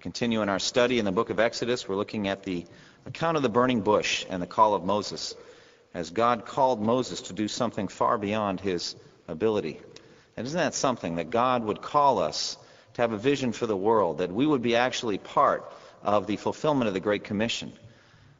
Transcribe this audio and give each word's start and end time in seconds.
We 0.00 0.02
continue 0.02 0.40
in 0.40 0.48
our 0.48 0.58
study 0.58 0.98
in 0.98 1.04
the 1.04 1.12
book 1.12 1.28
of 1.28 1.38
Exodus. 1.38 1.86
We're 1.86 1.94
looking 1.94 2.26
at 2.26 2.42
the 2.42 2.64
account 3.04 3.36
of 3.36 3.42
the 3.42 3.50
burning 3.50 3.82
bush 3.82 4.24
and 4.30 4.40
the 4.40 4.46
call 4.46 4.72
of 4.72 4.82
Moses, 4.82 5.34
as 5.92 6.08
God 6.08 6.46
called 6.46 6.80
Moses 6.80 7.20
to 7.20 7.34
do 7.34 7.48
something 7.48 7.86
far 7.86 8.16
beyond 8.16 8.62
his 8.62 8.96
ability. 9.28 9.78
And 10.38 10.46
isn't 10.46 10.58
that 10.58 10.72
something 10.72 11.16
that 11.16 11.28
God 11.28 11.64
would 11.64 11.82
call 11.82 12.18
us 12.18 12.56
to 12.94 13.02
have 13.02 13.12
a 13.12 13.18
vision 13.18 13.52
for 13.52 13.66
the 13.66 13.76
world, 13.76 14.16
that 14.18 14.32
we 14.32 14.46
would 14.46 14.62
be 14.62 14.74
actually 14.74 15.18
part 15.18 15.70
of 16.02 16.26
the 16.26 16.36
fulfillment 16.36 16.88
of 16.88 16.94
the 16.94 17.00
Great 17.00 17.24
Commission, 17.24 17.70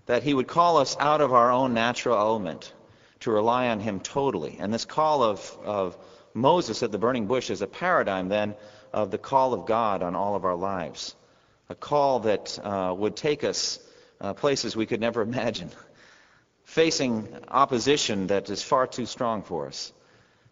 that 0.06 0.22
he 0.22 0.32
would 0.32 0.48
call 0.48 0.78
us 0.78 0.96
out 0.98 1.20
of 1.20 1.34
our 1.34 1.52
own 1.52 1.74
natural 1.74 2.16
element 2.16 2.72
to 3.18 3.30
rely 3.30 3.68
on 3.68 3.80
him 3.80 4.00
totally. 4.00 4.56
And 4.58 4.72
this 4.72 4.86
call 4.86 5.22
of, 5.22 5.58
of 5.62 5.98
Moses 6.32 6.82
at 6.82 6.90
the 6.90 6.96
burning 6.96 7.26
bush 7.26 7.50
is 7.50 7.60
a 7.60 7.66
paradigm 7.66 8.30
then 8.30 8.54
of 8.94 9.10
the 9.10 9.18
call 9.18 9.52
of 9.52 9.66
God 9.66 10.02
on 10.02 10.14
all 10.14 10.36
of 10.36 10.46
our 10.46 10.56
lives 10.56 11.16
a 11.70 11.74
call 11.76 12.20
that 12.20 12.58
uh, 12.62 12.92
would 12.94 13.16
take 13.16 13.44
us 13.44 13.78
uh, 14.20 14.34
places 14.34 14.76
we 14.76 14.86
could 14.86 15.00
never 15.00 15.22
imagine, 15.30 15.70
facing 16.64 17.28
opposition 17.48 18.26
that 18.26 18.50
is 18.50 18.62
far 18.62 18.86
too 18.86 19.06
strong 19.06 19.42
for 19.42 19.68
us, 19.68 19.92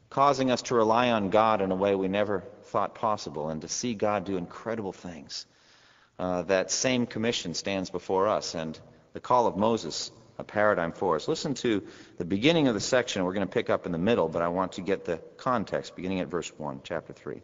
causing 0.08 0.50
us 0.50 0.62
to 0.62 0.74
rely 0.74 1.10
on 1.10 1.28
God 1.28 1.60
in 1.60 1.70
a 1.72 1.76
way 1.76 1.94
we 1.94 2.08
never 2.08 2.44
thought 2.66 2.94
possible, 2.94 3.50
and 3.50 3.62
to 3.62 3.68
see 3.68 3.94
God 3.94 4.24
do 4.24 4.36
incredible 4.36 4.92
things. 4.92 5.44
Uh, 6.18 6.42
that 6.42 6.70
same 6.70 7.06
commission 7.06 7.54
stands 7.54 7.90
before 7.90 8.28
us, 8.28 8.54
and 8.54 8.78
the 9.12 9.20
call 9.20 9.46
of 9.46 9.56
Moses, 9.56 10.10
a 10.38 10.44
paradigm 10.44 10.92
for 10.92 11.16
us. 11.16 11.26
Listen 11.26 11.54
to 11.54 11.82
the 12.18 12.24
beginning 12.24 12.68
of 12.68 12.74
the 12.74 12.80
section. 12.80 13.24
We're 13.24 13.32
going 13.32 13.46
to 13.46 13.52
pick 13.52 13.70
up 13.70 13.86
in 13.86 13.92
the 13.92 13.98
middle, 13.98 14.28
but 14.28 14.42
I 14.42 14.48
want 14.48 14.72
to 14.72 14.82
get 14.82 15.04
the 15.04 15.18
context, 15.36 15.96
beginning 15.96 16.20
at 16.20 16.28
verse 16.28 16.52
1, 16.56 16.80
chapter 16.84 17.12
3. 17.12 17.40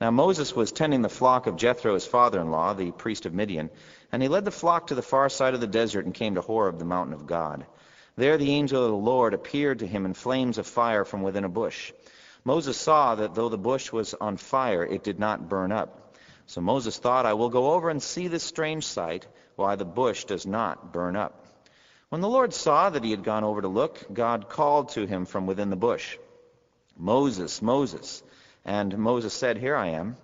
Now 0.00 0.10
Moses 0.10 0.56
was 0.56 0.72
tending 0.72 1.02
the 1.02 1.10
flock 1.10 1.46
of 1.46 1.56
Jethro, 1.56 1.92
his 1.92 2.06
father-in-law, 2.06 2.72
the 2.72 2.90
priest 2.90 3.26
of 3.26 3.34
Midian, 3.34 3.68
and 4.10 4.22
he 4.22 4.28
led 4.28 4.46
the 4.46 4.50
flock 4.50 4.86
to 4.86 4.94
the 4.94 5.02
far 5.02 5.28
side 5.28 5.52
of 5.52 5.60
the 5.60 5.66
desert 5.66 6.06
and 6.06 6.14
came 6.14 6.36
to 6.36 6.40
Horeb, 6.40 6.78
the 6.78 6.86
mountain 6.86 7.12
of 7.12 7.26
God. 7.26 7.66
There 8.16 8.38
the 8.38 8.52
angel 8.52 8.82
of 8.82 8.90
the 8.90 8.96
Lord 8.96 9.34
appeared 9.34 9.80
to 9.80 9.86
him 9.86 10.06
in 10.06 10.14
flames 10.14 10.56
of 10.56 10.66
fire 10.66 11.04
from 11.04 11.22
within 11.22 11.44
a 11.44 11.50
bush. 11.50 11.92
Moses 12.44 12.78
saw 12.78 13.16
that 13.16 13.34
though 13.34 13.50
the 13.50 13.58
bush 13.58 13.92
was 13.92 14.14
on 14.14 14.38
fire, 14.38 14.86
it 14.86 15.04
did 15.04 15.18
not 15.18 15.50
burn 15.50 15.70
up. 15.70 16.16
So 16.46 16.62
Moses 16.62 16.96
thought, 16.96 17.26
I 17.26 17.34
will 17.34 17.50
go 17.50 17.72
over 17.72 17.90
and 17.90 18.02
see 18.02 18.28
this 18.28 18.42
strange 18.42 18.86
sight, 18.86 19.26
why 19.56 19.76
the 19.76 19.84
bush 19.84 20.24
does 20.24 20.46
not 20.46 20.94
burn 20.94 21.14
up. 21.14 21.44
When 22.08 22.22
the 22.22 22.28
Lord 22.28 22.54
saw 22.54 22.88
that 22.88 23.04
he 23.04 23.10
had 23.10 23.22
gone 23.22 23.44
over 23.44 23.60
to 23.60 23.68
look, 23.68 24.12
God 24.12 24.48
called 24.48 24.88
to 24.90 25.06
him 25.06 25.26
from 25.26 25.46
within 25.46 25.68
the 25.68 25.76
bush, 25.76 26.16
Moses, 26.96 27.60
Moses. 27.60 28.22
And 28.64 28.96
Moses 28.98 29.32
said, 29.32 29.56
Here 29.56 29.76
I 29.76 29.88
am. 29.88 30.16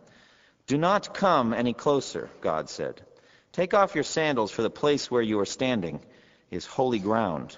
Do 0.67 0.79
not 0.79 1.15
come 1.15 1.53
any 1.53 1.73
closer, 1.73 2.29
God 2.41 2.69
said. 2.69 3.01
Take 3.53 3.73
off 3.73 3.95
your 3.95 4.05
sandals, 4.05 4.51
for 4.51 4.63
the 4.63 4.71
place 4.71 5.11
where 5.11 5.23
you 5.23 5.41
are 5.41 5.47
standing 5.47 6.01
is 6.51 6.67
holy 6.67 6.99
ground. 6.99 7.57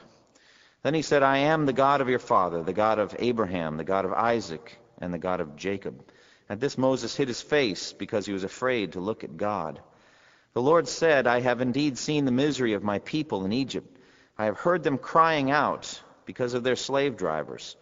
Then 0.82 0.94
he 0.94 1.02
said, 1.02 1.22
I 1.22 1.38
am 1.38 1.66
the 1.66 1.72
God 1.72 2.00
of 2.00 2.08
your 2.08 2.18
father, 2.18 2.62
the 2.62 2.72
God 2.72 2.98
of 2.98 3.16
Abraham, 3.18 3.76
the 3.76 3.84
God 3.84 4.04
of 4.04 4.12
Isaac, 4.12 4.78
and 5.00 5.12
the 5.12 5.18
God 5.18 5.40
of 5.40 5.56
Jacob. 5.56 6.04
At 6.48 6.60
this 6.60 6.78
Moses 6.78 7.16
hid 7.16 7.28
his 7.28 7.42
face 7.42 7.92
because 7.92 8.26
he 8.26 8.32
was 8.32 8.44
afraid 8.44 8.92
to 8.92 9.00
look 9.00 9.24
at 9.24 9.36
God. 9.36 9.80
The 10.54 10.62
Lord 10.62 10.88
said, 10.88 11.26
I 11.26 11.40
have 11.40 11.60
indeed 11.60 11.98
seen 11.98 12.24
the 12.24 12.32
misery 12.32 12.72
of 12.72 12.82
my 12.82 13.00
people 13.00 13.44
in 13.44 13.52
Egypt. 13.52 13.96
I 14.36 14.46
have 14.46 14.56
heard 14.56 14.82
them 14.82 14.98
crying 14.98 15.50
out 15.50 16.00
because 16.24 16.54
of 16.54 16.62
their 16.62 16.76
slave 16.76 17.16
drivers, 17.16 17.76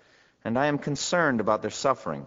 and 0.45 0.59
I 0.59 0.67
am 0.67 0.79
concerned 0.79 1.41
about 1.41 1.63
their 1.63 1.71
suffering. 1.71 2.27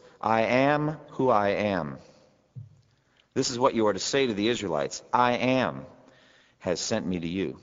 I 0.21 0.41
am 0.41 0.97
who 1.11 1.29
I 1.29 1.49
am. 1.49 1.97
This 3.33 3.49
is 3.49 3.57
what 3.57 3.73
you 3.73 3.87
are 3.87 3.93
to 3.93 3.99
say 3.99 4.27
to 4.27 4.33
the 4.33 4.49
Israelites 4.49 5.01
I 5.11 5.33
am 5.33 5.85
has 6.59 6.79
sent 6.79 7.07
me 7.07 7.19
to 7.19 7.27
you. 7.27 7.59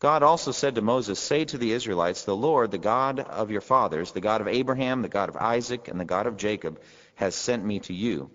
God 0.00 0.22
also 0.22 0.50
said 0.50 0.76
to 0.76 0.82
Moses, 0.82 1.18
Say 1.18 1.44
to 1.44 1.58
the 1.58 1.72
Israelites, 1.72 2.24
The 2.24 2.34
Lord, 2.34 2.70
the 2.70 2.78
God 2.78 3.20
of 3.20 3.50
your 3.50 3.60
fathers, 3.60 4.12
the 4.12 4.22
God 4.22 4.40
of 4.40 4.48
Abraham, 4.48 5.02
the 5.02 5.08
God 5.08 5.28
of 5.28 5.36
Isaac, 5.36 5.88
and 5.88 6.00
the 6.00 6.06
God 6.06 6.26
of 6.26 6.38
Jacob, 6.38 6.80
has 7.16 7.34
sent 7.34 7.64
me 7.64 7.80
to 7.80 7.92
you. 7.92 8.30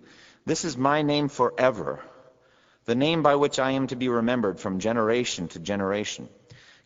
This 0.46 0.64
is 0.64 0.76
my 0.76 1.02
name 1.02 1.28
forever, 1.28 2.00
the 2.84 2.94
name 2.94 3.24
by 3.24 3.34
which 3.34 3.58
I 3.58 3.72
am 3.72 3.88
to 3.88 3.96
be 3.96 4.08
remembered 4.08 4.60
from 4.60 4.78
generation 4.78 5.48
to 5.48 5.58
generation. 5.58 6.28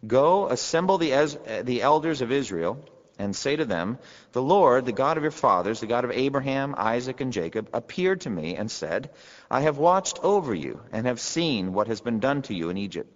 Go, 0.06 0.48
assemble 0.48 0.96
the, 0.96 1.62
the 1.62 1.82
elders 1.82 2.22
of 2.22 2.32
Israel 2.32 2.82
and 3.20 3.36
say 3.36 3.54
to 3.54 3.64
them, 3.64 3.98
The 4.32 4.42
Lord, 4.42 4.86
the 4.86 4.92
God 4.92 5.16
of 5.16 5.22
your 5.22 5.30
fathers, 5.30 5.80
the 5.80 5.86
God 5.86 6.04
of 6.04 6.10
Abraham, 6.10 6.74
Isaac, 6.76 7.20
and 7.20 7.32
Jacob, 7.32 7.68
appeared 7.72 8.22
to 8.22 8.30
me 8.30 8.56
and 8.56 8.70
said, 8.70 9.10
I 9.50 9.60
have 9.60 9.78
watched 9.78 10.18
over 10.22 10.54
you 10.54 10.80
and 10.90 11.06
have 11.06 11.20
seen 11.20 11.72
what 11.72 11.88
has 11.88 12.00
been 12.00 12.18
done 12.18 12.42
to 12.42 12.54
you 12.54 12.70
in 12.70 12.78
Egypt. 12.78 13.14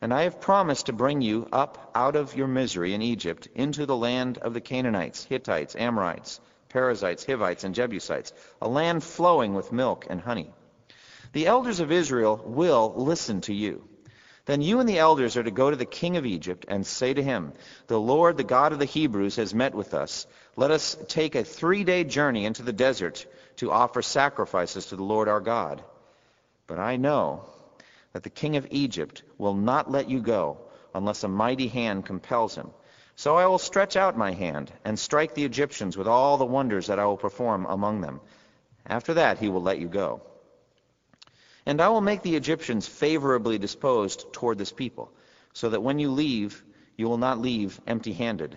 And 0.00 0.12
I 0.12 0.22
have 0.22 0.40
promised 0.40 0.86
to 0.86 0.92
bring 0.92 1.20
you 1.20 1.46
up 1.52 1.90
out 1.94 2.16
of 2.16 2.34
your 2.34 2.48
misery 2.48 2.94
in 2.94 3.02
Egypt 3.02 3.48
into 3.54 3.86
the 3.86 3.96
land 3.96 4.38
of 4.38 4.54
the 4.54 4.60
Canaanites, 4.60 5.24
Hittites, 5.24 5.76
Amorites, 5.76 6.40
Perizzites, 6.70 7.24
Hivites, 7.24 7.64
and 7.64 7.74
Jebusites, 7.74 8.32
a 8.60 8.68
land 8.68 9.04
flowing 9.04 9.54
with 9.54 9.72
milk 9.72 10.06
and 10.10 10.20
honey. 10.20 10.52
The 11.32 11.46
elders 11.46 11.80
of 11.80 11.92
Israel 11.92 12.42
will 12.44 12.94
listen 12.96 13.40
to 13.42 13.54
you. 13.54 13.88
Then 14.46 14.60
you 14.60 14.78
and 14.80 14.88
the 14.88 14.98
elders 14.98 15.36
are 15.36 15.42
to 15.42 15.50
go 15.50 15.70
to 15.70 15.76
the 15.76 15.86
king 15.86 16.18
of 16.18 16.26
Egypt 16.26 16.66
and 16.68 16.86
say 16.86 17.14
to 17.14 17.22
him, 17.22 17.54
The 17.86 17.98
Lord, 17.98 18.36
the 18.36 18.44
God 18.44 18.72
of 18.72 18.78
the 18.78 18.84
Hebrews, 18.84 19.36
has 19.36 19.54
met 19.54 19.74
with 19.74 19.94
us. 19.94 20.26
Let 20.54 20.70
us 20.70 20.96
take 21.08 21.34
a 21.34 21.44
three-day 21.44 22.04
journey 22.04 22.44
into 22.44 22.62
the 22.62 22.72
desert 22.72 23.24
to 23.56 23.72
offer 23.72 24.02
sacrifices 24.02 24.86
to 24.86 24.96
the 24.96 25.02
Lord 25.02 25.28
our 25.28 25.40
God. 25.40 25.82
But 26.66 26.78
I 26.78 26.96
know 26.96 27.46
that 28.12 28.22
the 28.22 28.30
king 28.30 28.56
of 28.56 28.66
Egypt 28.70 29.22
will 29.38 29.54
not 29.54 29.90
let 29.90 30.10
you 30.10 30.20
go 30.20 30.58
unless 30.94 31.24
a 31.24 31.28
mighty 31.28 31.68
hand 31.68 32.04
compels 32.04 32.54
him. 32.54 32.70
So 33.16 33.36
I 33.36 33.46
will 33.46 33.58
stretch 33.58 33.96
out 33.96 34.18
my 34.18 34.32
hand 34.32 34.72
and 34.84 34.98
strike 34.98 35.34
the 35.34 35.44
Egyptians 35.44 35.96
with 35.96 36.06
all 36.06 36.36
the 36.36 36.44
wonders 36.44 36.88
that 36.88 36.98
I 36.98 37.06
will 37.06 37.16
perform 37.16 37.64
among 37.66 38.02
them. 38.02 38.20
After 38.86 39.14
that 39.14 39.38
he 39.38 39.48
will 39.48 39.62
let 39.62 39.78
you 39.78 39.88
go. 39.88 40.20
And 41.66 41.80
I 41.80 41.88
will 41.88 42.00
make 42.00 42.22
the 42.22 42.36
Egyptians 42.36 42.86
favorably 42.86 43.58
disposed 43.58 44.32
toward 44.32 44.58
this 44.58 44.72
people, 44.72 45.10
so 45.52 45.70
that 45.70 45.82
when 45.82 45.98
you 45.98 46.10
leave, 46.10 46.62
you 46.96 47.08
will 47.08 47.18
not 47.18 47.40
leave 47.40 47.80
empty-handed. 47.86 48.56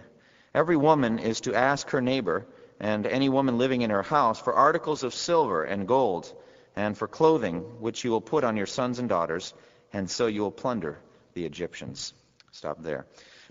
Every 0.54 0.76
woman 0.76 1.20
is 1.20 1.42
to 1.42 1.56
ask 1.56 1.90
her 1.92 2.02
neighbor, 2.02 2.46
and 2.80 3.08
any 3.08 3.30
woman 3.30 3.58
living 3.58 3.82
in 3.82 3.90
her 3.90 4.04
house, 4.04 4.40
for 4.40 4.54
articles 4.54 5.04
of 5.04 5.14
silver 5.14 5.64
and 5.64 5.88
gold, 5.88 6.32
and 6.76 6.98
for 6.98 7.08
clothing, 7.08 7.62
which 7.80 8.04
you 8.04 8.12
will 8.12 8.22
put 8.22 8.44
on 8.44 8.58
your 8.58 8.66
sons 8.66 9.00
and 9.00 9.10
daughters, 9.10 9.54
and 9.94 10.10
so 10.10 10.28
you 10.28 10.42
will 10.42 10.52
plunder 10.52 11.00
the 11.34 11.46
Egyptians. 11.46 12.14
Stop 12.52 12.84
there. 12.84 13.06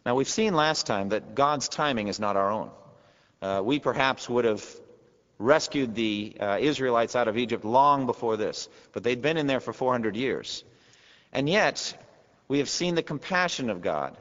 Now, 0.05 0.15
we've 0.15 0.29
seen 0.29 0.55
last 0.55 0.87
time 0.87 1.09
that 1.09 1.35
God's 1.35 1.69
timing 1.69 2.09
is 2.09 2.21
not 2.21 2.37
our 2.37 2.51
own. 2.51 2.71
Uh, 3.43 3.63
we 3.65 3.79
perhaps 3.79 4.29
would 4.29 4.45
have 4.45 4.65
rescued 5.39 5.95
the 5.95 6.37
uh, 6.41 6.59
Israelites 6.61 7.15
out 7.15 7.29
of 7.29 7.37
Egypt 7.37 7.65
long 7.65 8.07
before 8.07 8.37
this, 8.37 8.69
but 8.93 9.03
they'd 9.03 9.23
been 9.23 9.37
in 9.37 9.47
there 9.47 9.61
for 9.61 9.73
400 9.73 10.17
years. 10.17 10.65
And 11.33 11.49
yet, 11.49 11.97
we 12.49 12.59
have 12.59 12.69
seen 12.69 12.95
the 12.95 13.03
compassion 13.03 13.71
of 13.71 13.83
God. 13.83 14.17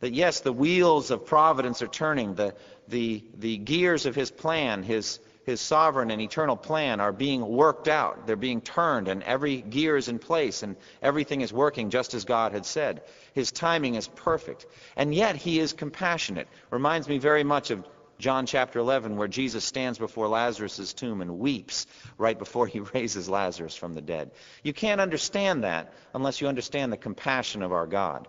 That 0.00 0.12
yes, 0.12 0.40
the 0.40 0.52
wheels 0.52 1.10
of 1.10 1.26
providence 1.26 1.80
are 1.80 1.86
turning, 1.86 2.34
the, 2.34 2.54
the, 2.88 3.22
the 3.38 3.56
gears 3.56 4.06
of 4.06 4.14
his 4.14 4.30
plan, 4.30 4.82
his, 4.82 5.20
his 5.46 5.60
sovereign 5.60 6.10
and 6.10 6.20
eternal 6.20 6.56
plan 6.56 7.00
are 7.00 7.12
being 7.12 7.46
worked 7.46 7.88
out. 7.88 8.26
They're 8.26 8.36
being 8.36 8.60
turned, 8.60 9.08
and 9.08 9.22
every 9.22 9.62
gear 9.62 9.96
is 9.96 10.08
in 10.08 10.18
place, 10.18 10.62
and 10.62 10.76
everything 11.00 11.42
is 11.42 11.52
working 11.52 11.90
just 11.90 12.12
as 12.12 12.24
God 12.24 12.52
had 12.52 12.66
said. 12.66 13.02
His 13.34 13.52
timing 13.52 13.94
is 13.94 14.08
perfect. 14.08 14.66
And 14.96 15.14
yet, 15.14 15.36
he 15.36 15.60
is 15.60 15.72
compassionate. 15.72 16.48
Reminds 16.70 17.08
me 17.08 17.18
very 17.18 17.44
much 17.44 17.70
of 17.70 17.86
John 18.18 18.46
chapter 18.46 18.78
11, 18.78 19.16
where 19.16 19.28
Jesus 19.28 19.64
stands 19.64 19.98
before 19.98 20.28
Lazarus' 20.28 20.92
tomb 20.92 21.20
and 21.20 21.38
weeps 21.38 21.86
right 22.16 22.38
before 22.38 22.66
he 22.66 22.80
raises 22.94 23.28
Lazarus 23.28 23.76
from 23.76 23.94
the 23.94 24.00
dead. 24.00 24.30
You 24.62 24.72
can't 24.72 25.00
understand 25.00 25.64
that 25.64 25.92
unless 26.14 26.40
you 26.40 26.48
understand 26.48 26.92
the 26.92 26.96
compassion 26.96 27.62
of 27.62 27.72
our 27.72 27.86
God. 27.86 28.28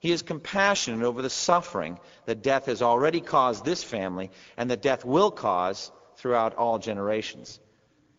He 0.00 0.10
is 0.10 0.22
compassionate 0.22 1.04
over 1.04 1.22
the 1.22 1.30
suffering 1.30 1.98
that 2.26 2.42
death 2.42 2.66
has 2.66 2.82
already 2.82 3.20
caused 3.20 3.64
this 3.64 3.84
family 3.84 4.30
and 4.56 4.70
that 4.70 4.82
death 4.82 5.04
will 5.04 5.30
cause 5.30 5.92
throughout 6.16 6.56
all 6.56 6.78
generations. 6.78 7.60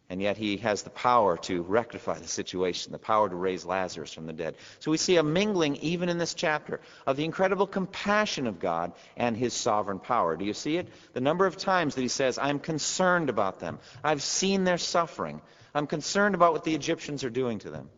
And 0.09 0.21
yet 0.21 0.37
he 0.37 0.57
has 0.57 0.83
the 0.83 0.89
power 0.89 1.37
to 1.37 1.63
rectify 1.63 2.19
the 2.19 2.27
situation, 2.27 2.91
the 2.91 2.99
power 2.99 3.29
to 3.29 3.35
raise 3.35 3.65
Lazarus 3.65 4.13
from 4.13 4.25
the 4.25 4.33
dead. 4.33 4.55
So 4.79 4.91
we 4.91 4.97
see 4.97 5.15
a 5.15 5.23
mingling, 5.23 5.77
even 5.77 6.09
in 6.09 6.17
this 6.17 6.33
chapter, 6.33 6.81
of 7.07 7.15
the 7.15 7.23
incredible 7.23 7.65
compassion 7.65 8.45
of 8.45 8.59
God 8.59 8.91
and 9.15 9.35
his 9.35 9.53
sovereign 9.53 9.99
power. 9.99 10.35
Do 10.35 10.45
you 10.45 10.53
see 10.53 10.77
it? 10.77 10.89
The 11.13 11.21
number 11.21 11.45
of 11.45 11.57
times 11.57 11.95
that 11.95 12.01
he 12.01 12.09
says, 12.09 12.37
I'm 12.37 12.59
concerned 12.59 13.29
about 13.29 13.59
them. 13.59 13.79
I've 14.03 14.21
seen 14.21 14.65
their 14.65 14.77
suffering. 14.77 15.41
I'm 15.73 15.87
concerned 15.87 16.35
about 16.35 16.53
what 16.53 16.63
the 16.63 16.75
Egyptians 16.75 17.23
are 17.23 17.29
doing 17.29 17.59
to 17.59 17.69
them. 17.69 17.89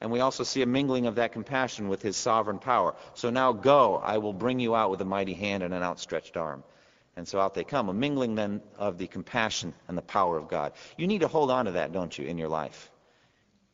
And 0.00 0.10
we 0.10 0.20
also 0.20 0.44
see 0.44 0.62
a 0.62 0.66
mingling 0.66 1.06
of 1.06 1.16
that 1.16 1.32
compassion 1.32 1.88
with 1.88 2.02
his 2.02 2.16
sovereign 2.16 2.58
power. 2.58 2.94
So 3.14 3.30
now 3.30 3.52
go, 3.52 3.96
I 3.96 4.18
will 4.18 4.32
bring 4.32 4.58
you 4.58 4.74
out 4.74 4.90
with 4.90 5.00
a 5.00 5.04
mighty 5.04 5.34
hand 5.34 5.62
and 5.62 5.74
an 5.74 5.82
outstretched 5.82 6.36
arm. 6.36 6.64
And 7.16 7.26
so 7.26 7.40
out 7.40 7.54
they 7.54 7.64
come, 7.64 7.88
a 7.88 7.94
mingling 7.94 8.34
then 8.34 8.62
of 8.78 8.96
the 8.96 9.06
compassion 9.06 9.74
and 9.88 9.98
the 9.98 10.02
power 10.02 10.36
of 10.36 10.48
God. 10.48 10.72
You 10.96 11.06
need 11.06 11.20
to 11.20 11.28
hold 11.28 11.50
on 11.50 11.66
to 11.66 11.72
that, 11.72 11.92
don't 11.92 12.16
you, 12.16 12.26
in 12.26 12.38
your 12.38 12.48
life? 12.48 12.90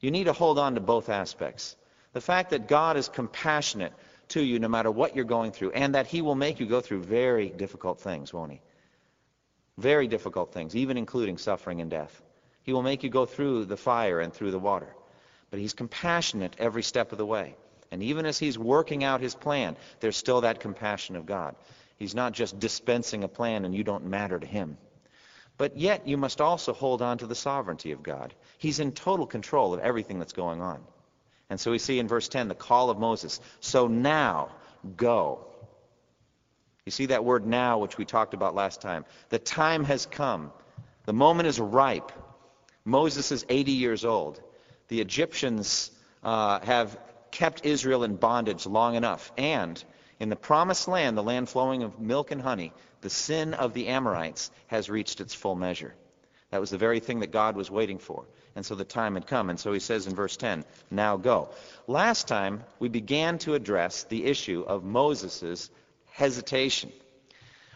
You 0.01 0.11
need 0.11 0.25
to 0.25 0.33
hold 0.33 0.59
on 0.59 0.75
to 0.75 0.81
both 0.81 1.09
aspects. 1.09 1.77
The 2.13 2.21
fact 2.21 2.51
that 2.51 2.69
God 2.69 2.97
is 2.97 3.09
compassionate 3.09 3.93
to 4.29 4.43
you 4.43 4.59
no 4.59 4.69
matter 4.69 4.91
what 4.91 5.15
you're 5.15 5.25
going 5.25 5.53
through, 5.53 5.73
and 5.73 5.95
that 5.95 6.07
he 6.07 6.23
will 6.23 6.35
make 6.35 6.59
you 6.61 6.67
go 6.67 6.81
through 6.81 7.03
very 7.03 7.49
difficult 7.49 8.01
things, 8.01 8.33
won't 8.33 8.53
he? 8.53 8.61
Very 9.79 10.09
difficult 10.09 10.53
things, 10.53 10.75
even 10.75 10.97
including 10.97 11.39
suffering 11.39 11.81
and 11.81 11.91
death. 11.91 12.23
He 12.63 12.73
will 12.73 12.83
make 12.83 13.05
you 13.05 13.11
go 13.11 13.27
through 13.27 13.67
the 13.67 13.77
fire 13.77 14.19
and 14.21 14.33
through 14.33 14.51
the 14.51 14.59
water. 14.59 14.89
But 15.51 15.61
he's 15.61 15.75
compassionate 15.75 16.57
every 16.59 16.83
step 16.83 17.13
of 17.13 17.19
the 17.19 17.27
way. 17.27 17.55
And 17.93 18.03
even 18.03 18.27
as 18.27 18.39
he's 18.39 18.59
working 18.59 19.05
out 19.05 19.21
his 19.21 19.35
plan, 19.35 19.77
there's 20.01 20.17
still 20.17 20.41
that 20.41 20.59
compassion 20.59 21.15
of 21.15 21.27
God. 21.27 21.55
He's 21.97 22.15
not 22.15 22.33
just 22.33 22.59
dispensing 22.59 23.25
a 23.25 23.29
plan 23.29 23.65
and 23.65 23.75
you 23.75 23.85
don't 23.85 24.07
matter 24.07 24.39
to 24.39 24.47
him. 24.47 24.77
But 25.59 25.79
yet 25.79 26.07
you 26.07 26.17
must 26.17 26.41
also 26.41 26.73
hold 26.73 27.01
on 27.01 27.19
to 27.19 27.27
the 27.27 27.35
sovereignty 27.35 27.93
of 27.93 28.03
God. 28.03 28.35
He's 28.59 28.81
in 28.81 28.93
total 28.93 29.27
control 29.27 29.73
of 29.73 29.81
everything 29.81 30.19
that's 30.19 30.35
going 30.35 30.61
on. 30.61 30.83
And 31.49 31.59
so 31.59 31.71
we 31.71 31.79
see 31.79 31.99
in 31.99 32.09
verse 32.09 32.29
10 32.29 32.49
the 32.49 32.55
call 32.55 32.91
of 32.91 32.99
Moses. 32.99 33.41
So 33.61 33.87
now, 33.87 34.51
go. 34.97 35.47
You 36.85 36.93
see 36.93 37.07
that 37.07 37.25
word 37.25 37.47
now, 37.47 37.79
which 37.79 37.97
we 37.97 38.05
talked 38.05 38.35
about 38.35 38.55
last 38.55 38.81
time. 38.81 39.05
The 39.31 39.39
time 39.39 39.85
has 39.85 40.07
come. 40.07 40.53
The 41.07 41.13
moment 41.13 41.49
is 41.49 41.59
ripe. 41.59 42.13
Moses 42.85 43.33
is 43.33 43.47
80 43.49 43.73
years 43.73 44.05
old. 44.05 44.41
The 44.89 45.01
Egyptians 45.01 45.91
uh, 46.23 46.61
have 46.61 46.99
kept 47.31 47.65
Israel 47.65 48.05
in 48.05 48.17
bondage 48.17 48.67
long 48.67 48.95
enough. 48.95 49.33
And 49.37 49.83
in 50.19 50.29
the 50.29 50.37
promised 50.37 50.89
land, 50.89 51.17
the 51.17 51.23
land 51.23 51.49
flowing 51.49 51.83
of 51.83 52.01
milk 52.01 52.31
and 52.31 52.41
honey, 52.41 52.73
the 53.03 53.11
sin 53.11 53.55
of 53.55 53.75
the 53.75 53.89
Amorites 53.89 54.51
has 54.69 54.89
reached 54.89 55.21
its 55.21 55.35
full 55.35 55.55
measure. 55.55 55.95
That 56.51 56.61
was 56.61 56.71
the 56.71 56.79
very 56.79 57.01
thing 57.01 57.21
that 57.21 57.33
God 57.33 57.57
was 57.57 57.71
waiting 57.71 57.99
for. 57.99 58.25
And 58.55 58.65
so 58.65 58.75
the 58.75 58.85
time 58.85 59.15
had 59.15 59.27
come. 59.27 59.51
And 59.51 59.61
so 59.61 59.73
he 59.73 59.81
says 59.81 60.07
in 60.07 60.15
verse 60.15 60.37
10, 60.37 60.65
now 60.91 61.17
go. 61.17 61.51
Last 61.87 62.27
time, 62.29 62.65
we 62.79 62.89
began 62.89 63.39
to 63.39 63.55
address 63.55 64.05
the 64.05 64.25
issue 64.25 64.65
of 64.67 64.83
Moses' 64.83 65.71
hesitation. 66.07 66.91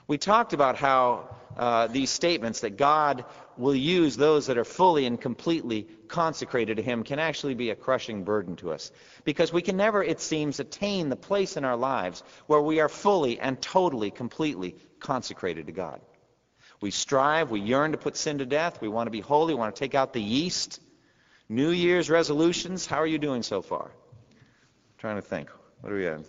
We 0.07 0.17
talked 0.17 0.55
about 0.55 0.77
how 0.77 1.29
uh, 1.57 1.89
these 1.89 2.11
statements 2.11 2.61
that 2.61 2.79
God 2.79 3.25
will 3.61 3.75
use 3.75 4.17
those 4.17 4.47
that 4.47 4.59
are 4.59 4.65
fully 4.65 5.07
and 5.07 5.21
completely 5.21 5.87
consecrated 6.09 6.79
to 6.79 6.83
Him 6.83 7.05
can 7.05 7.19
actually 7.19 7.55
be 7.55 7.71
a 7.71 7.77
crushing 7.77 8.25
burden 8.25 8.57
to 8.57 8.73
us. 8.73 8.91
Because 9.25 9.53
we 9.53 9.63
can 9.63 9.77
never, 9.77 10.03
it 10.03 10.21
seems, 10.21 10.59
attain 10.59 11.09
the 11.09 11.17
place 11.17 11.57
in 11.57 11.65
our 11.65 11.77
lives 11.77 12.23
where 12.47 12.61
we 12.61 12.81
are 12.81 12.89
fully 12.89 13.39
and 13.39 13.61
totally, 13.61 14.11
completely 14.11 14.77
consecrated 14.99 15.67
to 15.67 15.73
God. 15.73 16.01
We 16.81 16.91
strive, 16.91 17.51
we 17.51 17.61
yearn 17.61 17.93
to 17.93 17.99
put 17.99 18.17
sin 18.17 18.39
to 18.39 18.47
death, 18.47 18.81
we 18.81 18.89
want 18.89 19.07
to 19.07 19.11
be 19.11 19.21
holy, 19.21 19.55
we 19.55 19.61
want 19.61 19.75
to 19.77 19.79
take 19.79 19.95
out 19.95 20.15
the 20.15 20.23
yeast. 20.23 20.81
New 21.49 21.71
Year's 21.71 22.09
resolutions, 22.09 22.87
how 22.87 22.99
are 22.99 23.07
you 23.07 23.19
doing 23.19 23.43
so 23.43 23.61
far? 23.61 23.91
I'm 23.91 24.99
trying 24.99 25.17
to 25.17 25.23
think. 25.23 25.51
What 25.83 25.93
are 25.93 25.97
we 25.97 26.07
at? 26.07 26.21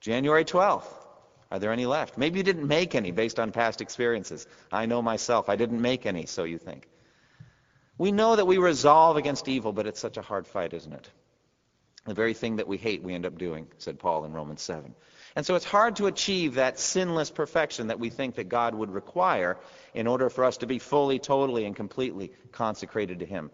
January 0.00 0.44
12th. 0.44 1.05
Are 1.50 1.58
there 1.58 1.72
any 1.72 1.86
left? 1.86 2.18
Maybe 2.18 2.38
you 2.38 2.42
didn't 2.42 2.66
make 2.66 2.94
any 2.94 3.12
based 3.12 3.38
on 3.38 3.52
past 3.52 3.80
experiences. 3.80 4.46
I 4.72 4.86
know 4.86 5.00
myself. 5.00 5.48
I 5.48 5.56
didn't 5.56 5.80
make 5.80 6.06
any, 6.06 6.26
so 6.26 6.44
you 6.44 6.58
think. 6.58 6.88
We 7.98 8.12
know 8.12 8.36
that 8.36 8.46
we 8.46 8.58
resolve 8.58 9.16
against 9.16 9.48
evil, 9.48 9.72
but 9.72 9.86
it's 9.86 10.00
such 10.00 10.16
a 10.16 10.22
hard 10.22 10.46
fight, 10.46 10.74
isn't 10.74 10.92
it? 10.92 11.08
The 12.04 12.14
very 12.14 12.34
thing 12.34 12.56
that 12.56 12.68
we 12.68 12.76
hate, 12.76 13.02
we 13.02 13.14
end 13.14 13.26
up 13.26 13.38
doing, 13.38 13.66
said 13.78 13.98
Paul 13.98 14.24
in 14.24 14.32
Romans 14.32 14.62
7. 14.62 14.94
And 15.34 15.44
so 15.44 15.54
it's 15.54 15.64
hard 15.64 15.96
to 15.96 16.06
achieve 16.06 16.54
that 16.54 16.78
sinless 16.78 17.30
perfection 17.30 17.88
that 17.88 17.98
we 17.98 18.10
think 18.10 18.36
that 18.36 18.48
God 18.48 18.74
would 18.74 18.90
require 18.90 19.58
in 19.92 20.06
order 20.06 20.30
for 20.30 20.44
us 20.44 20.58
to 20.58 20.66
be 20.66 20.78
fully, 20.78 21.18
totally, 21.18 21.64
and 21.64 21.74
completely 21.74 22.32
consecrated 22.52 23.20
to 23.20 23.26
Him. 23.26 23.50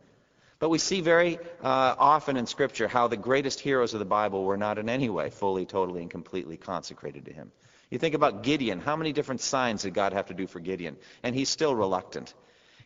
But 0.58 0.68
we 0.68 0.78
see 0.78 1.00
very 1.00 1.38
uh, 1.62 1.94
often 1.98 2.36
in 2.36 2.46
Scripture 2.46 2.88
how 2.88 3.08
the 3.08 3.16
greatest 3.16 3.58
heroes 3.58 3.94
of 3.94 3.98
the 3.98 4.04
Bible 4.04 4.44
were 4.44 4.56
not 4.56 4.78
in 4.78 4.88
any 4.88 5.08
way 5.08 5.30
fully, 5.30 5.66
totally, 5.66 6.02
and 6.02 6.10
completely 6.10 6.56
consecrated 6.56 7.24
to 7.24 7.32
Him. 7.32 7.50
You 7.92 7.98
think 7.98 8.14
about 8.14 8.42
Gideon. 8.42 8.80
How 8.80 8.96
many 8.96 9.12
different 9.12 9.42
signs 9.42 9.82
did 9.82 9.92
God 9.92 10.14
have 10.14 10.28
to 10.28 10.34
do 10.34 10.46
for 10.46 10.60
Gideon? 10.60 10.96
And 11.22 11.34
he's 11.34 11.50
still 11.50 11.74
reluctant. 11.74 12.32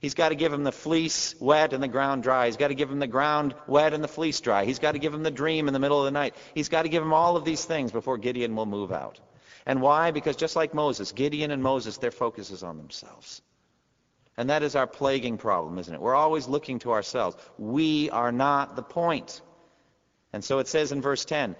He's 0.01 0.15
got 0.15 0.31
to 0.31 0.35
give 0.35 0.53
him 0.53 0.65
the 0.65 0.73
fleece 0.73 1.37
wet 1.39 1.73
and 1.73 1.81
the 1.81 1.87
ground 1.87 2.25
dry. 2.25 2.47
He's 2.47 2.57
got 2.57 2.69
to 2.69 2.75
give 2.75 2.91
him 2.91 2.99
the 2.99 3.07
ground 3.07 3.55
wet 3.69 3.95
and 3.95 4.03
the 4.03 4.09
fleece 4.09 4.41
dry. 4.41 4.65
He's 4.65 4.81
got 4.81 4.93
to 4.93 4.99
give 4.99 5.15
him 5.15 5.23
the 5.23 5.31
dream 5.31 5.69
in 5.69 5.75
the 5.75 5.79
middle 5.79 6.01
of 6.01 6.07
the 6.07 6.11
night. 6.11 6.35
He's 6.57 6.69
got 6.69 6.83
to 6.83 6.89
give 6.89 7.05
him 7.05 7.13
all 7.13 7.37
of 7.37 7.45
these 7.45 7.65
things 7.65 7.93
before 7.93 8.19
Gideon 8.19 8.57
will 8.57 8.67
move 8.67 8.91
out. 8.91 9.21
And 9.65 9.81
why? 9.81 10.11
Because 10.11 10.35
just 10.35 10.57
like 10.57 10.75
Moses, 10.75 11.13
Gideon 11.13 11.53
and 11.53 11.63
Moses, 11.63 11.99
their 11.99 12.11
focus 12.11 12.51
is 12.51 12.65
on 12.65 12.77
themselves. 12.77 13.43
And 14.37 14.51
that 14.51 14.65
is 14.65 14.75
our 14.75 14.89
plaguing 14.89 15.39
problem, 15.39 15.79
isn't 15.79 15.95
it? 15.95 16.01
We're 16.01 16.17
always 16.17 16.49
looking 16.49 16.81
to 16.81 16.91
ourselves. 16.91 17.37
We 17.59 18.11
are 18.11 18.33
not 18.33 18.75
the 18.75 18.83
point. 18.83 19.41
And 20.33 20.45
so 20.45 20.59
it 20.59 20.67
says 20.67 20.91
in 20.91 21.01
verse 21.01 21.25
10, 21.25 21.55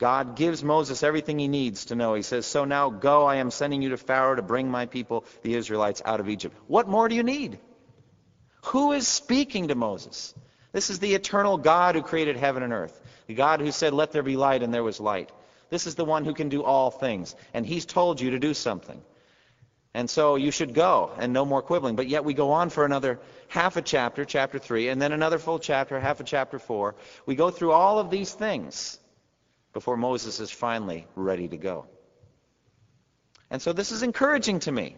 God 0.00 0.34
gives 0.34 0.64
Moses 0.64 1.02
everything 1.02 1.38
he 1.38 1.46
needs 1.46 1.84
to 1.86 1.94
know. 1.94 2.14
He 2.14 2.22
says, 2.22 2.46
So 2.46 2.64
now 2.64 2.88
go, 2.88 3.26
I 3.26 3.36
am 3.36 3.50
sending 3.50 3.82
you 3.82 3.90
to 3.90 3.98
Pharaoh 3.98 4.34
to 4.34 4.40
bring 4.40 4.70
my 4.70 4.86
people, 4.86 5.26
the 5.42 5.54
Israelites, 5.54 6.00
out 6.06 6.20
of 6.20 6.28
Egypt. 6.30 6.56
What 6.68 6.88
more 6.88 7.06
do 7.06 7.14
you 7.14 7.22
need? 7.22 7.58
Who 8.64 8.92
is 8.92 9.06
speaking 9.06 9.68
to 9.68 9.74
Moses? 9.74 10.34
This 10.72 10.88
is 10.88 11.00
the 11.00 11.14
eternal 11.14 11.58
God 11.58 11.96
who 11.96 12.02
created 12.02 12.38
heaven 12.38 12.62
and 12.62 12.72
earth. 12.72 12.98
The 13.26 13.34
God 13.34 13.60
who 13.60 13.70
said, 13.70 13.92
Let 13.92 14.10
there 14.10 14.22
be 14.22 14.38
light, 14.38 14.62
and 14.62 14.72
there 14.72 14.82
was 14.82 15.00
light. 15.00 15.30
This 15.68 15.86
is 15.86 15.96
the 15.96 16.06
one 16.06 16.24
who 16.24 16.32
can 16.32 16.48
do 16.48 16.64
all 16.64 16.90
things. 16.90 17.36
And 17.52 17.66
he's 17.66 17.84
told 17.84 18.22
you 18.22 18.30
to 18.30 18.38
do 18.38 18.54
something. 18.54 19.02
And 19.92 20.08
so 20.08 20.36
you 20.36 20.50
should 20.50 20.72
go, 20.72 21.10
and 21.18 21.34
no 21.34 21.44
more 21.44 21.60
quibbling. 21.60 21.96
But 21.96 22.08
yet 22.08 22.24
we 22.24 22.32
go 22.32 22.52
on 22.52 22.70
for 22.70 22.86
another 22.86 23.20
half 23.48 23.76
a 23.76 23.82
chapter, 23.82 24.24
chapter 24.24 24.58
3, 24.58 24.88
and 24.88 25.02
then 25.02 25.12
another 25.12 25.38
full 25.38 25.58
chapter, 25.58 26.00
half 26.00 26.20
a 26.20 26.24
chapter 26.24 26.58
4. 26.58 26.94
We 27.26 27.34
go 27.34 27.50
through 27.50 27.72
all 27.72 27.98
of 27.98 28.08
these 28.08 28.32
things 28.32 28.99
before 29.72 29.96
Moses 29.96 30.40
is 30.40 30.50
finally 30.50 31.06
ready 31.14 31.48
to 31.48 31.56
go. 31.56 31.86
And 33.50 33.60
so 33.60 33.72
this 33.72 33.92
is 33.92 34.02
encouraging 34.02 34.60
to 34.60 34.72
me. 34.72 34.96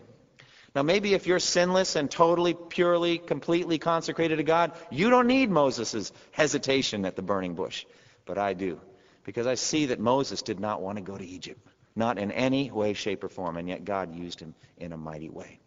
Now, 0.75 0.83
maybe 0.83 1.13
if 1.13 1.27
you're 1.27 1.39
sinless 1.39 1.97
and 1.97 2.11
totally, 2.11 2.55
purely, 2.55 3.19
completely 3.19 3.79
consecrated 3.79 4.37
to 4.37 4.43
God, 4.43 4.73
you 4.91 5.11
don't 5.11 5.27
need 5.27 5.51
Moses' 5.51 6.13
hesitation 6.31 7.05
at 7.05 7.15
the 7.15 7.23
burning 7.23 7.55
bush. 7.55 7.85
But 8.25 8.39
I 8.39 8.55
do. 8.55 8.81
Because 9.25 9.47
I 9.47 9.55
see 9.55 9.87
that 9.87 10.01
Moses 10.01 10.41
did 10.43 10.61
not 10.61 10.81
want 10.81 10.97
to 10.97 11.03
go 11.03 11.17
to 11.17 11.25
Egypt. 11.25 11.61
Not 11.95 12.19
in 12.19 12.33
any 12.33 12.71
way, 12.71 12.95
shape, 12.95 13.23
or 13.23 13.29
form. 13.29 13.59
And 13.59 13.69
yet 13.69 13.85
God 13.85 14.15
used 14.15 14.41
him 14.41 14.55
in 14.79 14.93
a 14.93 14.97
mighty 14.97 15.29
way. 15.29 15.59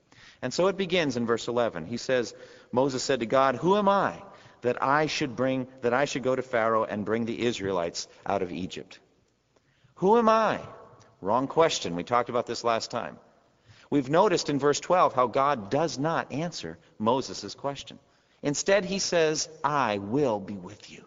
And 0.41 0.51
so 0.51 0.67
it 0.67 0.77
begins 0.77 1.17
in 1.17 1.27
verse 1.27 1.47
11. 1.47 1.85
He 1.85 1.97
says, 1.97 2.33
Moses 2.71 3.03
said 3.03 3.19
to 3.19 3.25
God, 3.27 3.55
Who 3.55 3.77
am 3.77 3.87
I 3.87 4.21
that 4.61 4.81
I 4.81 5.07
should 5.07 5.35
bring 5.35 5.67
that 5.81 5.93
I 5.93 6.05
should 6.05 6.23
go 6.23 6.35
to 6.35 6.41
Pharaoh 6.41 6.83
and 6.83 7.05
bring 7.05 7.25
the 7.25 7.45
Israelites 7.45 8.07
out 8.25 8.41
of 8.41 8.51
Egypt. 8.51 8.99
Who 9.95 10.17
am 10.17 10.29
I? 10.29 10.59
Wrong 11.21 11.47
question. 11.47 11.95
We 11.95 12.03
talked 12.03 12.29
about 12.29 12.45
this 12.45 12.63
last 12.63 12.91
time. 12.91 13.17
We've 13.89 14.09
noticed 14.09 14.49
in 14.49 14.59
verse 14.59 14.79
12 14.79 15.13
how 15.13 15.27
God 15.27 15.69
does 15.69 15.97
not 15.97 16.31
answer 16.31 16.77
Moses' 16.99 17.55
question. 17.55 17.99
Instead, 18.41 18.85
he 18.85 18.99
says, 18.99 19.49
I 19.63 19.99
will 19.99 20.39
be 20.39 20.55
with 20.55 20.91
you. 20.91 21.05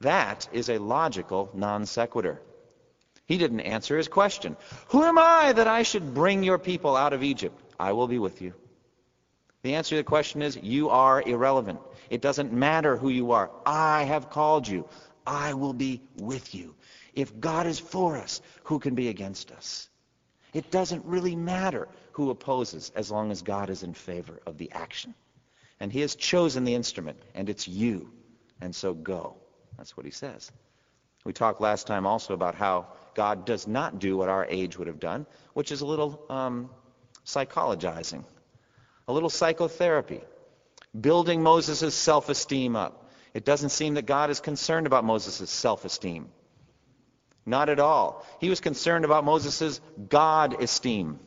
That 0.00 0.48
is 0.52 0.68
a 0.68 0.78
logical 0.78 1.50
non 1.54 1.86
sequitur. 1.86 2.40
He 3.26 3.36
didn't 3.36 3.60
answer 3.60 3.96
his 3.96 4.08
question. 4.08 4.56
Who 4.88 5.02
am 5.02 5.18
I 5.18 5.52
that 5.52 5.68
I 5.68 5.82
should 5.82 6.14
bring 6.14 6.42
your 6.42 6.58
people 6.58 6.96
out 6.96 7.12
of 7.12 7.22
Egypt? 7.22 7.60
I 7.78 7.92
will 7.92 8.08
be 8.08 8.18
with 8.18 8.40
you. 8.40 8.54
The 9.62 9.74
answer 9.74 9.90
to 9.90 9.96
the 9.96 10.04
question 10.04 10.42
is, 10.42 10.56
you 10.56 10.88
are 10.90 11.22
irrelevant. 11.22 11.80
It 12.10 12.22
doesn't 12.22 12.52
matter 12.52 12.96
who 12.96 13.08
you 13.08 13.32
are. 13.32 13.50
I 13.66 14.04
have 14.04 14.30
called 14.30 14.68
you. 14.68 14.88
I 15.26 15.54
will 15.54 15.72
be 15.72 16.00
with 16.16 16.54
you. 16.54 16.74
If 17.12 17.38
God 17.40 17.66
is 17.66 17.78
for 17.78 18.16
us, 18.16 18.40
who 18.64 18.78
can 18.78 18.94
be 18.94 19.08
against 19.08 19.50
us? 19.50 19.88
It 20.54 20.70
doesn't 20.70 21.04
really 21.04 21.36
matter 21.36 21.88
who 22.12 22.30
opposes 22.30 22.90
as 22.94 23.10
long 23.10 23.30
as 23.30 23.42
God 23.42 23.70
is 23.70 23.82
in 23.82 23.94
favor 23.94 24.40
of 24.46 24.56
the 24.56 24.70
action. 24.72 25.14
And 25.80 25.92
he 25.92 26.00
has 26.00 26.14
chosen 26.14 26.64
the 26.64 26.74
instrument, 26.74 27.20
and 27.34 27.48
it's 27.48 27.68
you. 27.68 28.10
And 28.60 28.74
so 28.74 28.94
go. 28.94 29.36
That's 29.76 29.96
what 29.96 30.06
he 30.06 30.12
says. 30.12 30.50
We 31.24 31.32
talked 31.32 31.60
last 31.60 31.86
time 31.86 32.06
also 32.06 32.34
about 32.34 32.54
how 32.54 32.86
God 33.14 33.44
does 33.44 33.66
not 33.66 33.98
do 33.98 34.16
what 34.16 34.28
our 34.28 34.46
age 34.46 34.78
would 34.78 34.86
have 34.86 35.00
done, 35.00 35.26
which 35.52 35.70
is 35.72 35.80
a 35.80 35.86
little 35.86 36.24
um, 36.30 36.70
psychologizing, 37.26 38.24
a 39.08 39.12
little 39.12 39.30
psychotherapy, 39.30 40.20
building 40.98 41.42
Moses' 41.42 41.94
self-esteem 41.94 42.76
up. 42.76 43.10
It 43.34 43.44
doesn't 43.44 43.70
seem 43.70 43.94
that 43.94 44.06
God 44.06 44.30
is 44.30 44.40
concerned 44.40 44.86
about 44.86 45.04
Moses' 45.04 45.50
self-esteem. 45.50 46.28
Not 47.46 47.70
at 47.70 47.80
all. 47.80 48.26
He 48.40 48.50
was 48.50 48.60
concerned 48.60 49.06
about 49.06 49.24
Moses' 49.24 49.80
God 50.08 50.62
esteem. 50.62 51.18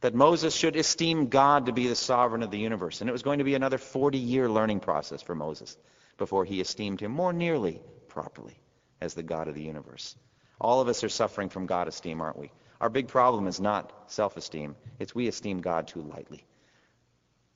That 0.00 0.14
Moses 0.14 0.54
should 0.54 0.76
esteem 0.76 1.28
God 1.28 1.66
to 1.66 1.72
be 1.72 1.86
the 1.86 1.94
sovereign 1.94 2.42
of 2.42 2.50
the 2.50 2.58
universe. 2.58 3.02
And 3.02 3.10
it 3.10 3.12
was 3.12 3.22
going 3.22 3.38
to 3.38 3.44
be 3.44 3.54
another 3.54 3.76
40 3.76 4.16
year 4.16 4.48
learning 4.48 4.80
process 4.80 5.20
for 5.20 5.34
Moses 5.34 5.76
before 6.16 6.46
he 6.46 6.62
esteemed 6.62 7.00
him 7.00 7.12
more 7.12 7.34
nearly 7.34 7.82
properly 8.08 8.58
as 9.02 9.12
the 9.12 9.22
God 9.22 9.48
of 9.48 9.54
the 9.54 9.62
universe. 9.62 10.16
All 10.58 10.80
of 10.80 10.88
us 10.88 11.04
are 11.04 11.10
suffering 11.10 11.50
from 11.50 11.66
God 11.66 11.86
esteem, 11.88 12.22
aren't 12.22 12.38
we? 12.38 12.50
Our 12.80 12.88
big 12.88 13.08
problem 13.08 13.46
is 13.46 13.60
not 13.60 13.92
self 14.06 14.38
esteem, 14.38 14.76
it's 14.98 15.14
we 15.14 15.28
esteem 15.28 15.60
God 15.60 15.88
too 15.88 16.00
lightly. 16.00 16.46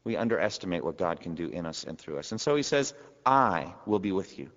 We 0.05 0.17
underestimate 0.17 0.85
what 0.85 0.99
God 0.99 1.21
can 1.21 1.35
do 1.35 1.49
in 1.49 1.67
us 1.67 1.85
and 1.85 1.99
through 1.99 2.19
us. 2.19 2.31
And 2.31 2.41
so 2.41 2.57
he 2.57 2.63
says, 2.63 2.95
I 3.25 3.75
will 3.87 3.99
be 3.99 4.13
with 4.13 4.39
you. 4.39 4.51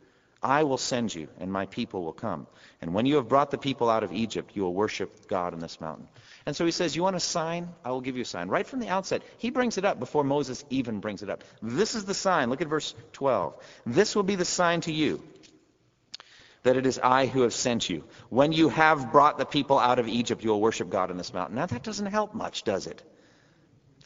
I 0.44 0.64
will 0.64 0.78
send 0.78 1.16
you, 1.16 1.30
and 1.40 1.52
my 1.52 1.66
people 1.66 2.04
will 2.04 2.14
come. 2.14 2.46
And 2.82 2.94
when 2.94 3.08
you 3.08 3.16
have 3.16 3.28
brought 3.28 3.50
the 3.50 3.58
people 3.58 3.90
out 3.90 4.04
of 4.04 4.14
Egypt, 4.14 4.52
you 4.54 4.62
will 4.62 4.74
worship 4.74 5.28
God 5.28 5.54
on 5.54 5.60
this 5.60 5.82
mountain. 5.82 6.08
And 6.46 6.56
so 6.56 6.64
he 6.64 6.72
says, 6.72 6.96
You 6.96 7.02
want 7.02 7.16
a 7.16 7.20
sign? 7.20 7.70
I 7.84 7.90
will 7.90 8.02
give 8.02 8.16
you 8.16 8.22
a 8.22 8.26
sign. 8.26 8.48
Right 8.48 8.68
from 8.68 8.80
the 8.80 8.90
outset, 8.90 9.24
he 9.40 9.50
brings 9.50 9.80
it 9.80 9.86
up 9.86 10.00
before 10.00 10.24
Moses 10.24 10.64
even 10.70 11.00
brings 11.00 11.24
it 11.24 11.30
up. 11.30 11.44
This 11.62 11.96
is 11.96 12.06
the 12.06 12.14
sign. 12.14 12.50
Look 12.50 12.62
at 12.62 12.68
verse 12.68 12.94
12. 13.14 13.56
This 13.88 14.16
will 14.16 14.24
be 14.24 14.36
the 14.36 14.46
sign 14.46 14.82
to 14.82 14.94
you 14.94 15.24
that 16.64 16.78
it 16.78 16.86
is 16.86 17.00
I 17.02 17.28
who 17.28 17.42
have 17.42 17.54
sent 17.54 17.90
you. 17.90 18.04
When 18.30 18.52
you 18.52 18.70
have 18.70 19.12
brought 19.12 19.38
the 19.38 19.46
people 19.46 19.80
out 19.80 20.00
of 20.00 20.08
Egypt, 20.08 20.44
you 20.44 20.50
will 20.50 20.62
worship 20.62 20.90
God 20.90 21.10
on 21.10 21.18
this 21.18 21.34
mountain. 21.34 21.56
Now, 21.56 21.66
that 21.66 21.82
doesn't 21.82 22.08
help 22.08 22.34
much, 22.34 22.64
does 22.64 22.88
it? 22.88 23.02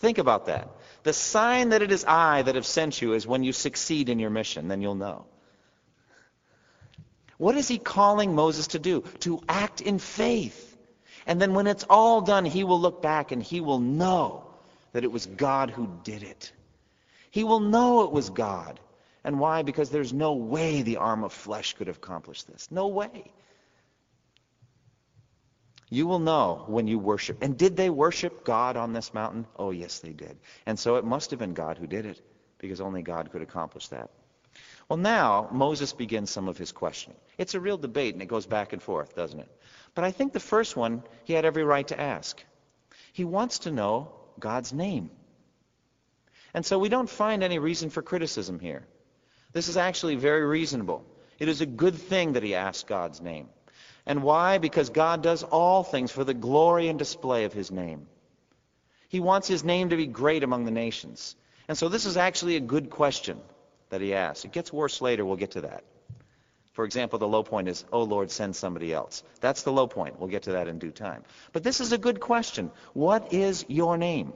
Think 0.02 0.18
about 0.18 0.48
that. 0.48 0.68
The 1.04 1.14
sign 1.14 1.70
that 1.70 1.84
it 1.84 1.92
is 1.92 2.04
I 2.08 2.42
that 2.42 2.56
have 2.56 2.66
sent 2.66 3.02
you 3.02 3.14
is 3.14 3.28
when 3.28 3.44
you 3.44 3.54
succeed 3.54 4.10
in 4.10 4.18
your 4.18 4.32
mission, 4.32 4.68
then 4.68 4.82
you'll 4.82 4.96
know. 4.96 5.26
What 7.38 7.56
is 7.56 7.68
he 7.68 7.78
calling 7.78 8.34
Moses 8.34 8.68
to 8.68 8.80
do? 8.80 9.02
To 9.20 9.42
act 9.48 9.80
in 9.80 10.00
faith. 10.00 10.76
And 11.28 11.40
then 11.40 11.54
when 11.54 11.68
it's 11.68 11.86
all 11.88 12.22
done, 12.22 12.46
he 12.46 12.64
will 12.64 12.80
look 12.80 13.04
back 13.04 13.32
and 13.32 13.44
he 13.44 13.62
will 13.62 13.80
know 13.80 14.44
that 14.94 15.04
it 15.04 15.12
was 15.12 15.28
God 15.28 15.70
who 15.70 15.88
did 16.04 16.24
it. 16.24 16.52
He 17.30 17.44
will 17.44 17.60
know 17.60 18.04
it 18.04 18.12
was 18.12 18.32
God. 18.32 18.80
And 19.24 19.40
why? 19.40 19.62
Because 19.62 19.92
there's 19.92 20.14
no 20.14 20.34
way 20.34 20.82
the 20.82 20.98
arm 20.98 21.24
of 21.24 21.32
flesh 21.32 21.74
could 21.74 21.86
have 21.86 21.98
accomplished 21.98 22.48
this. 22.52 22.70
No 22.72 22.88
way. 22.88 23.32
You 25.94 26.08
will 26.08 26.20
know 26.20 26.64
when 26.68 26.88
you 26.88 26.98
worship. 26.98 27.44
And 27.44 27.58
did 27.58 27.76
they 27.76 27.90
worship 27.90 28.46
God 28.46 28.78
on 28.78 28.94
this 28.94 29.14
mountain? 29.14 29.46
Oh, 29.58 29.72
yes, 29.72 30.00
they 30.00 30.14
did. 30.14 30.38
And 30.66 30.80
so 30.80 30.96
it 30.96 31.04
must 31.04 31.32
have 31.32 31.40
been 31.40 31.54
God 31.54 31.78
who 31.78 31.86
did 31.86 32.06
it, 32.06 32.22
because 32.60 32.80
only 32.80 33.02
God 33.02 33.30
could 33.30 33.42
accomplish 33.42 33.90
that. 33.90 34.10
Well, 34.88 34.96
now 34.96 35.50
Moses 35.52 35.92
begins 35.92 36.32
some 36.32 36.48
of 36.48 36.58
his 36.58 36.72
questioning. 36.72 37.20
It's 37.38 37.56
a 37.56 37.60
real 37.60 37.78
debate, 37.78 38.14
and 38.14 38.24
it 38.24 38.28
goes 38.28 38.46
back 38.46 38.72
and 38.72 38.82
forth, 38.82 39.18
doesn't 39.18 39.42
it? 39.42 39.52
But 39.94 40.06
I 40.06 40.12
think 40.12 40.32
the 40.32 40.40
first 40.40 40.78
one 40.78 41.04
he 41.26 41.34
had 41.34 41.44
every 41.44 41.66
right 41.66 41.88
to 41.90 42.00
ask. 42.00 42.42
He 43.12 43.26
wants 43.26 43.60
to 43.60 43.72
know 43.72 44.14
God's 44.40 44.72
name. 44.72 45.12
And 46.54 46.66
so 46.66 46.80
we 46.80 46.88
don't 46.88 47.10
find 47.10 47.44
any 47.44 47.60
reason 47.60 47.90
for 47.90 48.02
criticism 48.02 48.60
here. 48.60 48.88
This 49.52 49.68
is 49.68 49.76
actually 49.76 50.16
very 50.16 50.46
reasonable. 50.46 51.06
It 51.38 51.50
is 51.50 51.60
a 51.60 51.66
good 51.66 51.96
thing 51.96 52.34
that 52.34 52.44
he 52.44 52.56
asks 52.56 52.84
God's 52.84 53.20
name. 53.20 53.50
And 54.12 54.24
why? 54.24 54.58
Because 54.58 54.90
God 54.90 55.24
does 55.24 55.42
all 55.42 55.84
things 55.86 56.12
for 56.12 56.26
the 56.26 56.34
glory 56.34 56.90
and 56.90 57.00
display 57.00 57.46
of 57.46 57.54
his 57.54 57.72
name. 57.72 58.08
He 59.08 59.22
wants 59.22 59.48
his 59.48 59.64
name 59.64 59.92
to 59.92 59.96
be 59.96 60.06
great 60.06 60.44
among 60.44 60.66
the 60.66 60.72
nations. 60.72 61.34
And 61.70 61.78
so 61.78 61.88
this 61.88 62.06
is 62.06 62.18
actually 62.18 62.58
a 62.58 62.60
good 62.60 62.90
question 62.90 63.40
that 63.88 64.02
he 64.02 64.14
asks. 64.14 64.44
It 64.44 64.52
gets 64.52 64.74
worse 64.74 65.00
later. 65.00 65.24
We'll 65.24 65.38
get 65.38 65.52
to 65.52 65.62
that. 65.62 65.86
For 66.74 66.84
example, 66.84 67.20
the 67.20 67.28
low 67.30 67.42
point 67.42 67.70
is, 67.70 67.86
oh 67.90 68.04
Lord, 68.04 68.32
send 68.32 68.54
somebody 68.54 68.94
else. 68.94 69.24
That's 69.40 69.64
the 69.64 69.72
low 69.72 69.88
point. 69.88 70.20
We'll 70.20 70.28
get 70.28 70.44
to 70.44 70.52
that 70.52 70.68
in 70.68 70.78
due 70.78 70.92
time. 70.92 71.24
But 71.54 71.64
this 71.64 71.80
is 71.80 71.94
a 71.94 71.98
good 71.98 72.20
question. 72.20 72.70
What 72.92 73.32
is 73.32 73.64
your 73.70 73.98
name? 73.98 74.34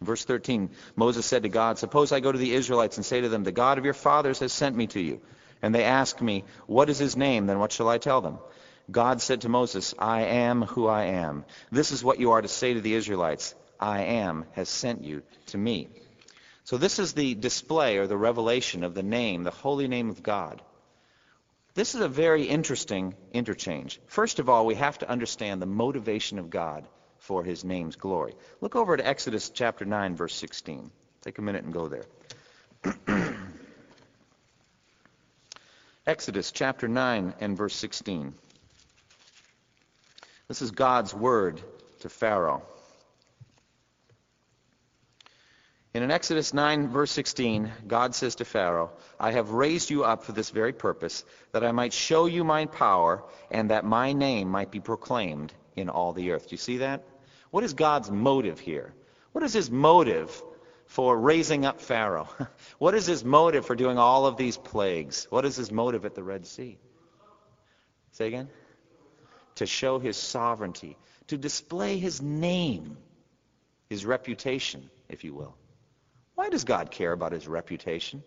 Verse 0.00 0.24
13, 0.24 0.70
Moses 0.96 1.24
said 1.24 1.44
to 1.44 1.48
God, 1.48 1.78
Suppose 1.78 2.10
I 2.10 2.18
go 2.18 2.32
to 2.32 2.38
the 2.38 2.52
Israelites 2.52 2.96
and 2.96 3.06
say 3.06 3.20
to 3.20 3.28
them, 3.28 3.44
The 3.44 3.52
God 3.52 3.78
of 3.78 3.84
your 3.84 3.94
fathers 3.94 4.40
has 4.40 4.52
sent 4.52 4.74
me 4.74 4.88
to 4.88 5.00
you. 5.00 5.20
And 5.62 5.74
they 5.74 5.84
ask 5.84 6.20
me, 6.20 6.44
What 6.66 6.90
is 6.90 6.98
his 6.98 7.16
name? 7.16 7.46
Then 7.46 7.58
what 7.58 7.72
shall 7.72 7.88
I 7.88 7.98
tell 7.98 8.20
them? 8.20 8.38
God 8.90 9.20
said 9.20 9.40
to 9.40 9.48
Moses, 9.48 9.94
I 9.98 10.22
am 10.22 10.62
who 10.62 10.86
I 10.86 11.04
am. 11.06 11.44
This 11.72 11.90
is 11.90 12.04
what 12.04 12.20
you 12.20 12.32
are 12.32 12.42
to 12.42 12.48
say 12.48 12.74
to 12.74 12.80
the 12.80 12.94
Israelites. 12.94 13.54
I 13.80 14.02
am 14.02 14.46
has 14.52 14.68
sent 14.68 15.02
you 15.02 15.22
to 15.46 15.58
me. 15.58 15.88
So 16.64 16.78
this 16.78 16.98
is 16.98 17.12
the 17.12 17.34
display 17.34 17.98
or 17.98 18.06
the 18.06 18.16
revelation 18.16 18.84
of 18.84 18.94
the 18.94 19.02
name, 19.02 19.42
the 19.42 19.50
holy 19.50 19.88
name 19.88 20.10
of 20.10 20.22
God. 20.22 20.62
This 21.74 21.94
is 21.94 22.00
a 22.00 22.08
very 22.08 22.44
interesting 22.44 23.14
interchange. 23.32 24.00
First 24.06 24.38
of 24.38 24.48
all, 24.48 24.64
we 24.66 24.76
have 24.76 24.98
to 24.98 25.10
understand 25.10 25.60
the 25.60 25.66
motivation 25.66 26.38
of 26.38 26.48
God 26.48 26.88
for 27.18 27.44
his 27.44 27.64
name's 27.64 27.96
glory. 27.96 28.34
Look 28.60 28.76
over 28.76 28.94
at 28.94 29.00
Exodus 29.00 29.50
chapter 29.50 29.84
9, 29.84 30.16
verse 30.16 30.34
16. 30.34 30.90
Take 31.22 31.38
a 31.38 31.42
minute 31.42 31.64
and 31.64 31.72
go 31.72 31.88
there. 31.88 32.06
Exodus 36.06 36.52
chapter 36.52 36.86
9 36.86 37.34
and 37.40 37.56
verse 37.56 37.74
16. 37.74 38.32
This 40.46 40.62
is 40.62 40.70
God's 40.70 41.12
word 41.12 41.60
to 42.00 42.08
Pharaoh. 42.08 42.62
in 45.92 46.10
Exodus 46.12 46.54
9, 46.54 46.88
verse 46.88 47.10
16, 47.10 47.72
God 47.88 48.14
says 48.14 48.36
to 48.36 48.44
Pharaoh, 48.44 48.92
I 49.18 49.32
have 49.32 49.50
raised 49.50 49.90
you 49.90 50.04
up 50.04 50.22
for 50.22 50.30
this 50.30 50.50
very 50.50 50.72
purpose, 50.72 51.24
that 51.50 51.64
I 51.64 51.72
might 51.72 51.92
show 51.92 52.26
you 52.26 52.44
my 52.44 52.66
power, 52.66 53.24
and 53.50 53.70
that 53.70 53.84
my 53.84 54.12
name 54.12 54.48
might 54.48 54.70
be 54.70 54.78
proclaimed 54.78 55.52
in 55.74 55.88
all 55.88 56.12
the 56.12 56.30
earth. 56.30 56.48
Do 56.48 56.52
you 56.52 56.58
see 56.58 56.76
that? 56.76 57.02
What 57.50 57.64
is 57.64 57.72
God's 57.72 58.12
motive 58.12 58.60
here? 58.60 58.94
What 59.32 59.42
is 59.42 59.54
his 59.54 59.72
motive 59.72 60.40
for 60.96 61.14
raising 61.18 61.66
up 61.66 61.78
Pharaoh? 61.78 62.26
what 62.78 62.94
is 62.94 63.04
his 63.04 63.22
motive 63.22 63.66
for 63.66 63.76
doing 63.76 63.98
all 63.98 64.24
of 64.24 64.38
these 64.38 64.56
plagues? 64.56 65.26
What 65.28 65.44
is 65.44 65.54
his 65.54 65.70
motive 65.70 66.06
at 66.06 66.14
the 66.14 66.22
Red 66.22 66.46
Sea? 66.46 66.78
Say 68.12 68.28
again? 68.28 68.48
To 69.56 69.66
show 69.66 69.98
his 69.98 70.16
sovereignty, 70.16 70.96
to 71.26 71.36
display 71.36 71.98
his 71.98 72.22
name, 72.22 72.96
his 73.90 74.06
reputation, 74.06 74.88
if 75.10 75.22
you 75.22 75.34
will. 75.34 75.54
Why 76.34 76.48
does 76.48 76.64
God 76.64 76.90
care 76.90 77.12
about 77.12 77.32
his 77.32 77.46
reputation? 77.46 78.22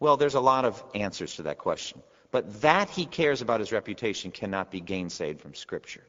Well, 0.00 0.16
there's 0.16 0.36
a 0.36 0.40
lot 0.40 0.64
of 0.64 0.82
answers 0.94 1.36
to 1.36 1.42
that 1.42 1.58
question. 1.58 2.02
But 2.30 2.62
that 2.62 2.88
he 2.88 3.04
cares 3.04 3.42
about 3.42 3.60
his 3.60 3.72
reputation 3.72 4.30
cannot 4.30 4.70
be 4.70 4.80
gainsaid 4.80 5.38
from 5.38 5.54
Scripture. 5.54 6.06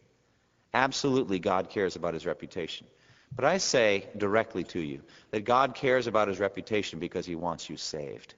Absolutely, 0.73 1.39
God 1.39 1.69
cares 1.69 1.97
about 1.97 2.13
his 2.13 2.25
reputation. 2.25 2.87
But 3.35 3.45
I 3.45 3.57
say 3.57 4.07
directly 4.15 4.63
to 4.65 4.79
you 4.79 5.01
that 5.31 5.45
God 5.45 5.75
cares 5.75 6.07
about 6.07 6.27
his 6.27 6.39
reputation 6.39 6.99
because 6.99 7.25
he 7.25 7.35
wants 7.35 7.69
you 7.69 7.77
saved. 7.77 8.35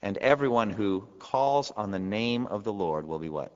And 0.00 0.16
everyone 0.18 0.70
who 0.70 1.06
calls 1.18 1.70
on 1.70 1.90
the 1.90 1.98
name 1.98 2.46
of 2.46 2.64
the 2.64 2.72
Lord 2.72 3.06
will 3.06 3.18
be 3.18 3.28
what? 3.28 3.52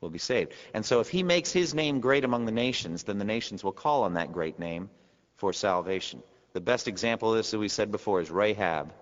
Will 0.00 0.10
be 0.10 0.18
saved. 0.18 0.52
And 0.74 0.84
so 0.84 1.00
if 1.00 1.08
he 1.08 1.22
makes 1.22 1.52
his 1.52 1.74
name 1.74 2.00
great 2.00 2.24
among 2.24 2.46
the 2.46 2.52
nations, 2.52 3.04
then 3.04 3.18
the 3.18 3.24
nations 3.24 3.62
will 3.62 3.72
call 3.72 4.04
on 4.04 4.14
that 4.14 4.32
great 4.32 4.58
name 4.58 4.90
for 5.36 5.52
salvation. 5.52 6.22
The 6.54 6.60
best 6.60 6.88
example 6.88 7.30
of 7.30 7.36
this, 7.36 7.52
as 7.52 7.58
we 7.58 7.68
said 7.68 7.90
before, 7.90 8.20
is 8.20 8.30
Rahab, 8.30 8.92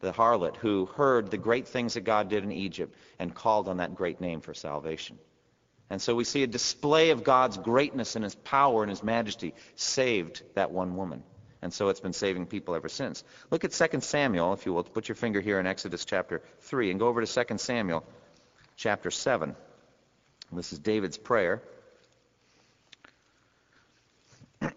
the 0.00 0.12
harlot, 0.12 0.56
who 0.56 0.86
heard 0.86 1.30
the 1.30 1.38
great 1.38 1.68
things 1.68 1.94
that 1.94 2.02
God 2.02 2.28
did 2.28 2.42
in 2.42 2.52
Egypt 2.52 2.96
and 3.18 3.34
called 3.34 3.68
on 3.68 3.76
that 3.76 3.94
great 3.94 4.20
name 4.20 4.40
for 4.40 4.54
salvation. 4.54 5.18
And 5.90 6.00
so 6.00 6.14
we 6.14 6.22
see 6.22 6.44
a 6.44 6.46
display 6.46 7.10
of 7.10 7.24
God's 7.24 7.58
greatness 7.58 8.14
and 8.14 8.24
his 8.24 8.36
power 8.36 8.82
and 8.82 8.90
his 8.90 9.02
majesty 9.02 9.54
saved 9.74 10.42
that 10.54 10.70
one 10.70 10.96
woman. 10.96 11.24
And 11.62 11.74
so 11.74 11.88
it's 11.88 12.00
been 12.00 12.12
saving 12.12 12.46
people 12.46 12.76
ever 12.76 12.88
since. 12.88 13.24
Look 13.50 13.64
at 13.64 13.72
2 13.72 14.00
Samuel, 14.00 14.52
if 14.52 14.64
you 14.64 14.72
will. 14.72 14.84
Put 14.84 15.08
your 15.08 15.16
finger 15.16 15.40
here 15.40 15.58
in 15.58 15.66
Exodus 15.66 16.04
chapter 16.04 16.42
3 16.60 16.92
and 16.92 17.00
go 17.00 17.08
over 17.08 17.24
to 17.24 17.44
2 17.44 17.58
Samuel 17.58 18.04
chapter 18.76 19.10
7. 19.10 19.56
This 20.52 20.72
is 20.72 20.78
David's 20.78 21.18
prayer. 21.18 21.60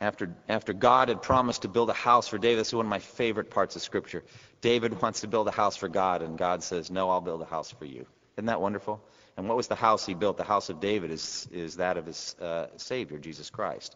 after, 0.00 0.34
after 0.48 0.72
God 0.72 1.08
had 1.08 1.22
promised 1.22 1.62
to 1.62 1.68
build 1.68 1.90
a 1.90 1.94
house 1.94 2.28
for 2.28 2.38
David, 2.38 2.60
this 2.60 2.68
is 2.68 2.74
one 2.74 2.86
of 2.86 2.90
my 2.90 2.98
favorite 2.98 3.50
parts 3.50 3.76
of 3.76 3.82
Scripture. 3.82 4.24
David 4.60 5.00
wants 5.00 5.20
to 5.20 5.28
build 5.28 5.48
a 5.48 5.52
house 5.52 5.76
for 5.76 5.88
God, 5.88 6.22
and 6.22 6.36
God 6.36 6.62
says, 6.62 6.90
No, 6.90 7.10
I'll 7.10 7.20
build 7.20 7.42
a 7.42 7.46
house 7.46 7.70
for 7.70 7.84
you. 7.84 8.06
Isn't 8.36 8.46
that 8.46 8.60
wonderful? 8.60 9.00
And 9.36 9.48
what 9.48 9.56
was 9.56 9.68
the 9.68 9.76
house 9.76 10.04
he 10.04 10.14
built? 10.14 10.36
The 10.36 10.44
house 10.44 10.68
of 10.68 10.80
David 10.80 11.10
is, 11.10 11.48
is 11.52 11.76
that 11.76 11.96
of 11.96 12.06
his 12.06 12.34
uh, 12.40 12.66
Savior, 12.76 13.18
Jesus 13.18 13.50
Christ. 13.50 13.94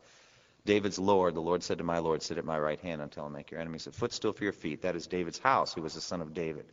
David's 0.65 0.99
Lord, 0.99 1.35
the 1.35 1.41
Lord 1.41 1.65
said 1.65 1.79
to 1.79 1.85
my 1.85 1.99
Lord, 1.99 2.23
Sit 2.23 2.39
at 2.39 2.45
my 2.45 2.59
right 2.59 2.79
hand 2.81 3.03
until 3.03 3.25
I 3.25 3.29
make 3.29 3.51
your 3.51 3.61
enemies 3.61 3.89
a 3.89 3.93
footstool 3.93 4.33
for 4.33 4.45
your 4.45 4.53
feet. 4.53 4.83
That 4.83 4.95
is 4.95 5.09
David's 5.09 5.39
house. 5.39 5.75
He 5.75 5.81
was 5.81 5.95
the 5.95 6.01
son 6.01 6.21
of 6.21 6.35
David. 6.35 6.65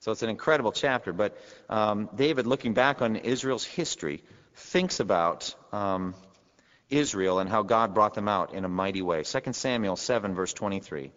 So 0.00 0.12
it's 0.12 0.22
an 0.22 0.28
incredible 0.28 0.72
chapter. 0.72 1.12
But 1.12 1.38
um, 1.70 2.10
David, 2.14 2.46
looking 2.46 2.74
back 2.74 3.00
on 3.00 3.16
Israel's 3.16 3.64
history, 3.64 4.22
thinks 4.54 5.00
about 5.00 5.54
um, 5.72 6.14
Israel 6.90 7.38
and 7.38 7.48
how 7.48 7.62
God 7.62 7.94
brought 7.94 8.12
them 8.14 8.28
out 8.28 8.52
in 8.52 8.64
a 8.64 8.68
mighty 8.68 9.00
way. 9.00 9.22
2 9.22 9.52
Samuel 9.52 9.96
7, 9.96 10.34
verse 10.34 10.52
23. 10.52 11.12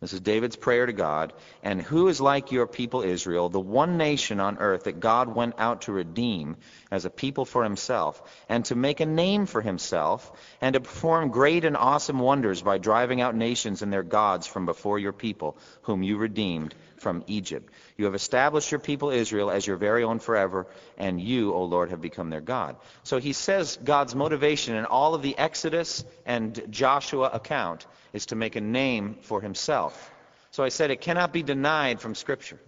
This 0.00 0.14
is 0.14 0.20
David's 0.20 0.56
prayer 0.56 0.86
to 0.86 0.94
God. 0.94 1.34
And 1.62 1.82
who 1.82 2.08
is 2.08 2.22
like 2.22 2.52
your 2.52 2.66
people 2.66 3.02
Israel, 3.02 3.50
the 3.50 3.60
one 3.60 3.98
nation 3.98 4.40
on 4.40 4.56
earth 4.56 4.84
that 4.84 4.98
God 4.98 5.34
went 5.34 5.56
out 5.58 5.82
to 5.82 5.92
redeem 5.92 6.56
as 6.90 7.04
a 7.04 7.10
people 7.10 7.44
for 7.44 7.62
himself, 7.62 8.22
and 8.48 8.64
to 8.64 8.74
make 8.74 9.00
a 9.00 9.06
name 9.06 9.44
for 9.44 9.60
himself, 9.60 10.32
and 10.62 10.72
to 10.72 10.80
perform 10.80 11.28
great 11.28 11.66
and 11.66 11.76
awesome 11.76 12.18
wonders 12.18 12.62
by 12.62 12.78
driving 12.78 13.20
out 13.20 13.34
nations 13.34 13.82
and 13.82 13.92
their 13.92 14.02
gods 14.02 14.46
from 14.46 14.64
before 14.64 14.98
your 14.98 15.12
people, 15.12 15.58
whom 15.82 16.02
you 16.02 16.16
redeemed 16.16 16.74
from 16.96 17.22
Egypt. 17.26 17.70
You 18.00 18.06
have 18.06 18.14
established 18.14 18.72
your 18.72 18.78
people 18.78 19.10
Israel 19.10 19.50
as 19.50 19.66
your 19.66 19.76
very 19.76 20.04
own 20.04 20.20
forever, 20.20 20.66
and 20.96 21.20
you, 21.20 21.52
O 21.52 21.64
Lord, 21.64 21.90
have 21.90 22.00
become 22.00 22.30
their 22.30 22.40
God. 22.40 22.76
So 23.02 23.18
he 23.18 23.34
says 23.34 23.78
God's 23.84 24.14
motivation 24.14 24.74
in 24.74 24.86
all 24.86 25.14
of 25.14 25.20
the 25.20 25.36
Exodus 25.36 26.02
and 26.24 26.62
Joshua 26.70 27.28
account 27.30 27.86
is 28.14 28.24
to 28.26 28.36
make 28.36 28.56
a 28.56 28.62
name 28.62 29.18
for 29.20 29.42
himself. 29.42 30.10
So 30.50 30.64
I 30.64 30.70
said 30.70 30.90
it 30.90 31.02
cannot 31.02 31.34
be 31.34 31.42
denied 31.42 32.00
from 32.00 32.14
Scripture 32.14 32.58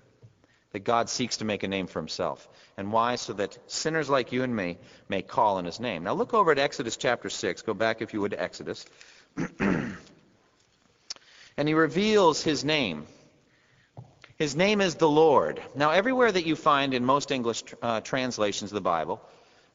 that 0.72 0.80
God 0.80 1.08
seeks 1.08 1.38
to 1.38 1.46
make 1.46 1.62
a 1.62 1.68
name 1.68 1.86
for 1.86 2.00
himself. 2.00 2.46
And 2.76 2.92
why? 2.92 3.16
So 3.16 3.32
that 3.32 3.56
sinners 3.68 4.10
like 4.10 4.32
you 4.32 4.42
and 4.42 4.54
me 4.54 4.76
may 5.08 5.22
call 5.22 5.58
in 5.58 5.64
his 5.64 5.80
name. 5.80 6.04
Now 6.04 6.12
look 6.12 6.34
over 6.34 6.52
at 6.52 6.58
Exodus 6.58 6.98
chapter 6.98 7.30
6. 7.30 7.62
Go 7.62 7.72
back, 7.72 8.02
if 8.02 8.12
you 8.12 8.20
would, 8.20 8.32
to 8.32 8.42
Exodus. 8.42 8.84
and 9.58 9.96
he 11.56 11.72
reveals 11.72 12.42
his 12.42 12.66
name. 12.66 13.06
His 14.42 14.56
name 14.56 14.80
is 14.80 14.96
the 14.96 15.08
Lord. 15.08 15.62
Now, 15.76 15.92
everywhere 15.92 16.32
that 16.32 16.44
you 16.44 16.56
find 16.56 16.94
in 16.94 17.04
most 17.04 17.30
English 17.30 17.62
uh, 17.80 18.00
translations 18.00 18.72
of 18.72 18.75
the 18.75 18.80
Bible, 18.80 19.22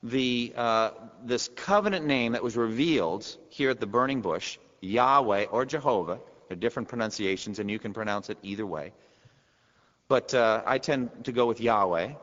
the, 0.04 0.52
uh, 0.58 0.92
this 1.24 1.50
covenant 1.56 2.06
name 2.06 2.34
that 2.34 2.44
was 2.44 2.58
revealed 2.58 3.26
here 3.48 3.70
at 3.70 3.80
the 3.80 3.88
burning 3.88 4.20
bush 4.20 4.58
Yahweh 4.82 5.46
or 5.46 5.66
Jehovah. 5.66 6.20
There 6.50 6.58
are 6.58 6.60
different 6.60 6.90
pronunciations, 6.90 7.60
and 7.60 7.72
you 7.72 7.80
can 7.80 7.94
pronounce 7.94 8.30
it 8.30 8.40
either 8.44 8.66
way. 8.66 8.92
But 10.10 10.34
uh, 10.34 10.64
I 10.66 10.80
tend 10.80 11.24
to 11.24 11.32
go 11.32 11.46
with 11.46 11.62
Yahweh. 11.62 12.16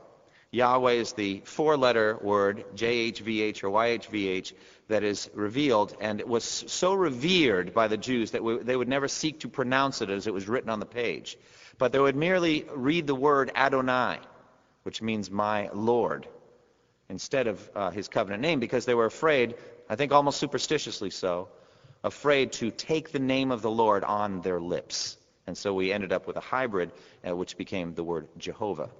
Yahweh 0.50 0.92
is 0.92 1.14
the 1.14 1.40
four-letter 1.46 2.18
word, 2.20 2.66
JHVH 2.76 3.64
or 3.64 3.70
YHVH, 3.70 4.52
that 4.88 5.02
is 5.02 5.30
revealed, 5.33 5.96
and 5.98 6.20
it 6.20 6.28
was 6.28 6.44
so 6.44 6.92
revered 6.92 7.72
by 7.72 7.88
the 7.88 7.96
Jews 7.96 8.33
that 8.33 8.44
we, 8.44 8.59
they 8.59 8.76
would 8.76 8.87
never 8.87 9.09
seek 9.09 9.40
to 9.40 9.48
pronounce 9.48 10.02
it 10.02 10.11
as 10.11 10.26
it 10.26 10.35
was 10.35 10.46
written 10.46 10.68
on 10.68 10.78
the 10.78 10.85
page. 10.85 11.38
But 11.78 11.92
they 11.92 11.98
would 11.98 12.16
merely 12.16 12.66
read 12.74 13.06
the 13.06 13.14
word 13.14 13.50
Adonai, 13.54 14.18
which 14.84 15.02
means 15.02 15.30
my 15.30 15.70
Lord, 15.72 16.28
instead 17.08 17.46
of 17.46 17.70
uh, 17.74 17.90
his 17.90 18.08
covenant 18.08 18.42
name, 18.42 18.60
because 18.60 18.84
they 18.84 18.94
were 18.94 19.06
afraid, 19.06 19.56
I 19.88 19.96
think 19.96 20.12
almost 20.12 20.38
superstitiously 20.38 21.10
so, 21.10 21.48
afraid 22.02 22.52
to 22.52 22.70
take 22.70 23.10
the 23.10 23.18
name 23.18 23.50
of 23.50 23.62
the 23.62 23.70
Lord 23.70 24.04
on 24.04 24.40
their 24.42 24.60
lips. 24.60 25.16
And 25.46 25.56
so 25.56 25.74
we 25.74 25.92
ended 25.92 26.12
up 26.12 26.26
with 26.26 26.37
a 26.37 26.40
hybrid, 26.40 26.90
uh, 27.26 27.34
which 27.37 27.56
became 27.56 27.94
the 27.94 28.04
word 28.04 28.28
Jehovah. 28.38 28.90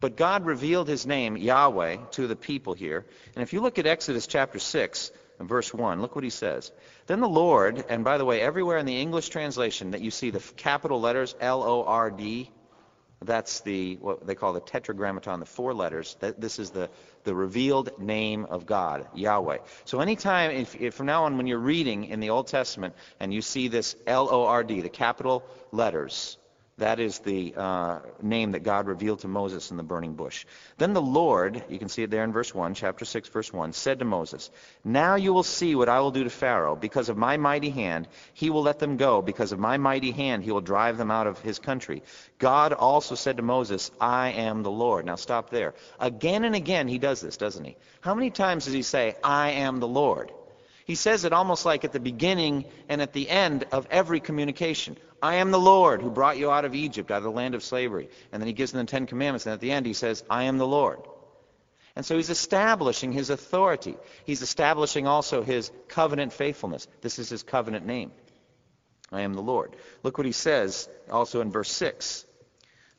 But 0.00 0.16
God 0.16 0.46
revealed 0.46 0.88
his 0.88 1.06
name, 1.06 1.36
Yahweh, 1.36 1.96
to 2.12 2.26
the 2.26 2.36
people 2.36 2.72
here. 2.72 3.04
And 3.34 3.42
if 3.42 3.52
you 3.52 3.60
look 3.60 3.78
at 3.78 3.86
Exodus 3.86 4.26
chapter 4.26 4.58
6, 4.58 5.10
verse 5.46 5.72
1, 5.72 6.00
look 6.00 6.14
what 6.14 6.24
he 6.24 6.30
says. 6.30 6.72
Then 7.06 7.20
the 7.20 7.28
Lord, 7.28 7.84
and 7.88 8.02
by 8.02 8.18
the 8.18 8.24
way, 8.24 8.40
everywhere 8.40 8.78
in 8.78 8.86
the 8.86 9.00
English 9.00 9.28
translation 9.28 9.92
that 9.92 10.00
you 10.00 10.10
see 10.10 10.30
the 10.30 10.40
capital 10.56 11.00
letters 11.00 11.36
L 11.40 11.62
O 11.62 11.84
R 11.84 12.10
D, 12.10 12.50
that's 13.24 13.60
the 13.60 13.96
what 13.96 14.26
they 14.26 14.34
call 14.34 14.52
the 14.52 14.60
tetragrammaton, 14.60 15.40
the 15.40 15.46
four 15.46 15.74
letters. 15.74 16.16
That, 16.20 16.40
this 16.40 16.58
is 16.58 16.70
the, 16.70 16.88
the 17.24 17.34
revealed 17.34 18.00
name 18.00 18.44
of 18.44 18.64
God, 18.64 19.06
Yahweh. 19.14 19.58
So 19.84 20.00
anytime, 20.00 20.52
if, 20.52 20.80
if 20.80 20.94
from 20.94 21.06
now 21.06 21.24
on, 21.24 21.36
when 21.36 21.46
you're 21.46 21.58
reading 21.58 22.04
in 22.04 22.20
the 22.20 22.30
Old 22.30 22.46
Testament 22.46 22.94
and 23.18 23.34
you 23.34 23.42
see 23.42 23.68
this 23.68 23.96
L-O-R-D, 24.06 24.82
the 24.82 24.88
capital 24.88 25.44
letters, 25.72 26.38
that 26.78 27.00
is 27.00 27.18
the 27.20 27.54
uh, 27.56 27.98
name 28.22 28.52
that 28.52 28.62
God 28.62 28.86
revealed 28.86 29.20
to 29.20 29.28
Moses 29.28 29.70
in 29.70 29.76
the 29.76 29.82
burning 29.82 30.14
bush. 30.14 30.46
Then 30.78 30.92
the 30.92 31.02
Lord, 31.02 31.62
you 31.68 31.78
can 31.78 31.88
see 31.88 32.02
it 32.02 32.10
there 32.10 32.24
in 32.24 32.32
verse 32.32 32.54
1, 32.54 32.74
chapter 32.74 33.04
6, 33.04 33.28
verse 33.28 33.52
1, 33.52 33.72
said 33.72 33.98
to 33.98 34.04
Moses, 34.04 34.50
Now 34.84 35.16
you 35.16 35.32
will 35.32 35.42
see 35.42 35.74
what 35.74 35.88
I 35.88 36.00
will 36.00 36.12
do 36.12 36.24
to 36.24 36.30
Pharaoh. 36.30 36.76
Because 36.76 37.08
of 37.08 37.16
my 37.16 37.36
mighty 37.36 37.70
hand, 37.70 38.08
he 38.32 38.50
will 38.50 38.62
let 38.62 38.78
them 38.78 38.96
go. 38.96 39.22
Because 39.22 39.52
of 39.52 39.58
my 39.58 39.76
mighty 39.76 40.12
hand, 40.12 40.44
he 40.44 40.52
will 40.52 40.60
drive 40.60 40.98
them 40.98 41.10
out 41.10 41.26
of 41.26 41.40
his 41.40 41.58
country. 41.58 42.02
God 42.38 42.72
also 42.72 43.14
said 43.14 43.36
to 43.36 43.42
Moses, 43.42 43.90
I 44.00 44.30
am 44.30 44.62
the 44.62 44.70
Lord. 44.70 45.04
Now 45.04 45.16
stop 45.16 45.50
there. 45.50 45.74
Again 45.98 46.44
and 46.44 46.54
again 46.54 46.88
he 46.88 46.98
does 46.98 47.20
this, 47.20 47.36
doesn't 47.36 47.64
he? 47.64 47.76
How 48.00 48.14
many 48.14 48.30
times 48.30 48.64
does 48.64 48.74
he 48.74 48.82
say, 48.82 49.16
I 49.22 49.50
am 49.50 49.80
the 49.80 49.88
Lord? 49.88 50.32
He 50.88 50.94
says 50.94 51.26
it 51.26 51.34
almost 51.34 51.66
like 51.66 51.84
at 51.84 51.92
the 51.92 52.00
beginning 52.00 52.64
and 52.88 53.02
at 53.02 53.12
the 53.12 53.28
end 53.28 53.66
of 53.72 53.86
every 53.90 54.20
communication. 54.20 54.96
I 55.22 55.34
am 55.34 55.50
the 55.50 55.60
Lord 55.60 56.00
who 56.00 56.10
brought 56.10 56.38
you 56.38 56.50
out 56.50 56.64
of 56.64 56.74
Egypt, 56.74 57.10
out 57.10 57.18
of 57.18 57.24
the 57.24 57.30
land 57.30 57.54
of 57.54 57.62
slavery. 57.62 58.08
And 58.32 58.40
then 58.40 58.46
he 58.46 58.54
gives 58.54 58.72
them 58.72 58.86
the 58.86 58.90
Ten 58.90 59.06
Commandments. 59.06 59.44
And 59.44 59.52
at 59.52 59.60
the 59.60 59.70
end 59.70 59.84
he 59.84 59.92
says, 59.92 60.24
I 60.30 60.44
am 60.44 60.56
the 60.56 60.66
Lord. 60.66 61.00
And 61.94 62.06
so 62.06 62.16
he's 62.16 62.30
establishing 62.30 63.12
his 63.12 63.28
authority. 63.28 63.96
He's 64.24 64.40
establishing 64.40 65.06
also 65.06 65.42
his 65.42 65.70
covenant 65.88 66.32
faithfulness. 66.32 66.88
This 67.02 67.18
is 67.18 67.28
his 67.28 67.42
covenant 67.42 67.84
name. 67.84 68.10
I 69.12 69.20
am 69.20 69.34
the 69.34 69.42
Lord. 69.42 69.76
Look 70.02 70.16
what 70.16 70.26
he 70.26 70.32
says 70.32 70.88
also 71.10 71.42
in 71.42 71.50
verse 71.50 71.70
6 71.70 72.24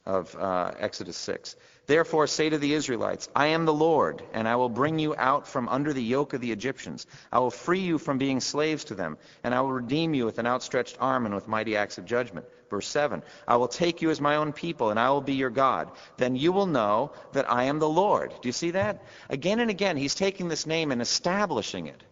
of 0.06 0.36
uh, 0.36 0.74
Exodus 0.78 1.18
6. 1.18 1.56
Therefore 1.90 2.28
say 2.28 2.52
to 2.52 2.60
the 2.60 2.76
Israelites, 2.76 3.30
I 3.36 3.48
am 3.48 3.66
the 3.66 3.74
Lord, 3.74 4.22
and 4.32 4.48
I 4.48 4.58
will 4.58 4.70
bring 4.70 5.00
you 5.00 5.16
out 5.18 5.48
from 5.48 5.68
under 5.68 5.92
the 5.92 6.04
yoke 6.04 6.34
of 6.34 6.40
the 6.40 6.52
Egyptians. 6.52 7.08
I 7.32 7.40
will 7.40 7.50
free 7.50 7.80
you 7.80 7.98
from 7.98 8.20
being 8.20 8.42
slaves 8.42 8.84
to 8.86 8.94
them, 8.94 9.18
and 9.44 9.56
I 9.56 9.62
will 9.62 9.72
redeem 9.72 10.14
you 10.14 10.26
with 10.26 10.38
an 10.38 10.46
outstretched 10.46 10.98
arm 11.02 11.26
and 11.26 11.34
with 11.34 11.48
mighty 11.48 11.76
acts 11.76 11.98
of 11.98 12.06
judgment. 12.06 12.46
Verse 12.70 12.88
7 12.88 13.24
I 13.48 13.56
will 13.56 13.68
take 13.68 14.04
you 14.04 14.12
as 14.12 14.22
my 14.22 14.36
own 14.36 14.54
people, 14.54 14.92
and 14.92 15.00
I 15.00 15.10
will 15.10 15.22
be 15.22 15.34
your 15.34 15.50
God. 15.50 15.90
Then 16.18 16.36
you 16.36 16.52
will 16.52 16.68
know 16.68 17.12
that 17.32 17.52
I 17.52 17.64
am 17.64 17.80
the 17.80 17.90
Lord. 17.90 18.36
Do 18.40 18.48
you 18.48 18.54
see 18.54 18.70
that? 18.70 19.04
Again 19.28 19.60
and 19.60 19.72
again, 19.72 19.98
he's 19.98 20.14
taking 20.14 20.48
this 20.48 20.68
name 20.68 20.92
and 20.92 21.02
establishing 21.02 21.88
it. 21.88 22.04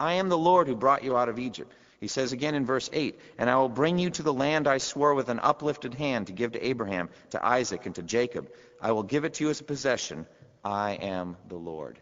I 0.00 0.14
am 0.14 0.30
the 0.30 0.38
Lord 0.38 0.68
who 0.68 0.74
brought 0.74 1.04
you 1.04 1.18
out 1.18 1.28
of 1.28 1.38
Egypt. 1.38 1.70
He 2.04 2.08
says 2.08 2.32
again 2.34 2.54
in 2.54 2.66
verse 2.66 2.90
8, 2.92 3.18
And 3.38 3.48
I 3.48 3.56
will 3.56 3.70
bring 3.70 3.98
you 3.98 4.10
to 4.10 4.22
the 4.22 4.30
land 4.30 4.68
I 4.68 4.76
swore 4.76 5.14
with 5.14 5.30
an 5.30 5.40
uplifted 5.40 5.94
hand 5.94 6.26
to 6.26 6.34
give 6.34 6.52
to 6.52 6.62
Abraham, 6.62 7.08
to 7.30 7.42
Isaac, 7.42 7.86
and 7.86 7.94
to 7.94 8.02
Jacob. 8.02 8.50
I 8.78 8.92
will 8.92 9.04
give 9.04 9.24
it 9.24 9.32
to 9.34 9.44
you 9.44 9.48
as 9.48 9.62
a 9.62 9.64
possession. 9.64 10.26
I 10.62 10.98
am 11.00 11.38
the 11.48 11.56
Lord. 11.56 11.98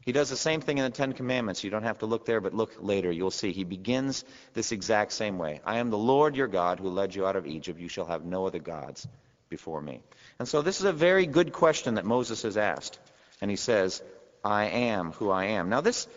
He 0.00 0.10
does 0.10 0.30
the 0.30 0.36
same 0.36 0.60
thing 0.60 0.78
in 0.78 0.84
the 0.84 0.90
Ten 0.90 1.12
Commandments. 1.12 1.62
You 1.62 1.70
don't 1.70 1.84
have 1.84 2.00
to 2.00 2.06
look 2.06 2.26
there, 2.26 2.40
but 2.40 2.54
look 2.54 2.74
later. 2.80 3.12
You'll 3.12 3.30
see. 3.30 3.52
He 3.52 3.62
begins 3.62 4.24
this 4.52 4.72
exact 4.72 5.12
same 5.12 5.38
way. 5.38 5.60
I 5.64 5.78
am 5.78 5.90
the 5.90 5.96
Lord 5.96 6.34
your 6.34 6.48
God 6.48 6.80
who 6.80 6.88
led 6.88 7.14
you 7.14 7.24
out 7.24 7.36
of 7.36 7.46
Egypt. 7.46 7.78
You 7.78 7.88
shall 7.88 8.06
have 8.06 8.24
no 8.24 8.48
other 8.48 8.58
gods 8.58 9.06
before 9.48 9.80
me. 9.80 10.02
And 10.40 10.48
so 10.48 10.60
this 10.60 10.80
is 10.80 10.86
a 10.86 10.92
very 10.92 11.26
good 11.26 11.52
question 11.52 11.94
that 11.94 12.04
Moses 12.04 12.42
has 12.42 12.56
asked. 12.56 12.98
And 13.40 13.48
he 13.48 13.56
says, 13.56 14.02
I 14.42 14.64
am 14.64 15.12
who 15.12 15.30
I 15.30 15.44
am. 15.44 15.68
Now 15.68 15.82
this 15.82 16.08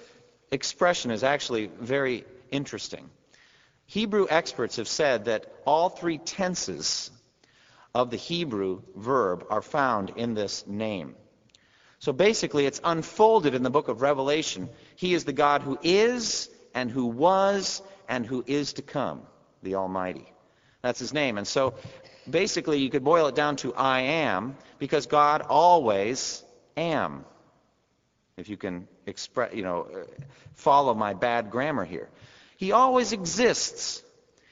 expression 0.52 1.12
is 1.12 1.24
actually 1.24 1.68
very 1.68 2.26
interesting. 2.54 3.10
Hebrew 3.86 4.28
experts 4.30 4.78
have 4.78 4.88
said 4.88 5.26
that 5.26 5.52
all 5.66 5.90
three 5.90 6.18
tenses 6.18 7.12
of 7.94 8.10
the 8.10 8.18
Hebrew 8.18 8.82
verb 8.96 9.46
are 9.50 9.62
found 9.62 10.12
in 10.16 10.34
this 10.34 10.66
name. 10.66 11.16
So 12.00 12.12
basically, 12.12 12.66
it's 12.66 12.82
unfolded 12.84 13.56
in 13.56 13.64
the 13.64 13.70
book 13.70 13.88
of 13.88 14.02
Revelation. 14.02 14.70
He 14.96 15.14
is 15.14 15.26
the 15.26 15.34
God 15.34 15.62
who 15.62 15.78
is, 15.84 16.50
and 16.74 16.90
who 16.92 17.06
was, 17.06 17.82
and 18.10 18.26
who 18.26 18.44
is 18.46 18.74
to 18.74 18.82
come, 18.82 19.22
the 19.62 19.76
Almighty. 19.76 20.26
That's 20.82 21.00
his 21.00 21.14
name. 21.14 21.38
And 21.38 21.48
so 21.48 21.76
basically 22.30 22.80
you 22.80 22.90
could 22.90 23.04
boil 23.04 23.28
it 23.28 23.36
down 23.36 23.56
to 23.58 23.74
I 23.74 24.02
am 24.02 24.58
because 24.80 25.06
God 25.06 25.42
always 25.42 26.44
am. 26.76 27.26
If 28.36 28.50
you 28.50 28.58
can 28.58 28.88
express, 29.06 29.54
you 29.54 29.64
know, 29.64 29.88
uh, 29.94 30.24
follow 30.56 30.94
my 30.94 31.14
bad 31.14 31.52
grammar 31.52 31.86
here. 31.86 32.10
He 32.64 32.72
always 32.72 33.12
exists. 33.12 34.02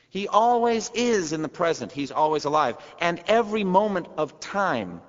He 0.09 0.27
always 0.27 0.91
is 0.93 1.31
in 1.31 1.43
the 1.43 1.47
present. 1.47 1.93
He's 1.93 2.11
always 2.11 2.43
alive. 2.43 2.75
And 2.99 3.23
every 3.25 3.63
moment 3.63 4.09
of 4.17 4.37
time 4.41 4.99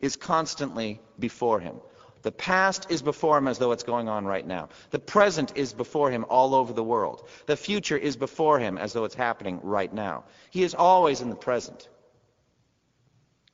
is 0.00 0.16
constantly 0.16 0.98
before 1.18 1.60
him. 1.60 1.76
The 2.22 2.32
past 2.32 2.90
is 2.90 3.02
before 3.02 3.36
him 3.36 3.46
as 3.46 3.58
though 3.58 3.72
it's 3.72 3.82
going 3.82 4.08
on 4.08 4.24
right 4.24 4.46
now. 4.46 4.70
The 4.90 4.98
present 4.98 5.52
is 5.54 5.74
before 5.74 6.10
him 6.10 6.24
all 6.30 6.54
over 6.54 6.72
the 6.72 6.82
world. 6.82 7.28
The 7.44 7.58
future 7.58 7.98
is 7.98 8.16
before 8.16 8.58
him 8.58 8.78
as 8.78 8.94
though 8.94 9.04
it's 9.04 9.14
happening 9.14 9.60
right 9.62 9.92
now. 9.92 10.24
He 10.48 10.62
is 10.62 10.74
always 10.74 11.20
in 11.20 11.28
the 11.28 11.36
present. 11.36 11.90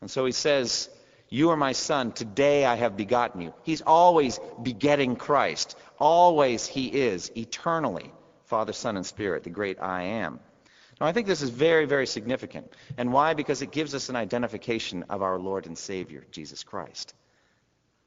And 0.01 0.09
so 0.09 0.25
he 0.25 0.33
says, 0.33 0.89
You 1.29 1.51
are 1.51 1.57
my 1.57 1.73
son. 1.73 2.13
Today 2.13 2.65
I 2.65 2.77
have 2.77 2.97
begotten 2.97 3.41
you. 3.41 3.53
He's 3.65 3.83
always 3.83 4.39
begetting 4.63 5.17
Christ. 5.17 5.77
Always 5.99 6.69
he 6.69 6.87
is, 6.87 7.33
eternally, 7.37 8.13
Father, 8.53 8.75
Son, 8.75 8.99
and 8.99 9.07
Spirit, 9.07 9.45
the 9.45 9.49
great 9.49 9.81
I 9.81 10.03
am. 10.03 10.39
Now, 11.01 11.07
I 11.07 11.13
think 11.13 11.27
this 11.27 11.41
is 11.41 11.49
very, 11.49 11.87
very 11.87 12.07
significant. 12.07 12.71
And 12.99 13.11
why? 13.11 13.33
Because 13.33 13.63
it 13.63 13.73
gives 13.73 13.95
us 13.95 14.11
an 14.11 14.17
identification 14.17 15.07
of 15.09 15.23
our 15.23 15.39
Lord 15.39 15.67
and 15.67 15.79
Savior, 15.79 16.27
Jesus 16.31 16.63
Christ. 16.63 17.15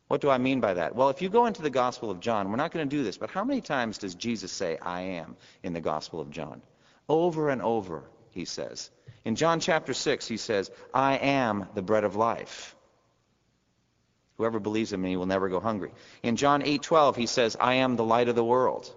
What 0.08 0.22
do 0.22 0.30
I 0.30 0.38
mean 0.38 0.60
by 0.60 0.76
that? 0.76 0.96
Well, 0.96 1.10
if 1.10 1.24
you 1.24 1.30
go 1.30 1.48
into 1.48 1.64
the 1.64 1.72
Gospel 1.72 2.12
of 2.12 2.20
John, 2.20 2.52
we're 2.52 2.58
not 2.58 2.72
going 2.72 2.88
to 2.88 2.96
do 2.96 3.04
this, 3.04 3.18
but 3.18 3.32
how 3.32 3.44
many 3.44 3.60
times 3.60 3.98
does 3.98 4.14
Jesus 4.14 4.52
say, 4.52 4.78
I 4.80 5.02
am, 5.18 5.36
in 5.64 5.74
the 5.74 5.82
Gospel 5.82 6.22
of 6.22 6.30
John? 6.30 6.62
Over 7.10 7.50
and 7.50 7.64
over, 7.64 8.04
he 8.30 8.46
says. 8.46 8.92
In 9.24 9.36
John 9.36 9.60
chapter 9.60 9.96
6, 9.96 10.28
he 10.28 10.38
says, 10.38 10.70
I 10.94 11.18
am 11.18 11.70
the 11.74 11.82
bread 11.82 12.04
of 12.04 12.16
life. 12.16 12.76
Whoever 14.38 14.60
believes 14.60 14.94
in 14.94 15.02
me 15.02 15.18
will 15.18 15.26
never 15.26 15.50
go 15.50 15.60
hungry. 15.60 15.92
In 16.22 16.36
John 16.36 16.62
8:12, 16.62 17.16
he 17.16 17.26
says, 17.26 17.58
I 17.60 17.76
am 17.86 17.96
the 17.96 18.04
light 18.04 18.30
of 18.30 18.36
the 18.36 18.46
world. 18.46 18.96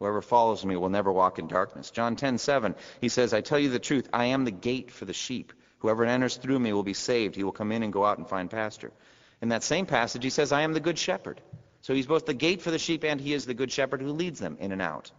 Whoever 0.00 0.22
follows 0.22 0.64
me 0.64 0.76
will 0.76 0.90
never 0.90 1.10
walk 1.10 1.38
in 1.38 1.48
darkness. 1.48 1.90
John 1.90 2.14
10:7, 2.14 2.76
he 3.00 3.08
says, 3.08 3.34
I 3.34 3.40
tell 3.40 3.58
you 3.58 3.68
the 3.68 3.78
truth, 3.78 4.08
I 4.12 4.26
am 4.26 4.44
the 4.44 4.52
gate 4.52 4.90
for 4.90 5.04
the 5.04 5.12
sheep. 5.12 5.52
Whoever 5.78 6.04
enters 6.04 6.36
through 6.36 6.58
me 6.58 6.72
will 6.72 6.82
be 6.82 6.94
saved. 6.94 7.34
He 7.34 7.44
will 7.44 7.52
come 7.52 7.72
in 7.72 7.82
and 7.82 7.92
go 7.92 8.04
out 8.04 8.18
and 8.18 8.28
find 8.28 8.48
pasture. 8.48 8.92
In 9.40 9.48
that 9.48 9.62
same 9.62 9.86
passage, 9.86 10.22
he 10.22 10.30
says, 10.30 10.52
I 10.52 10.62
am 10.62 10.72
the 10.72 10.80
good 10.80 10.98
shepherd. 10.98 11.40
So 11.80 11.94
he's 11.94 12.06
both 12.06 12.26
the 12.26 12.34
gate 12.34 12.62
for 12.62 12.70
the 12.70 12.78
sheep 12.78 13.04
and 13.04 13.20
he 13.20 13.32
is 13.32 13.46
the 13.46 13.54
good 13.54 13.72
shepherd 13.72 14.00
who 14.00 14.12
leads 14.12 14.40
them 14.40 14.56
in 14.60 14.72
and 14.72 14.82
out. 14.82 15.10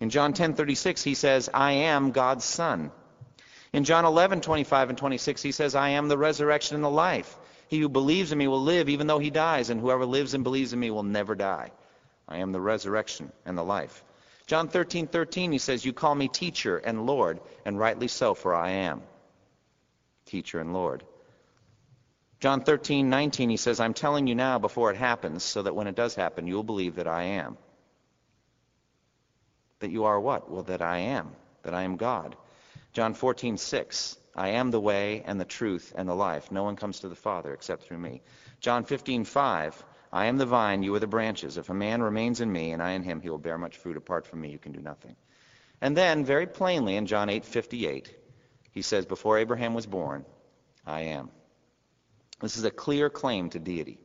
In 0.00 0.10
John 0.10 0.32
10:36 0.32 1.02
he 1.02 1.14
says, 1.14 1.50
"I 1.52 1.72
am 1.72 2.12
God's 2.12 2.44
son." 2.44 2.90
In 3.72 3.84
John 3.84 4.04
11:25 4.04 4.88
and 4.88 4.98
26 4.98 5.42
he 5.42 5.52
says, 5.52 5.74
"I 5.74 5.90
am 5.90 6.08
the 6.08 6.18
resurrection 6.18 6.74
and 6.76 6.84
the 6.84 6.90
life. 6.90 7.38
He 7.68 7.80
who 7.80 7.88
believes 7.88 8.32
in 8.32 8.38
me 8.38 8.48
will 8.48 8.62
live 8.62 8.88
even 8.88 9.06
though 9.06 9.18
he 9.18 9.30
dies, 9.30 9.70
and 9.70 9.80
whoever 9.80 10.06
lives 10.06 10.34
and 10.34 10.42
believes 10.42 10.72
in 10.72 10.80
me 10.80 10.90
will 10.90 11.02
never 11.02 11.34
die. 11.34 11.70
I 12.30 12.38
am 12.38 12.52
the 12.52 12.60
resurrection 12.60 13.32
and 13.44 13.58
the 13.58 13.64
life." 13.64 14.04
John 14.46 14.68
13:13 14.68 15.52
he 15.52 15.58
says, 15.58 15.84
"You 15.84 15.92
call 15.92 16.14
me 16.14 16.28
teacher 16.28 16.78
and 16.78 17.06
Lord, 17.06 17.40
and 17.64 17.78
rightly 17.78 18.08
so, 18.08 18.34
for 18.34 18.54
I 18.54 18.70
am." 18.70 19.02
Teacher 20.26 20.60
and 20.60 20.72
Lord. 20.72 21.04
John 22.40 22.62
13:19 22.62 23.50
he 23.50 23.56
says, 23.56 23.80
"I'm 23.80 23.94
telling 23.94 24.26
you 24.26 24.34
now 24.34 24.58
before 24.58 24.90
it 24.90 24.96
happens, 24.96 25.42
so 25.44 25.62
that 25.62 25.74
when 25.74 25.86
it 25.86 25.94
does 25.94 26.14
happen, 26.14 26.46
you'll 26.46 26.62
believe 26.62 26.96
that 26.96 27.06
I 27.06 27.24
am." 27.24 27.58
That 29.80 29.90
you 29.90 30.04
are 30.04 30.18
what? 30.18 30.50
Well, 30.50 30.62
that 30.64 30.82
I 30.82 30.98
am. 30.98 31.34
That 31.62 31.74
I 31.74 31.82
am 31.82 31.96
God. 31.96 32.36
John 32.92 33.14
14:6. 33.14 34.16
I 34.34 34.50
am 34.50 34.70
the 34.70 34.80
way 34.80 35.22
and 35.26 35.40
the 35.40 35.44
truth 35.44 35.92
and 35.96 36.08
the 36.08 36.14
life. 36.14 36.50
No 36.50 36.62
one 36.62 36.76
comes 36.76 37.00
to 37.00 37.08
the 37.08 37.14
Father 37.14 37.52
except 37.52 37.84
through 37.84 37.98
me. 37.98 38.22
John 38.60 38.84
15:5. 38.84 39.84
I 40.12 40.26
am 40.26 40.38
the 40.38 40.46
vine, 40.46 40.82
you 40.82 40.94
are 40.94 40.98
the 40.98 41.06
branches. 41.06 41.56
If 41.56 41.68
a 41.68 41.74
man 41.74 42.02
remains 42.02 42.40
in 42.40 42.50
me 42.50 42.72
and 42.72 42.82
I 42.82 42.92
in 42.92 43.04
him, 43.04 43.20
he 43.20 43.30
will 43.30 43.38
bear 43.38 43.58
much 43.58 43.76
fruit. 43.76 43.96
Apart 43.96 44.26
from 44.26 44.40
me, 44.40 44.50
you 44.50 44.58
can 44.58 44.72
do 44.72 44.80
nothing. 44.80 45.14
And 45.80 45.96
then, 45.96 46.24
very 46.24 46.46
plainly, 46.46 46.96
in 46.96 47.06
John 47.06 47.28
8:58, 47.28 48.08
he 48.72 48.82
says, 48.82 49.06
Before 49.06 49.38
Abraham 49.38 49.74
was 49.74 49.86
born, 49.86 50.24
I 50.86 51.02
am. 51.02 51.30
This 52.40 52.56
is 52.56 52.64
a 52.64 52.70
clear 52.70 53.10
claim 53.10 53.50
to 53.50 53.58
deity. 53.58 53.98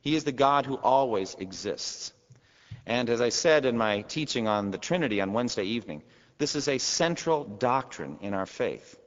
He 0.00 0.14
is 0.14 0.24
the 0.24 0.32
God 0.32 0.66
who 0.66 0.76
always 0.76 1.34
exists. 1.34 2.12
And 2.86 3.08
as 3.08 3.20
I 3.20 3.30
said 3.30 3.64
in 3.64 3.78
my 3.78 4.02
teaching 4.02 4.46
on 4.46 4.70
the 4.70 4.78
Trinity 4.78 5.20
on 5.20 5.32
Wednesday 5.32 5.64
evening, 5.64 6.02
this 6.38 6.56
is 6.56 6.68
a 6.68 6.78
central 6.78 7.44
doctrine 7.44 8.18
in 8.20 8.34
our 8.34 8.46
faith. 8.46 8.98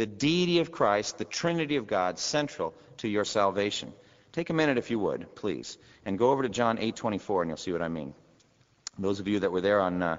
The 0.00 0.06
deity 0.06 0.60
of 0.60 0.72
Christ, 0.72 1.18
the 1.18 1.26
Trinity 1.26 1.76
of 1.76 1.86
God, 1.86 2.18
central 2.18 2.72
to 2.96 3.06
your 3.06 3.26
salvation. 3.26 3.92
Take 4.32 4.48
a 4.48 4.54
minute, 4.54 4.78
if 4.78 4.90
you 4.90 4.98
would, 4.98 5.34
please, 5.34 5.76
and 6.06 6.18
go 6.18 6.30
over 6.30 6.42
to 6.42 6.48
John 6.48 6.78
8:24, 6.78 7.42
and 7.42 7.50
you'll 7.50 7.58
see 7.58 7.72
what 7.72 7.82
I 7.82 7.88
mean. 7.88 8.14
Those 8.98 9.20
of 9.20 9.28
you 9.28 9.40
that 9.40 9.52
were 9.52 9.60
there 9.60 9.78
on 9.78 10.02
uh, 10.02 10.16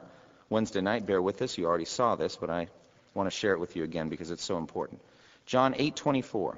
Wednesday 0.51 0.81
night, 0.81 1.07
bear 1.07 1.19
with 1.19 1.41
us. 1.41 1.57
You 1.57 1.65
already 1.65 1.85
saw 1.85 2.15
this, 2.15 2.35
but 2.35 2.51
I 2.51 2.67
want 3.15 3.25
to 3.25 3.35
share 3.35 3.53
it 3.53 3.59
with 3.59 3.75
you 3.75 3.83
again 3.83 4.07
because 4.09 4.29
it's 4.29 4.43
so 4.43 4.59
important. 4.59 5.01
John 5.47 5.73
8:24. 5.73 6.57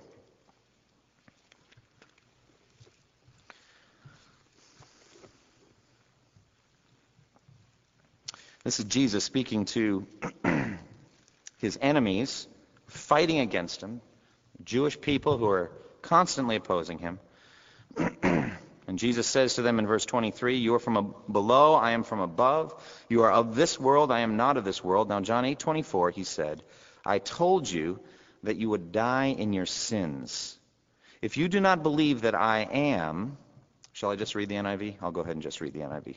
This 8.65 8.79
is 8.79 8.85
Jesus 8.85 9.23
speaking 9.23 9.63
to 9.67 10.05
his 11.59 11.79
enemies, 11.81 12.49
fighting 12.93 13.39
against 13.39 13.81
him, 13.81 14.01
Jewish 14.63 14.99
people 14.99 15.37
who 15.37 15.49
are 15.49 15.71
constantly 16.01 16.55
opposing 16.55 16.99
him. 16.99 17.19
and 18.23 18.97
Jesus 18.97 19.27
says 19.27 19.55
to 19.55 19.61
them 19.61 19.79
in 19.79 19.87
verse 19.87 20.05
23, 20.05 20.57
You 20.57 20.75
are 20.75 20.79
from 20.79 21.15
below, 21.31 21.75
I 21.75 21.91
am 21.91 22.03
from 22.03 22.19
above. 22.19 22.73
You 23.09 23.23
are 23.23 23.31
of 23.31 23.55
this 23.55 23.79
world, 23.79 24.11
I 24.11 24.21
am 24.21 24.37
not 24.37 24.57
of 24.57 24.63
this 24.63 24.83
world. 24.83 25.09
Now, 25.09 25.21
John 25.21 25.43
8:24, 25.43 26.13
he 26.13 26.23
said, 26.23 26.63
I 27.05 27.19
told 27.19 27.69
you 27.69 27.99
that 28.43 28.57
you 28.57 28.69
would 28.69 28.91
die 28.91 29.35
in 29.37 29.53
your 29.53 29.65
sins. 29.65 30.57
If 31.21 31.37
you 31.37 31.47
do 31.47 31.59
not 31.59 31.83
believe 31.83 32.21
that 32.21 32.35
I 32.35 32.67
am, 32.71 33.37
shall 33.93 34.11
I 34.11 34.15
just 34.15 34.35
read 34.35 34.49
the 34.49 34.55
NIV? 34.55 34.95
I'll 35.01 35.11
go 35.11 35.21
ahead 35.21 35.35
and 35.35 35.43
just 35.43 35.61
read 35.61 35.73
the 35.73 35.79
NIV 35.79 36.15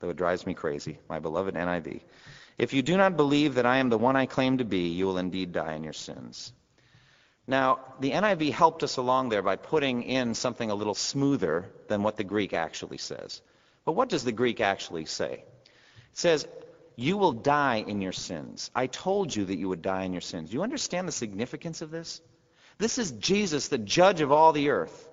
though 0.00 0.10
it 0.10 0.16
drives 0.16 0.46
me 0.46 0.54
crazy, 0.54 0.98
my 1.08 1.18
beloved 1.18 1.54
NIV. 1.54 2.00
If 2.58 2.72
you 2.72 2.82
do 2.82 2.96
not 2.96 3.16
believe 3.16 3.54
that 3.54 3.66
I 3.66 3.78
am 3.78 3.88
the 3.88 3.98
one 3.98 4.16
I 4.16 4.26
claim 4.26 4.58
to 4.58 4.64
be, 4.64 4.88
you 4.88 5.06
will 5.06 5.18
indeed 5.18 5.52
die 5.52 5.74
in 5.74 5.84
your 5.84 5.92
sins. 5.92 6.52
Now, 7.46 7.78
the 8.00 8.10
NIV 8.10 8.52
helped 8.52 8.82
us 8.82 8.96
along 8.96 9.28
there 9.28 9.42
by 9.42 9.56
putting 9.56 10.02
in 10.02 10.34
something 10.34 10.70
a 10.70 10.74
little 10.74 10.94
smoother 10.94 11.70
than 11.86 12.02
what 12.02 12.16
the 12.16 12.24
Greek 12.24 12.52
actually 12.52 12.98
says. 12.98 13.40
But 13.84 13.92
what 13.92 14.08
does 14.08 14.24
the 14.24 14.32
Greek 14.32 14.60
actually 14.60 15.06
say? 15.06 15.44
It 16.12 16.18
says, 16.18 16.46
You 16.96 17.16
will 17.16 17.32
die 17.32 17.84
in 17.86 18.02
your 18.02 18.12
sins. 18.12 18.70
I 18.74 18.86
told 18.88 19.34
you 19.34 19.46
that 19.46 19.56
you 19.56 19.68
would 19.68 19.80
die 19.80 20.02
in 20.02 20.12
your 20.12 20.20
sins. 20.20 20.50
Do 20.50 20.56
you 20.56 20.62
understand 20.62 21.08
the 21.08 21.12
significance 21.12 21.80
of 21.80 21.90
this? 21.90 22.20
This 22.76 22.98
is 22.98 23.12
Jesus, 23.12 23.68
the 23.68 23.78
judge 23.78 24.20
of 24.20 24.30
all 24.30 24.52
the 24.52 24.70
earth 24.70 25.07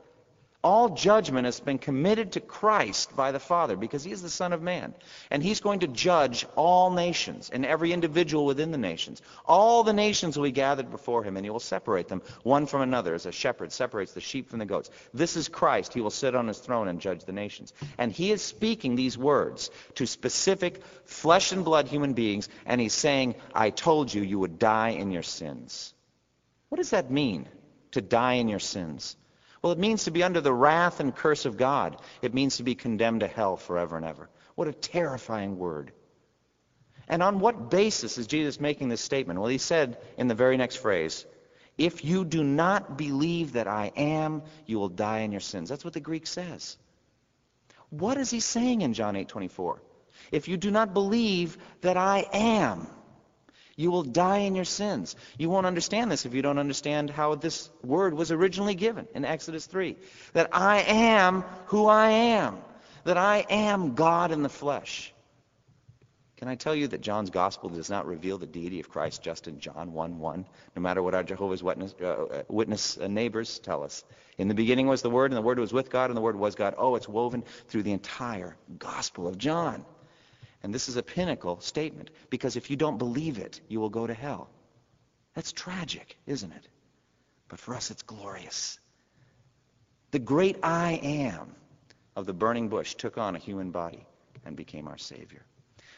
all 0.65 0.89
judgment 0.89 1.45
has 1.45 1.60
been 1.60 1.78
committed 1.78 2.32
to 2.32 2.39
Christ 2.39 3.15
by 3.15 3.32
the 3.32 3.39
Father 3.39 3.75
because 3.75 4.04
he 4.04 4.12
is 4.12 4.23
the 4.23 4.32
Son 4.32 4.51
of 4.51 4.63
Man. 4.63 4.95
And 5.30 5.43
he's 5.43 5.60
going 5.60 5.82
to 5.82 5.88
judge 5.88 6.43
all 6.56 6.89
nations 6.89 7.51
and 7.54 7.63
every 7.63 7.93
individual 7.93 8.47
within 8.47 8.71
the 8.71 8.80
nations. 8.80 9.21
All 9.45 9.84
the 9.84 9.93
nations 9.93 10.36
will 10.36 10.45
be 10.45 10.51
gathered 10.51 10.89
before 10.89 11.23
him, 11.23 11.38
and 11.38 11.45
he 11.45 11.51
will 11.51 11.60
separate 11.60 12.08
them 12.08 12.23
one 12.41 12.65
from 12.65 12.82
another 12.82 13.13
as 13.13 13.28
a 13.28 13.32
shepherd 13.32 13.71
separates 13.71 14.13
the 14.13 14.21
sheep 14.21 14.49
from 14.49 14.58
the 14.58 14.65
goats. 14.65 14.89
This 15.13 15.38
is 15.38 15.49
Christ. 15.49 15.93
He 15.93 16.01
will 16.01 16.10
sit 16.10 16.34
on 16.34 16.47
his 16.47 16.58
throne 16.58 16.88
and 16.88 16.99
judge 16.99 17.25
the 17.25 17.32
nations. 17.32 17.71
And 17.99 18.12
he 18.12 18.32
is 18.32 18.41
speaking 18.41 18.95
these 18.95 19.19
words 19.19 19.69
to 19.95 20.08
specific 20.08 20.82
flesh 21.04 21.51
and 21.51 21.63
blood 21.63 21.88
human 21.88 22.13
beings, 22.13 22.49
and 22.65 22.82
he's 22.82 22.93
saying, 22.93 23.36
I 23.54 23.69
told 23.69 24.12
you 24.12 24.23
you 24.23 24.39
would 24.39 24.58
die 24.58 24.89
in 24.89 25.12
your 25.12 25.21
sins. 25.21 25.93
What 26.69 26.78
does 26.78 26.89
that 26.89 27.12
mean, 27.12 27.47
to 27.91 28.01
die 28.01 28.34
in 28.34 28.47
your 28.47 28.58
sins? 28.58 29.15
Well, 29.65 29.71
it 29.71 29.80
means 29.80 30.04
to 30.04 30.12
be 30.12 30.21
under 30.21 30.41
the 30.41 30.54
wrath 30.54 30.99
and 30.99 31.15
curse 31.15 31.45
of 31.45 31.58
God. 31.58 31.99
It 32.21 32.36
means 32.36 32.58
to 32.58 32.63
be 32.63 32.75
condemned 32.75 33.21
to 33.21 33.28
hell 33.28 33.58
forever 33.58 33.97
and 33.97 34.06
ever. 34.06 34.30
What 34.54 34.67
a 34.67 34.73
terrifying 34.73 35.58
word. 35.58 35.91
And 37.08 37.23
on 37.23 37.39
what 37.39 37.71
basis 37.71 38.19
is 38.19 38.28
Jesus 38.28 38.60
making 38.60 38.89
this 38.89 39.01
statement? 39.01 39.39
Well, 39.39 39.49
he 39.49 39.58
said 39.58 39.97
in 40.19 40.28
the 40.28 40.36
very 40.36 40.56
next 40.56 40.75
phrase, 40.75 41.25
if 41.80 42.06
you 42.06 42.25
do 42.25 42.43
not 42.43 42.95
believe 42.95 43.54
that 43.54 43.67
I 43.67 43.91
am, 43.95 44.43
you 44.67 44.78
will 44.78 44.88
die 44.88 45.21
in 45.21 45.32
your 45.32 45.41
sins. 45.41 45.67
That's 45.67 45.84
what 45.84 45.95
the 45.95 45.99
Greek 45.99 46.28
says. 46.28 46.78
What 47.89 48.17
is 48.17 48.30
he 48.30 48.41
saying 48.41 48.82
in 48.82 48.93
John 48.93 49.15
8:24? 49.15 49.80
If 50.32 50.47
you 50.47 50.58
do 50.58 50.69
not 50.69 50.93
believe 50.93 51.58
that 51.82 51.97
I 51.97 52.28
am, 52.32 52.86
you 53.75 53.91
will 53.91 54.03
die 54.03 54.39
in 54.39 54.55
your 54.55 54.65
sins. 54.65 55.15
You 55.38 55.49
won't 55.49 55.65
understand 55.65 56.11
this 56.11 56.25
if 56.25 56.33
you 56.33 56.41
don't 56.41 56.59
understand 56.59 57.09
how 57.09 57.35
this 57.35 57.69
word 57.83 58.13
was 58.13 58.31
originally 58.31 58.75
given 58.75 59.07
in 59.13 59.25
Exodus 59.25 59.65
3. 59.65 59.97
That 60.33 60.49
I 60.53 60.81
am 60.81 61.41
who 61.67 61.88
I 61.88 62.09
am. 62.09 62.57
That 63.03 63.17
I 63.17 63.45
am 63.49 63.93
God 63.95 64.31
in 64.31 64.43
the 64.43 64.49
flesh. 64.49 65.13
Can 66.38 66.47
I 66.49 66.55
tell 66.55 66.75
you 66.75 66.88
that 66.88 67.01
John's 67.01 67.29
gospel 67.29 67.69
does 67.69 67.89
not 67.89 68.05
reveal 68.05 68.38
the 68.38 68.45
deity 68.45 68.79
of 68.79 68.89
Christ 68.89 69.21
just 69.21 69.47
in 69.47 69.59
John 69.59 69.93
1:1, 69.93 70.45
no 70.75 70.81
matter 70.81 71.01
what 71.01 71.15
our 71.15 71.23
Jehovah's 71.23 71.63
Witness, 71.63 71.93
uh, 71.93 72.43
Witness 72.49 72.97
uh, 72.97 73.07
neighbors 73.07 73.59
tell 73.59 73.83
us? 73.83 74.03
In 74.38 74.49
the 74.49 74.53
beginning 74.53 74.88
was 74.88 75.01
the 75.01 75.09
Word, 75.09 75.31
and 75.31 75.38
the 75.38 75.41
Word 75.41 75.59
was 75.59 75.71
with 75.71 75.89
God, 75.89 76.09
and 76.09 76.17
the 76.17 76.21
Word 76.21 76.35
was 76.35 76.55
God. 76.55 76.75
Oh, 76.77 76.95
it's 76.95 77.07
woven 77.07 77.43
through 77.67 77.83
the 77.83 77.93
entire 77.93 78.57
gospel 78.77 79.27
of 79.27 79.38
John. 79.38 79.85
And 80.65 80.73
this 80.73 80.89
is 80.89 80.97
a 80.97 81.04
pinnacle 81.04 81.60
statement, 81.60 82.10
because 82.32 82.56
if 82.56 82.71
you 82.71 82.75
don't 82.75 82.97
believe 82.97 83.38
it, 83.38 83.62
you 83.67 83.80
will 83.80 83.91
go 83.91 84.08
to 84.08 84.15
hell. 84.15 84.49
That's 85.36 85.51
tragic, 85.51 86.17
isn't 86.25 86.51
it? 86.51 86.67
But 87.49 87.60
for 87.60 87.75
us, 87.75 87.91
it's 87.91 88.01
glorious. 88.01 88.80
The 90.10 90.17
great 90.17 90.58
I 90.63 90.93
am 91.04 91.54
of 92.15 92.25
the 92.25 92.34
burning 92.34 92.69
bush 92.69 92.95
took 92.95 93.19
on 93.19 93.36
a 93.36 93.38
human 93.38 93.69
body 93.69 94.08
and 94.43 94.56
became 94.56 94.88
our 94.88 94.97
Savior. 94.97 95.45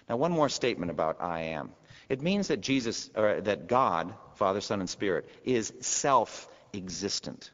Now, 0.10 0.18
one 0.18 0.34
more 0.34 0.50
statement 0.50 0.92
about 0.92 1.22
I 1.22 1.44
am. 1.44 1.72
It 2.10 2.22
means 2.22 2.50
that 2.50 2.60
Jesus, 2.60 3.10
or 3.16 3.40
that 3.40 3.68
God, 3.68 4.14
Father, 4.36 4.60
Son, 4.60 4.82
and 4.82 4.90
Spirit, 4.90 5.30
is 5.46 5.72
self-existent. 5.80 7.52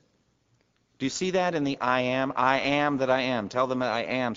Do 1.03 1.05
you 1.05 1.09
see 1.09 1.31
that 1.31 1.53
in 1.53 1.65
the 1.65 1.77
I 1.81 1.99
am? 1.99 2.31
I 2.33 2.59
am 2.61 2.99
that 2.99 3.09
I 3.09 3.23
am. 3.23 3.49
Tell 3.49 3.67
them 3.67 3.79
that 3.79 3.91
I 3.91 4.03
am. 4.03 4.35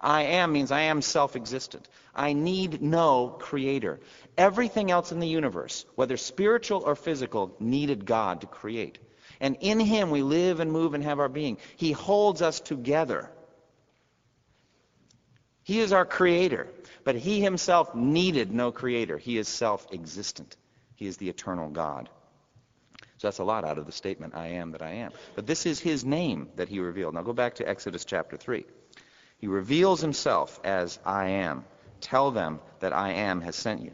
I 0.00 0.22
am 0.22 0.52
means 0.52 0.70
I 0.70 0.82
am 0.82 1.02
self-existent. 1.02 1.88
I 2.14 2.34
need 2.34 2.80
no 2.80 3.30
creator. 3.40 3.98
Everything 4.38 4.92
else 4.92 5.10
in 5.10 5.18
the 5.18 5.26
universe, 5.26 5.84
whether 5.96 6.16
spiritual 6.16 6.82
or 6.86 6.94
physical, 6.94 7.56
needed 7.58 8.06
God 8.06 8.42
to 8.42 8.46
create. 8.46 9.00
And 9.40 9.56
in 9.58 9.80
him 9.80 10.12
we 10.12 10.22
live 10.22 10.60
and 10.60 10.70
move 10.70 10.94
and 10.94 11.02
have 11.02 11.18
our 11.18 11.28
being. 11.28 11.58
He 11.74 11.90
holds 11.90 12.42
us 12.42 12.60
together. 12.60 13.28
He 15.64 15.80
is 15.80 15.92
our 15.92 16.06
creator. 16.06 16.68
But 17.02 17.16
he 17.16 17.40
himself 17.40 17.92
needed 17.96 18.52
no 18.52 18.70
creator. 18.70 19.18
He 19.18 19.36
is 19.36 19.48
self-existent. 19.48 20.56
He 20.94 21.08
is 21.08 21.16
the 21.16 21.28
eternal 21.28 21.70
God. 21.70 22.08
So 23.24 23.28
that's 23.28 23.38
a 23.38 23.44
lot 23.44 23.64
out 23.64 23.78
of 23.78 23.86
the 23.86 23.92
statement, 23.92 24.34
I 24.34 24.48
am 24.48 24.72
that 24.72 24.82
I 24.82 24.96
am. 24.96 25.12
But 25.34 25.46
this 25.46 25.64
is 25.64 25.80
his 25.80 26.04
name 26.04 26.50
that 26.56 26.68
he 26.68 26.78
revealed. 26.78 27.14
Now 27.14 27.22
go 27.22 27.32
back 27.32 27.54
to 27.54 27.66
Exodus 27.66 28.04
chapter 28.04 28.36
3. 28.36 28.66
He 29.38 29.46
reveals 29.46 30.02
himself 30.02 30.60
as 30.62 30.98
I 31.06 31.28
am. 31.28 31.64
Tell 32.02 32.32
them 32.32 32.60
that 32.80 32.92
I 32.92 33.12
am 33.12 33.40
has 33.40 33.56
sent 33.56 33.80
you. 33.80 33.92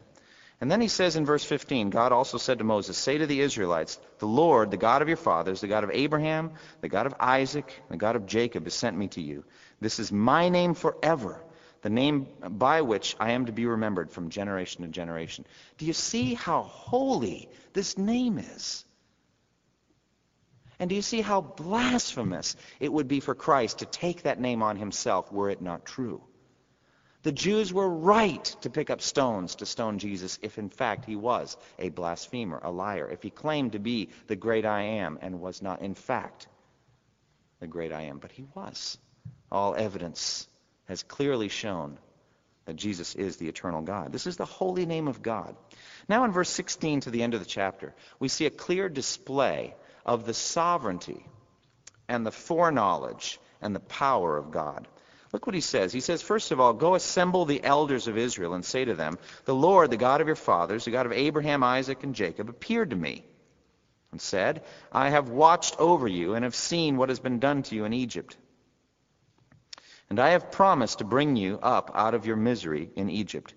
And 0.60 0.68
then 0.68 0.80
he 0.80 0.88
says 0.88 1.14
in 1.14 1.26
verse 1.26 1.44
15, 1.44 1.90
God 1.90 2.10
also 2.10 2.38
said 2.38 2.58
to 2.58 2.64
Moses, 2.64 2.98
Say 2.98 3.18
to 3.18 3.26
the 3.28 3.40
Israelites, 3.40 4.00
The 4.18 4.26
Lord, 4.26 4.72
the 4.72 4.76
God 4.76 5.00
of 5.00 5.06
your 5.06 5.16
fathers, 5.16 5.60
the 5.60 5.68
God 5.68 5.84
of 5.84 5.92
Abraham, 5.92 6.50
the 6.80 6.88
God 6.88 7.06
of 7.06 7.14
Isaac, 7.20 7.72
the 7.88 7.96
God 7.96 8.16
of 8.16 8.26
Jacob, 8.26 8.64
has 8.64 8.74
sent 8.74 8.98
me 8.98 9.06
to 9.08 9.20
you. 9.20 9.44
This 9.80 10.00
is 10.00 10.10
my 10.10 10.48
name 10.48 10.74
forever 10.74 11.40
the 11.82 11.88
name 11.88 12.26
by 12.42 12.82
which 12.82 13.14
I 13.20 13.30
am 13.30 13.46
to 13.46 13.52
be 13.52 13.64
remembered 13.64 14.10
from 14.10 14.28
generation 14.28 14.82
to 14.82 14.88
generation. 14.88 15.46
Do 15.78 15.86
you 15.86 15.92
see 15.92 16.34
how 16.34 16.62
holy 16.62 17.48
this 17.72 17.96
name 17.96 18.38
is? 18.38 18.84
And 20.80 20.88
do 20.88 20.96
you 20.96 21.02
see 21.02 21.20
how 21.20 21.42
blasphemous 21.42 22.56
it 22.80 22.90
would 22.90 23.06
be 23.06 23.20
for 23.20 23.34
Christ 23.34 23.80
to 23.80 23.86
take 23.86 24.22
that 24.22 24.40
name 24.40 24.62
on 24.62 24.76
himself 24.76 25.30
were 25.30 25.50
it 25.50 25.60
not 25.60 25.84
true? 25.84 26.22
The 27.22 27.32
Jews 27.32 27.70
were 27.70 27.88
right 27.88 28.44
to 28.62 28.70
pick 28.70 28.88
up 28.88 29.02
stones 29.02 29.56
to 29.56 29.66
stone 29.66 29.98
Jesus 29.98 30.38
if 30.40 30.56
in 30.56 30.70
fact 30.70 31.04
he 31.04 31.16
was 31.16 31.58
a 31.78 31.90
blasphemer, 31.90 32.58
a 32.62 32.70
liar, 32.70 33.10
if 33.10 33.22
he 33.22 33.28
claimed 33.28 33.72
to 33.72 33.78
be 33.78 34.08
the 34.26 34.36
great 34.36 34.64
I 34.64 34.82
am 34.82 35.18
and 35.20 35.42
was 35.42 35.60
not 35.60 35.82
in 35.82 35.94
fact 35.94 36.48
the 37.60 37.66
great 37.66 37.92
I 37.92 38.04
am. 38.04 38.18
But 38.18 38.32
he 38.32 38.46
was. 38.54 38.96
All 39.52 39.74
evidence 39.74 40.48
has 40.86 41.02
clearly 41.02 41.48
shown 41.48 41.98
that 42.64 42.76
Jesus 42.76 43.14
is 43.14 43.36
the 43.36 43.48
eternal 43.48 43.82
God. 43.82 44.12
This 44.12 44.26
is 44.26 44.38
the 44.38 44.46
holy 44.46 44.86
name 44.86 45.08
of 45.08 45.20
God. 45.20 45.56
Now 46.08 46.24
in 46.24 46.32
verse 46.32 46.48
16 46.48 47.00
to 47.00 47.10
the 47.10 47.22
end 47.22 47.34
of 47.34 47.40
the 47.40 47.46
chapter, 47.46 47.94
we 48.18 48.28
see 48.28 48.46
a 48.46 48.50
clear 48.50 48.88
display 48.88 49.74
of 50.04 50.26
the 50.26 50.34
sovereignty 50.34 51.24
and 52.08 52.26
the 52.26 52.32
foreknowledge 52.32 53.38
and 53.60 53.74
the 53.74 53.80
power 53.80 54.36
of 54.36 54.50
God. 54.50 54.88
Look 55.32 55.46
what 55.46 55.54
he 55.54 55.60
says. 55.60 55.92
He 55.92 56.00
says, 56.00 56.22
first 56.22 56.50
of 56.50 56.58
all, 56.58 56.72
go 56.72 56.96
assemble 56.96 57.44
the 57.44 57.62
elders 57.62 58.08
of 58.08 58.18
Israel 58.18 58.54
and 58.54 58.64
say 58.64 58.84
to 58.84 58.94
them, 58.94 59.18
the 59.44 59.54
Lord, 59.54 59.90
the 59.90 59.96
God 59.96 60.20
of 60.20 60.26
your 60.26 60.36
fathers, 60.36 60.84
the 60.84 60.90
God 60.90 61.06
of 61.06 61.12
Abraham, 61.12 61.62
Isaac, 61.62 62.02
and 62.02 62.14
Jacob, 62.14 62.48
appeared 62.48 62.90
to 62.90 62.96
me 62.96 63.24
and 64.10 64.20
said, 64.20 64.64
I 64.90 65.10
have 65.10 65.28
watched 65.28 65.78
over 65.78 66.08
you 66.08 66.34
and 66.34 66.44
have 66.44 66.56
seen 66.56 66.96
what 66.96 67.10
has 67.10 67.20
been 67.20 67.38
done 67.38 67.62
to 67.64 67.76
you 67.76 67.84
in 67.84 67.92
Egypt. 67.92 68.36
And 70.08 70.18
I 70.18 70.30
have 70.30 70.50
promised 70.50 70.98
to 70.98 71.04
bring 71.04 71.36
you 71.36 71.60
up 71.62 71.92
out 71.94 72.14
of 72.14 72.26
your 72.26 72.34
misery 72.34 72.90
in 72.96 73.08
Egypt, 73.08 73.54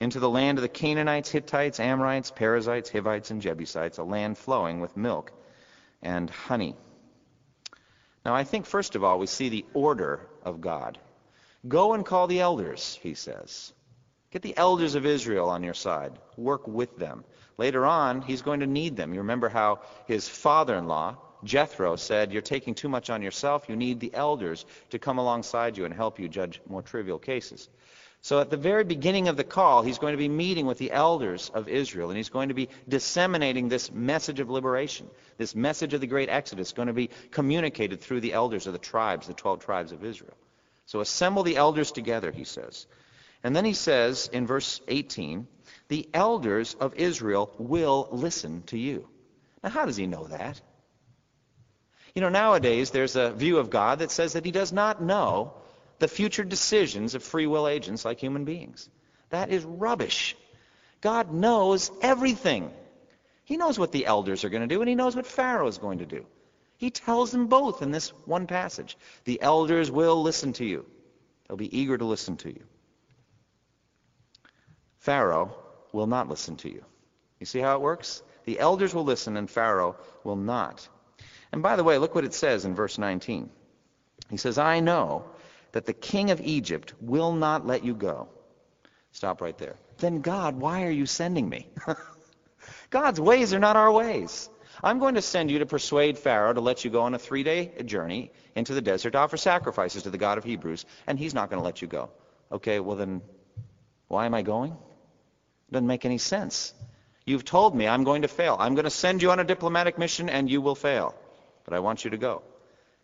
into 0.00 0.20
the 0.20 0.30
land 0.30 0.56
of 0.56 0.62
the 0.62 0.68
Canaanites, 0.68 1.30
Hittites, 1.30 1.78
Amorites, 1.78 2.30
Perizzites, 2.30 2.88
Hivites, 2.88 3.30
and 3.30 3.42
Jebusites, 3.42 3.98
a 3.98 4.04
land 4.04 4.38
flowing 4.38 4.80
with 4.80 4.96
milk 4.96 5.32
and 6.02 6.30
honey. 6.30 6.74
Now, 8.24 8.34
I 8.34 8.44
think, 8.44 8.66
first 8.66 8.96
of 8.96 9.04
all, 9.04 9.18
we 9.18 9.26
see 9.26 9.48
the 9.48 9.64
order 9.72 10.28
of 10.42 10.60
God. 10.60 10.98
Go 11.66 11.94
and 11.94 12.04
call 12.04 12.26
the 12.26 12.40
elders, 12.40 12.98
he 13.02 13.14
says. 13.14 13.72
Get 14.30 14.42
the 14.42 14.56
elders 14.56 14.94
of 14.94 15.06
Israel 15.06 15.48
on 15.48 15.62
your 15.62 15.74
side. 15.74 16.12
Work 16.36 16.68
with 16.68 16.96
them. 16.96 17.24
Later 17.58 17.84
on, 17.84 18.22
he's 18.22 18.42
going 18.42 18.60
to 18.60 18.66
need 18.66 18.96
them. 18.96 19.12
You 19.12 19.20
remember 19.20 19.48
how 19.48 19.80
his 20.06 20.28
father-in-law, 20.28 21.16
Jethro 21.44 21.96
said, 21.96 22.32
You're 22.32 22.42
taking 22.42 22.74
too 22.74 22.88
much 22.88 23.10
on 23.10 23.22
yourself. 23.22 23.68
You 23.68 23.76
need 23.76 24.00
the 24.00 24.14
elders 24.14 24.64
to 24.90 24.98
come 24.98 25.18
alongside 25.18 25.76
you 25.76 25.84
and 25.84 25.92
help 25.92 26.18
you 26.18 26.28
judge 26.28 26.60
more 26.68 26.82
trivial 26.82 27.18
cases. 27.18 27.68
So 28.22 28.38
at 28.40 28.50
the 28.50 28.56
very 28.58 28.84
beginning 28.84 29.28
of 29.28 29.36
the 29.38 29.44
call, 29.44 29.82
he's 29.82 29.98
going 29.98 30.12
to 30.12 30.18
be 30.18 30.28
meeting 30.28 30.66
with 30.66 30.76
the 30.76 30.92
elders 30.92 31.50
of 31.54 31.68
Israel, 31.68 32.10
and 32.10 32.18
he's 32.18 32.28
going 32.28 32.48
to 32.48 32.54
be 32.54 32.68
disseminating 32.86 33.68
this 33.68 33.90
message 33.90 34.40
of 34.40 34.50
liberation. 34.50 35.08
This 35.38 35.54
message 35.54 35.94
of 35.94 36.02
the 36.02 36.06
great 36.06 36.28
Exodus 36.28 36.72
going 36.72 36.88
to 36.88 36.94
be 36.94 37.08
communicated 37.30 38.00
through 38.00 38.20
the 38.20 38.34
elders 38.34 38.66
of 38.66 38.74
the 38.74 38.78
tribes, 38.78 39.26
the 39.26 39.32
12 39.32 39.64
tribes 39.64 39.92
of 39.92 40.04
Israel. 40.04 40.36
So 40.84 41.00
assemble 41.00 41.44
the 41.44 41.56
elders 41.56 41.92
together, 41.92 42.30
he 42.30 42.44
says. 42.44 42.86
And 43.42 43.56
then 43.56 43.64
he 43.64 43.72
says 43.72 44.28
in 44.30 44.46
verse 44.46 44.82
18, 44.86 45.46
the 45.88 46.06
elders 46.12 46.74
of 46.74 46.94
Israel 46.96 47.50
will 47.58 48.08
listen 48.10 48.62
to 48.64 48.76
you. 48.76 49.08
Now, 49.62 49.70
how 49.70 49.86
does 49.86 49.96
he 49.96 50.06
know 50.06 50.26
that? 50.26 50.60
You 52.14 52.20
know, 52.20 52.28
nowadays 52.28 52.90
there's 52.90 53.16
a 53.16 53.30
view 53.30 53.58
of 53.58 53.70
God 53.70 54.00
that 54.00 54.10
says 54.10 54.34
that 54.34 54.44
he 54.44 54.50
does 54.50 54.72
not 54.72 55.02
know 55.02 55.54
the 56.00 56.08
future 56.08 56.44
decisions 56.44 57.14
of 57.14 57.22
free 57.22 57.46
will 57.46 57.68
agents 57.68 58.04
like 58.04 58.18
human 58.18 58.44
beings. 58.44 58.88
That 59.30 59.50
is 59.50 59.64
rubbish. 59.64 60.36
God 61.00 61.32
knows 61.32 61.90
everything. 62.02 62.70
He 63.44 63.56
knows 63.56 63.78
what 63.78 63.92
the 63.92 64.06
elders 64.06 64.44
are 64.44 64.48
going 64.48 64.68
to 64.68 64.74
do, 64.74 64.80
and 64.80 64.88
he 64.88 64.94
knows 64.94 65.16
what 65.16 65.26
Pharaoh 65.26 65.68
is 65.68 65.78
going 65.78 65.98
to 65.98 66.06
do. 66.06 66.26
He 66.76 66.90
tells 66.90 67.30
them 67.30 67.46
both 67.46 67.82
in 67.82 67.90
this 67.90 68.10
one 68.24 68.46
passage. 68.46 68.96
The 69.24 69.40
elders 69.42 69.90
will 69.90 70.22
listen 70.22 70.54
to 70.54 70.64
you. 70.64 70.86
They'll 71.46 71.56
be 71.56 71.78
eager 71.78 71.96
to 71.96 72.04
listen 72.04 72.36
to 72.38 72.48
you. 72.48 72.62
Pharaoh 74.98 75.54
will 75.92 76.06
not 76.06 76.28
listen 76.28 76.56
to 76.58 76.70
you. 76.70 76.84
You 77.38 77.46
see 77.46 77.58
how 77.58 77.74
it 77.74 77.80
works? 77.80 78.22
The 78.44 78.58
elders 78.58 78.94
will 78.94 79.04
listen, 79.04 79.36
and 79.36 79.50
Pharaoh 79.50 79.96
will 80.24 80.36
not. 80.36 80.88
And 81.52 81.62
by 81.62 81.76
the 81.76 81.84
way, 81.84 81.98
look 81.98 82.14
what 82.14 82.24
it 82.24 82.34
says 82.34 82.64
in 82.64 82.74
verse 82.74 82.98
19. 82.98 83.50
He 84.30 84.36
says, 84.36 84.58
I 84.58 84.80
know 84.80 85.24
that 85.72 85.86
the 85.86 85.92
king 85.92 86.30
of 86.30 86.40
Egypt 86.40 86.94
will 87.00 87.32
not 87.32 87.66
let 87.66 87.84
you 87.84 87.94
go. 87.94 88.28
Stop 89.12 89.40
right 89.40 89.56
there. 89.58 89.76
Then 89.98 90.20
God, 90.20 90.56
why 90.56 90.84
are 90.84 90.90
you 90.90 91.06
sending 91.06 91.48
me? 91.48 91.68
God's 92.90 93.20
ways 93.20 93.52
are 93.54 93.58
not 93.58 93.76
our 93.76 93.90
ways. 93.90 94.48
I'm 94.82 94.98
going 94.98 95.16
to 95.16 95.22
send 95.22 95.50
you 95.50 95.58
to 95.58 95.66
persuade 95.66 96.18
Pharaoh 96.18 96.52
to 96.52 96.60
let 96.60 96.84
you 96.84 96.90
go 96.90 97.02
on 97.02 97.14
a 97.14 97.18
three-day 97.18 97.82
journey 97.84 98.32
into 98.54 98.72
the 98.72 98.80
desert 98.80 99.10
to 99.10 99.18
offer 99.18 99.36
sacrifices 99.36 100.04
to 100.04 100.10
the 100.10 100.18
God 100.18 100.38
of 100.38 100.44
Hebrews, 100.44 100.86
and 101.06 101.18
he's 101.18 101.34
not 101.34 101.50
going 101.50 101.60
to 101.60 101.64
let 101.64 101.82
you 101.82 101.88
go. 101.88 102.10
Okay, 102.50 102.80
well 102.80 102.96
then, 102.96 103.20
why 104.08 104.26
am 104.26 104.34
I 104.34 104.42
going? 104.42 104.72
It 104.72 105.72
Doesn't 105.72 105.86
make 105.86 106.04
any 106.04 106.18
sense. 106.18 106.72
You've 107.26 107.44
told 107.44 107.76
me 107.76 107.86
I'm 107.86 108.04
going 108.04 108.22
to 108.22 108.28
fail. 108.28 108.56
I'm 108.58 108.74
going 108.74 108.84
to 108.84 108.90
send 108.90 109.22
you 109.22 109.30
on 109.30 109.40
a 109.40 109.44
diplomatic 109.44 109.98
mission, 109.98 110.30
and 110.30 110.50
you 110.50 110.60
will 110.60 110.74
fail 110.74 111.14
but 111.70 111.76
I 111.76 111.80
want 111.80 112.04
you 112.04 112.10
to 112.10 112.18
go. 112.18 112.42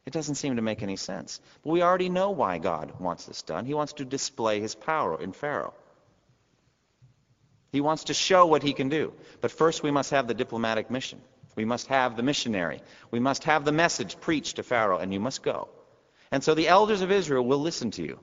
It 0.06 0.12
doesn't 0.12 0.36
seem 0.36 0.56
to 0.56 0.62
make 0.62 0.82
any 0.84 0.96
sense. 0.96 1.40
But 1.64 1.70
we 1.70 1.82
already 1.82 2.08
know 2.08 2.30
why 2.30 2.58
God 2.58 3.00
wants 3.00 3.24
this 3.26 3.42
done. 3.42 3.66
He 3.66 3.74
wants 3.74 3.94
to 3.94 4.04
display 4.04 4.60
his 4.60 4.76
power 4.76 5.20
in 5.20 5.32
Pharaoh. 5.32 5.74
He 7.72 7.80
wants 7.80 8.04
to 8.04 8.14
show 8.14 8.46
what 8.46 8.62
he 8.62 8.72
can 8.72 8.88
do. 8.88 9.12
But 9.40 9.50
first 9.50 9.82
we 9.82 9.90
must 9.90 10.12
have 10.12 10.28
the 10.28 10.34
diplomatic 10.34 10.90
mission. 10.90 11.20
We 11.56 11.64
must 11.64 11.88
have 11.88 12.16
the 12.16 12.22
missionary. 12.22 12.82
We 13.10 13.18
must 13.18 13.44
have 13.44 13.64
the 13.64 13.72
message 13.72 14.20
preached 14.20 14.56
to 14.56 14.62
Pharaoh, 14.62 14.98
and 14.98 15.12
you 15.12 15.18
must 15.18 15.42
go. 15.42 15.68
And 16.30 16.44
so 16.44 16.54
the 16.54 16.68
elders 16.68 17.02
of 17.02 17.10
Israel 17.10 17.44
will 17.44 17.58
listen 17.58 17.90
to 17.92 18.02
you. 18.02 18.20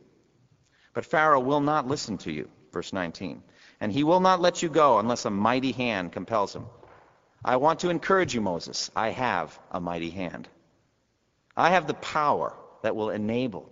But 0.93 1.05
Pharaoh 1.05 1.39
will 1.39 1.61
not 1.61 1.87
listen 1.87 2.17
to 2.19 2.31
you. 2.31 2.49
Verse 2.71 2.93
19. 2.93 3.43
And 3.81 3.91
he 3.91 4.03
will 4.03 4.21
not 4.21 4.39
let 4.39 4.63
you 4.63 4.69
go 4.69 4.99
unless 4.99 5.25
a 5.25 5.29
mighty 5.29 5.73
hand 5.73 6.13
compels 6.13 6.55
him. 6.55 6.65
I 7.43 7.57
want 7.57 7.81
to 7.81 7.89
encourage 7.89 8.33
you, 8.33 8.41
Moses. 8.41 8.89
I 8.95 9.09
have 9.09 9.59
a 9.69 9.81
mighty 9.81 10.11
hand. 10.11 10.47
I 11.55 11.71
have 11.71 11.87
the 11.87 11.93
power 11.93 12.55
that 12.81 12.95
will 12.95 13.09
enable 13.09 13.71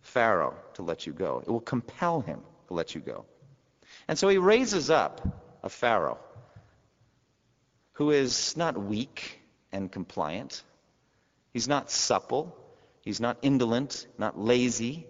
Pharaoh 0.00 0.56
to 0.74 0.82
let 0.82 1.06
you 1.06 1.12
go. 1.12 1.42
It 1.46 1.50
will 1.50 1.60
compel 1.60 2.20
him 2.20 2.40
to 2.68 2.74
let 2.74 2.94
you 2.94 3.00
go. 3.00 3.24
And 4.08 4.18
so 4.18 4.28
he 4.28 4.38
raises 4.38 4.90
up 4.90 5.20
a 5.62 5.68
Pharaoh 5.68 6.18
who 7.92 8.10
is 8.10 8.56
not 8.56 8.78
weak 8.78 9.40
and 9.72 9.90
compliant. 9.90 10.62
He's 11.52 11.68
not 11.68 11.90
supple. 11.90 12.56
He's 13.00 13.20
not 13.20 13.38
indolent, 13.42 14.06
not 14.18 14.38
lazy. 14.38 15.06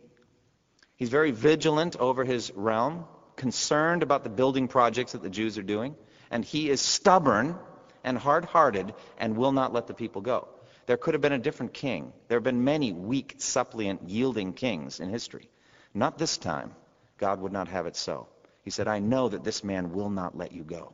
He's 0.96 1.08
very 1.08 1.30
vigilant 1.30 1.96
over 1.96 2.24
his 2.24 2.52
realm, 2.54 3.04
concerned 3.36 4.02
about 4.02 4.24
the 4.24 4.30
building 4.30 4.68
projects 4.68 5.12
that 5.12 5.22
the 5.22 5.30
Jews 5.30 5.58
are 5.58 5.62
doing. 5.62 5.94
And 6.30 6.44
he 6.44 6.70
is 6.70 6.80
stubborn 6.80 7.56
and 8.02 8.16
hard-hearted 8.16 8.94
and 9.18 9.36
will 9.36 9.52
not 9.52 9.72
let 9.72 9.86
the 9.86 9.94
people 9.94 10.20
go. 10.22 10.48
There 10.86 10.96
could 10.96 11.14
have 11.14 11.20
been 11.20 11.32
a 11.32 11.38
different 11.38 11.74
king. 11.74 12.12
There 12.28 12.36
have 12.36 12.44
been 12.44 12.64
many 12.64 12.92
weak, 12.92 13.36
suppliant, 13.38 14.08
yielding 14.08 14.52
kings 14.52 15.00
in 15.00 15.10
history. 15.10 15.50
Not 15.92 16.18
this 16.18 16.38
time. 16.38 16.74
God 17.18 17.40
would 17.40 17.52
not 17.52 17.68
have 17.68 17.86
it 17.86 17.96
so. 17.96 18.28
He 18.62 18.70
said, 18.70 18.88
I 18.88 18.98
know 18.98 19.28
that 19.28 19.44
this 19.44 19.64
man 19.64 19.92
will 19.92 20.10
not 20.10 20.36
let 20.36 20.52
you 20.52 20.62
go, 20.62 20.92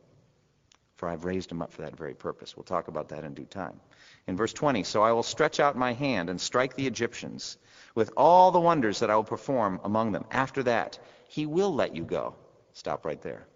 for 0.96 1.08
I've 1.08 1.24
raised 1.24 1.50
him 1.50 1.62
up 1.62 1.72
for 1.72 1.82
that 1.82 1.96
very 1.96 2.14
purpose. 2.14 2.56
We'll 2.56 2.64
talk 2.64 2.88
about 2.88 3.08
that 3.08 3.24
in 3.24 3.34
due 3.34 3.44
time. 3.44 3.80
In 4.26 4.36
verse 4.36 4.52
20, 4.52 4.84
so 4.84 5.02
I 5.02 5.12
will 5.12 5.22
stretch 5.22 5.58
out 5.58 5.76
my 5.76 5.92
hand 5.92 6.30
and 6.30 6.40
strike 6.40 6.76
the 6.76 6.86
Egyptians 6.86 7.58
with 7.94 8.12
all 8.16 8.50
the 8.50 8.60
wonders 8.60 9.00
that 9.00 9.10
I 9.10 9.16
will 9.16 9.24
perform 9.24 9.80
among 9.84 10.12
them. 10.12 10.24
After 10.30 10.62
that, 10.64 10.98
he 11.28 11.46
will 11.46 11.74
let 11.74 11.96
you 11.96 12.04
go. 12.04 12.34
Stop 12.72 13.04
right 13.04 13.20
there. 13.20 13.46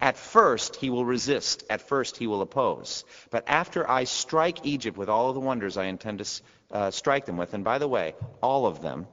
At 0.00 0.16
first, 0.16 0.76
he 0.76 0.90
will 0.90 1.04
resist. 1.04 1.64
At 1.70 1.82
first, 1.82 2.16
he 2.16 2.26
will 2.26 2.42
oppose. 2.42 3.04
But 3.30 3.44
after 3.48 3.88
I 3.88 4.04
strike 4.04 4.64
Egypt 4.64 4.96
with 4.96 5.08
all 5.08 5.28
of 5.28 5.34
the 5.34 5.40
wonders 5.40 5.76
I 5.76 5.84
intend 5.84 6.18
to 6.18 6.42
uh, 6.70 6.90
strike 6.90 7.26
them 7.26 7.36
with, 7.36 7.54
and 7.54 7.64
by 7.64 7.78
the 7.78 7.88
way, 7.88 8.14
all 8.42 8.66
of 8.66 8.80
them, 8.82 9.06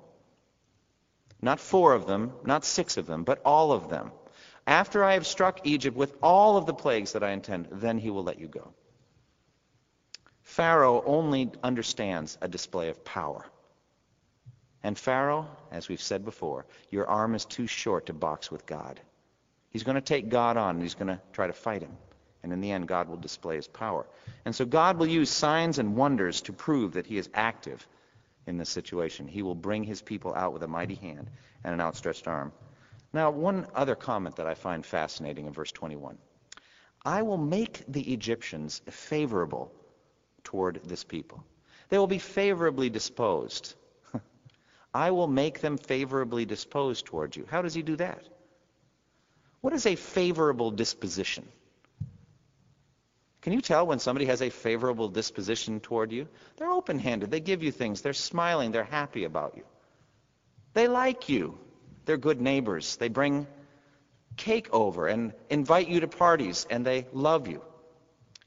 not 1.41 1.60
four 1.60 1.93
of 1.93 2.08
them, 2.08 2.34
not 2.43 2.65
six 2.65 2.97
of 2.97 3.06
them, 3.06 3.23
but 3.23 3.41
all 3.45 3.71
of 3.71 3.89
them, 3.89 4.12
after 4.67 5.04
I 5.04 5.13
have 5.13 5.28
struck 5.28 5.65
Egypt 5.65 5.95
with 5.95 6.15
all 6.23 6.58
of 6.58 6.65
the 6.65 6.73
plagues 6.73 7.13
that 7.13 7.23
I 7.23 7.32
intend, 7.32 7.67
then 7.71 7.97
he 7.97 8.10
will 8.10 8.23
let 8.23 8.39
you 8.39 8.47
go. 8.47 8.73
Pharaoh 10.41 11.04
only 11.06 11.51
understands 11.63 12.38
a 12.41 12.47
display 12.47 12.89
of 12.89 13.04
power. 13.04 13.45
And 14.84 14.97
Pharaoh, 14.97 15.47
as 15.71 15.89
we've 15.89 16.01
said 16.01 16.23
before, 16.23 16.65
your 16.89 17.08
arm 17.08 17.36
is 17.36 17.45
too 17.45 17.67
short 17.67 18.08
to 18.08 18.13
box 18.13 18.51
with 18.51 18.65
God. 18.65 18.99
He's 19.76 19.84
going 19.84 19.96
to 19.96 20.02
take 20.02 20.30
God 20.30 20.56
on 20.56 20.76
and 20.76 20.82
he's 20.82 20.96
going 20.96 21.10
to 21.10 21.20
try 21.34 21.48
to 21.48 21.52
fight 21.52 21.82
him. 21.82 21.92
And 22.44 22.54
in 22.54 22.62
the 22.62 22.72
end, 22.72 22.88
God 22.88 23.10
will 23.10 23.18
display 23.18 23.58
his 23.58 23.68
power. 23.68 24.06
And 24.46 24.56
so 24.56 24.64
God 24.64 24.98
will 24.98 25.06
use 25.06 25.30
signs 25.30 25.80
and 25.80 25.98
wonders 25.98 26.40
to 26.44 26.54
prove 26.54 26.94
that 26.94 27.06
he 27.06 27.18
is 27.18 27.28
active 27.34 27.86
in 28.48 28.58
this 28.58 28.70
situation. 28.70 29.28
He 29.28 29.42
will 29.42 29.54
bring 29.54 29.84
his 29.84 30.02
people 30.02 30.34
out 30.34 30.54
with 30.54 30.64
a 30.64 30.68
mighty 30.70 30.96
hand 30.96 31.30
and 31.62 31.74
an 31.74 31.82
outstretched 31.82 32.26
arm. 32.26 32.54
Now, 33.12 33.32
one 33.32 33.68
other 33.76 33.96
comment 33.96 34.38
that 34.38 34.48
I 34.48 34.54
find 34.54 34.86
fascinating 34.86 35.46
in 35.46 35.52
verse 35.52 35.74
21. 35.74 36.18
I 37.04 37.24
will 37.24 37.36
make 37.36 37.84
the 37.86 38.14
Egyptians 38.14 38.82
favorable 38.90 39.74
toward 40.46 40.80
this 40.86 41.04
people. 41.04 41.44
They 41.90 41.98
will 41.98 42.08
be 42.08 42.20
favorably 42.20 42.90
disposed. 42.90 43.76
I 44.94 45.12
will 45.12 45.28
make 45.28 45.60
them 45.60 45.78
favorably 45.78 46.46
disposed 46.46 47.08
toward 47.08 47.36
you. 47.36 47.46
How 47.52 47.62
does 47.62 47.74
he 47.74 47.82
do 47.82 47.98
that? 47.98 48.26
What 49.62 49.74
is 49.74 49.86
a 49.86 49.96
favorable 49.96 50.72
disposition? 50.72 51.48
Can 53.41 53.54
you 53.54 53.62
tell 53.62 53.86
when 53.86 54.00
somebody 54.00 54.26
has 54.26 54.41
a 54.41 54.50
favorable 54.50 55.08
disposition 55.08 55.80
toward 55.80 56.12
you? 56.12 56.28
They're 56.58 56.72
open-handed. 56.72 57.30
They 57.30 57.39
give 57.39 57.62
you 57.62 57.72
things. 57.72 58.02
They're 58.02 58.13
smiling. 58.13 58.72
They're 58.72 58.84
happy 58.84 59.24
about 59.24 59.54
you. 59.56 59.63
They 60.74 60.88
like 60.88 61.30
you. 61.30 61.58
They're 62.06 62.18
good 62.18 62.41
neighbors. 62.41 62.96
They 62.96 63.08
bring 63.08 63.46
cake 64.36 64.68
over 64.72 65.08
and 65.08 65.34
invite 65.50 65.88
you 65.88 66.00
to 66.00 66.08
parties, 66.08 66.65
and 66.70 66.86
they 66.86 67.08
love 67.13 67.48
you. 67.48 67.62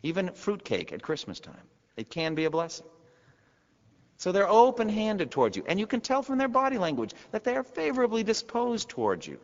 Even 0.02 0.32
fruitcake 0.32 0.92
at 0.92 1.02
Christmas 1.02 1.40
time. 1.40 1.68
It 1.96 2.10
can 2.10 2.34
be 2.34 2.44
a 2.44 2.50
blessing. 2.50 2.86
So 4.16 4.32
they're 4.32 4.48
open 4.48 4.88
handed 4.88 5.30
towards 5.30 5.56
you. 5.56 5.64
And 5.66 5.78
you 5.78 5.86
can 5.86 6.00
tell 6.00 6.22
from 6.22 6.38
their 6.38 6.48
body 6.48 6.76
language 6.76 7.14
that 7.30 7.44
they 7.44 7.54
are 7.54 7.62
favorably 7.62 8.24
disposed 8.24 8.88
towards 8.88 9.26
you. 9.26 9.38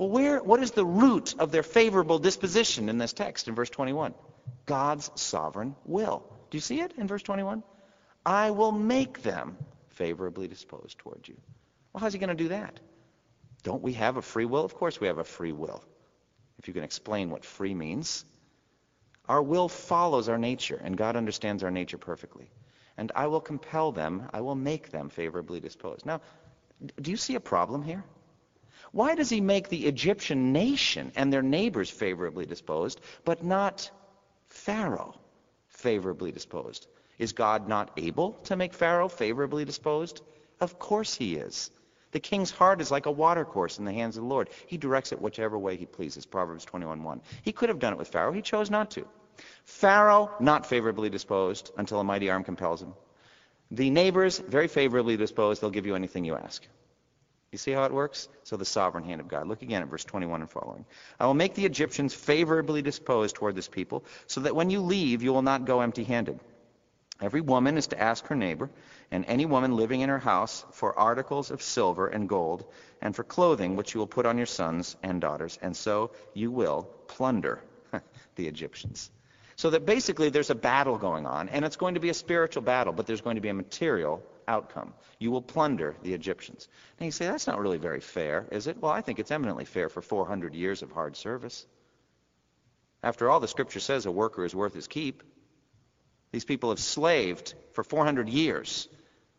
Well, 0.00 0.08
where, 0.08 0.42
what 0.42 0.62
is 0.62 0.70
the 0.70 0.86
root 0.86 1.34
of 1.38 1.52
their 1.52 1.62
favorable 1.62 2.18
disposition 2.18 2.88
in 2.88 2.96
this 2.96 3.12
text 3.12 3.48
in 3.48 3.54
verse 3.54 3.68
21? 3.68 4.14
God's 4.64 5.10
sovereign 5.14 5.76
will. 5.84 6.24
Do 6.48 6.56
you 6.56 6.62
see 6.62 6.80
it 6.80 6.94
in 6.96 7.06
verse 7.06 7.22
21? 7.22 7.62
I 8.24 8.50
will 8.52 8.72
make 8.72 9.22
them 9.22 9.58
favorably 9.90 10.48
disposed 10.48 10.96
toward 10.96 11.28
you. 11.28 11.36
Well, 11.92 12.00
how's 12.00 12.14
he 12.14 12.18
going 12.18 12.34
to 12.34 12.34
do 12.34 12.48
that? 12.48 12.80
Don't 13.62 13.82
we 13.82 13.92
have 13.92 14.16
a 14.16 14.22
free 14.22 14.46
will? 14.46 14.64
Of 14.64 14.74
course 14.74 14.98
we 14.98 15.06
have 15.06 15.18
a 15.18 15.24
free 15.24 15.52
will. 15.52 15.84
If 16.58 16.66
you 16.66 16.72
can 16.72 16.82
explain 16.82 17.28
what 17.28 17.44
free 17.44 17.74
means. 17.74 18.24
Our 19.28 19.42
will 19.42 19.68
follows 19.68 20.30
our 20.30 20.38
nature, 20.38 20.80
and 20.82 20.96
God 20.96 21.14
understands 21.14 21.62
our 21.62 21.70
nature 21.70 21.98
perfectly. 21.98 22.50
And 22.96 23.12
I 23.14 23.26
will 23.26 23.42
compel 23.42 23.92
them, 23.92 24.30
I 24.32 24.40
will 24.40 24.54
make 24.54 24.90
them 24.90 25.10
favorably 25.10 25.60
disposed. 25.60 26.06
Now, 26.06 26.22
do 26.98 27.10
you 27.10 27.18
see 27.18 27.34
a 27.34 27.40
problem 27.40 27.82
here? 27.82 28.02
Why 28.92 29.14
does 29.14 29.30
he 29.30 29.40
make 29.40 29.68
the 29.68 29.86
Egyptian 29.86 30.52
nation 30.52 31.12
and 31.14 31.32
their 31.32 31.42
neighbors 31.42 31.90
favorably 31.90 32.46
disposed, 32.46 33.00
but 33.24 33.44
not 33.44 33.90
Pharaoh 34.48 35.14
favorably 35.68 36.32
disposed? 36.32 36.88
Is 37.18 37.32
God 37.32 37.68
not 37.68 37.92
able 37.96 38.32
to 38.44 38.56
make 38.56 38.74
Pharaoh 38.74 39.08
favorably 39.08 39.64
disposed? 39.64 40.22
Of 40.60 40.78
course 40.78 41.14
he 41.14 41.36
is. 41.36 41.70
The 42.12 42.20
king's 42.20 42.50
heart 42.50 42.80
is 42.80 42.90
like 42.90 43.06
a 43.06 43.10
watercourse 43.10 43.78
in 43.78 43.84
the 43.84 43.92
hands 43.92 44.16
of 44.16 44.24
the 44.24 44.28
Lord. 44.28 44.50
He 44.66 44.76
directs 44.76 45.12
it 45.12 45.20
whichever 45.20 45.56
way 45.56 45.76
he 45.76 45.86
pleases. 45.86 46.26
Proverbs 46.26 46.66
21:1. 46.66 47.20
He 47.42 47.52
could 47.52 47.68
have 47.68 47.78
done 47.78 47.92
it 47.92 47.98
with 47.98 48.08
Pharaoh. 48.08 48.32
He 48.32 48.42
chose 48.42 48.70
not 48.70 48.90
to. 48.92 49.06
Pharaoh, 49.64 50.30
not 50.40 50.66
favorably 50.66 51.08
disposed 51.08 51.70
until 51.76 52.00
a 52.00 52.04
mighty 52.04 52.28
arm 52.28 52.42
compels 52.42 52.82
him. 52.82 52.94
The 53.70 53.90
neighbors, 53.90 54.40
very 54.40 54.66
favorably 54.66 55.16
disposed. 55.16 55.62
They'll 55.62 55.70
give 55.70 55.86
you 55.86 55.94
anything 55.94 56.24
you 56.24 56.34
ask. 56.34 56.66
You 57.52 57.58
see 57.58 57.72
how 57.72 57.84
it 57.84 57.92
works? 57.92 58.28
So 58.44 58.56
the 58.56 58.64
sovereign 58.64 59.02
hand 59.02 59.20
of 59.20 59.26
God. 59.26 59.48
Look 59.48 59.62
again 59.62 59.82
at 59.82 59.88
verse 59.88 60.04
21 60.04 60.42
and 60.42 60.50
following. 60.50 60.84
I 61.18 61.26
will 61.26 61.34
make 61.34 61.54
the 61.54 61.66
Egyptians 61.66 62.14
favorably 62.14 62.80
disposed 62.80 63.34
toward 63.34 63.56
this 63.56 63.66
people, 63.66 64.04
so 64.28 64.42
that 64.42 64.54
when 64.54 64.70
you 64.70 64.80
leave, 64.80 65.22
you 65.22 65.32
will 65.32 65.42
not 65.42 65.64
go 65.64 65.80
empty-handed. 65.80 66.38
Every 67.20 67.40
woman 67.40 67.76
is 67.76 67.88
to 67.88 68.00
ask 68.00 68.24
her 68.28 68.36
neighbor, 68.36 68.70
and 69.10 69.24
any 69.26 69.46
woman 69.46 69.76
living 69.76 70.00
in 70.00 70.08
her 70.08 70.18
house, 70.20 70.64
for 70.70 70.96
articles 70.96 71.50
of 71.50 71.60
silver 71.60 72.06
and 72.06 72.28
gold, 72.28 72.64
and 73.02 73.16
for 73.16 73.24
clothing 73.24 73.74
which 73.74 73.94
you 73.94 73.98
will 73.98 74.06
put 74.06 74.26
on 74.26 74.36
your 74.36 74.46
sons 74.46 74.96
and 75.02 75.20
daughters, 75.20 75.58
and 75.60 75.76
so 75.76 76.12
you 76.34 76.52
will 76.52 76.88
plunder 77.08 77.60
the 78.36 78.46
Egyptians. 78.46 79.10
So 79.56 79.70
that 79.70 79.84
basically 79.84 80.30
there's 80.30 80.50
a 80.50 80.54
battle 80.54 80.96
going 80.96 81.26
on, 81.26 81.48
and 81.48 81.64
it's 81.64 81.76
going 81.76 81.94
to 81.94 82.00
be 82.00 82.10
a 82.10 82.14
spiritual 82.14 82.62
battle, 82.62 82.92
but 82.92 83.06
there's 83.06 83.20
going 83.20 83.34
to 83.34 83.42
be 83.42 83.50
a 83.50 83.54
material 83.54 84.22
outcome. 84.50 84.92
You 85.18 85.30
will 85.30 85.42
plunder 85.42 85.96
the 86.02 86.12
Egyptians. 86.12 86.68
Now 86.98 87.06
you 87.06 87.12
say, 87.12 87.26
that's 87.26 87.46
not 87.46 87.60
really 87.60 87.78
very 87.78 88.00
fair, 88.00 88.46
is 88.50 88.66
it? 88.66 88.78
Well, 88.80 88.90
I 88.90 89.00
think 89.00 89.18
it's 89.18 89.30
eminently 89.30 89.64
fair 89.64 89.88
for 89.88 90.02
400 90.02 90.54
years 90.54 90.82
of 90.82 90.90
hard 90.90 91.16
service. 91.16 91.64
After 93.02 93.30
all, 93.30 93.40
the 93.40 93.48
scripture 93.48 93.80
says 93.80 94.06
a 94.06 94.10
worker 94.10 94.44
is 94.44 94.54
worth 94.54 94.74
his 94.74 94.88
keep. 94.88 95.22
These 96.32 96.44
people 96.44 96.70
have 96.70 96.80
slaved 96.80 97.54
for 97.72 97.84
400 97.84 98.28
years, 98.28 98.88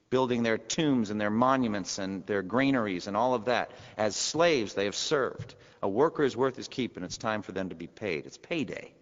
building 0.10 0.44
their 0.44 0.58
tombs 0.58 1.10
and 1.10 1.20
their 1.20 1.30
monuments 1.30 2.00
and 2.00 2.26
their 2.26 2.42
granaries 2.42 3.08
and 3.08 3.16
all 3.16 3.34
of 3.34 3.46
that. 3.46 3.72
As 3.98 4.16
slaves, 4.16 4.74
they 4.74 4.86
have 4.86 4.96
served. 4.96 5.56
A 5.84 5.90
worker 5.90 6.24
is 6.24 6.38
worth 6.38 6.56
his 6.56 6.68
keep, 6.68 6.96
and 6.96 7.06
it's 7.06 7.18
time 7.18 7.42
for 7.42 7.52
them 7.52 7.70
to 7.70 7.76
be 7.76 7.88
paid. 7.88 8.26
It's 8.26 8.38
payday 8.38 8.94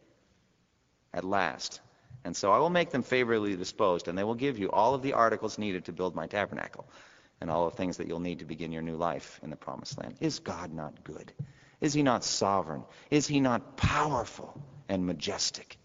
at 1.14 1.24
last. 1.24 1.82
And 2.24 2.36
so 2.36 2.52
I 2.52 2.58
will 2.60 2.70
make 2.70 2.90
them 2.90 3.04
favorably 3.04 3.56
disposed, 3.56 4.08
and 4.08 4.18
they 4.18 4.24
will 4.24 4.36
give 4.36 4.60
you 4.60 4.70
all 4.70 4.94
of 4.94 5.02
the 5.02 5.14
articles 5.14 5.58
needed 5.58 5.86
to 5.86 5.94
build 5.94 6.16
my 6.16 6.28
tabernacle 6.28 6.88
and 7.42 7.50
all 7.50 7.70
the 7.70 7.76
things 7.76 7.98
that 7.98 8.08
you'll 8.08 8.20
need 8.20 8.40
to 8.40 8.46
begin 8.46 8.72
your 8.72 8.82
new 8.82 8.98
life 8.98 9.40
in 9.42 9.50
the 9.50 9.56
promised 9.56 9.98
land. 9.98 10.16
Is 10.20 10.40
God 10.40 10.74
not 10.74 11.04
good? 11.04 11.32
Is 11.80 11.94
he 11.94 12.04
not 12.04 12.24
sovereign? 12.24 12.84
Is 13.10 13.26
he 13.26 13.40
not 13.40 13.78
powerful 13.78 14.62
and 14.90 15.06
majestic? 15.06 15.78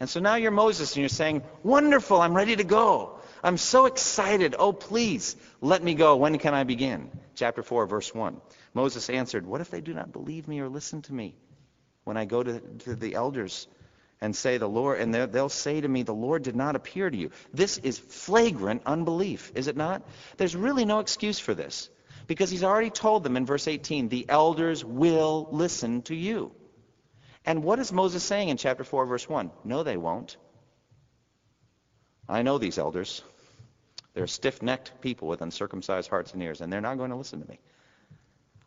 And 0.00 0.08
so 0.08 0.18
now 0.18 0.36
you're 0.36 0.50
Moses 0.50 0.94
and 0.94 1.02
you're 1.02 1.08
saying, 1.08 1.42
Wonderful, 1.62 2.20
I'm 2.20 2.34
ready 2.34 2.56
to 2.56 2.64
go. 2.64 3.20
I'm 3.42 3.56
so 3.56 3.86
excited. 3.86 4.56
Oh, 4.58 4.72
please, 4.72 5.36
let 5.60 5.82
me 5.82 5.94
go. 5.94 6.16
When 6.16 6.38
can 6.38 6.54
I 6.54 6.64
begin? 6.64 7.10
Chapter 7.34 7.62
4, 7.62 7.86
verse 7.86 8.14
1. 8.14 8.40
Moses 8.74 9.08
answered, 9.08 9.46
What 9.46 9.60
if 9.60 9.70
they 9.70 9.80
do 9.80 9.94
not 9.94 10.12
believe 10.12 10.48
me 10.48 10.60
or 10.60 10.68
listen 10.68 11.02
to 11.02 11.14
me 11.14 11.34
when 12.04 12.16
I 12.16 12.24
go 12.24 12.42
to, 12.42 12.60
to 12.60 12.94
the 12.94 13.14
elders 13.14 13.68
and 14.20 14.34
say, 14.34 14.58
The 14.58 14.68
Lord, 14.68 15.00
and 15.00 15.14
they'll 15.14 15.48
say 15.48 15.80
to 15.80 15.88
me, 15.88 16.02
The 16.02 16.12
Lord 16.14 16.42
did 16.42 16.56
not 16.56 16.76
appear 16.76 17.08
to 17.10 17.16
you? 17.16 17.30
This 17.52 17.78
is 17.78 17.98
flagrant 17.98 18.82
unbelief, 18.86 19.52
is 19.54 19.68
it 19.68 19.76
not? 19.76 20.02
There's 20.36 20.56
really 20.56 20.84
no 20.84 21.00
excuse 21.00 21.38
for 21.38 21.54
this 21.54 21.88
because 22.26 22.50
he's 22.50 22.64
already 22.64 22.90
told 22.90 23.24
them 23.24 23.36
in 23.36 23.46
verse 23.46 23.66
18, 23.66 24.08
The 24.08 24.26
elders 24.28 24.84
will 24.84 25.48
listen 25.50 26.02
to 26.02 26.14
you. 26.14 26.52
And 27.44 27.64
what 27.64 27.78
is 27.78 27.92
Moses 27.92 28.22
saying 28.22 28.50
in 28.50 28.56
chapter 28.56 28.84
4, 28.84 29.06
verse 29.06 29.28
1? 29.28 29.50
No, 29.64 29.82
they 29.82 29.96
won't. 29.96 30.36
I 32.28 32.42
know 32.42 32.58
these 32.58 32.78
elders. 32.78 33.22
They're 34.14 34.26
stiff 34.26 34.62
necked 34.62 35.00
people 35.00 35.28
with 35.28 35.40
uncircumcised 35.40 36.10
hearts 36.10 36.32
and 36.32 36.42
ears, 36.42 36.60
and 36.60 36.72
they're 36.72 36.80
not 36.80 36.98
going 36.98 37.10
to 37.10 37.16
listen 37.16 37.40
to 37.40 37.48
me. 37.48 37.58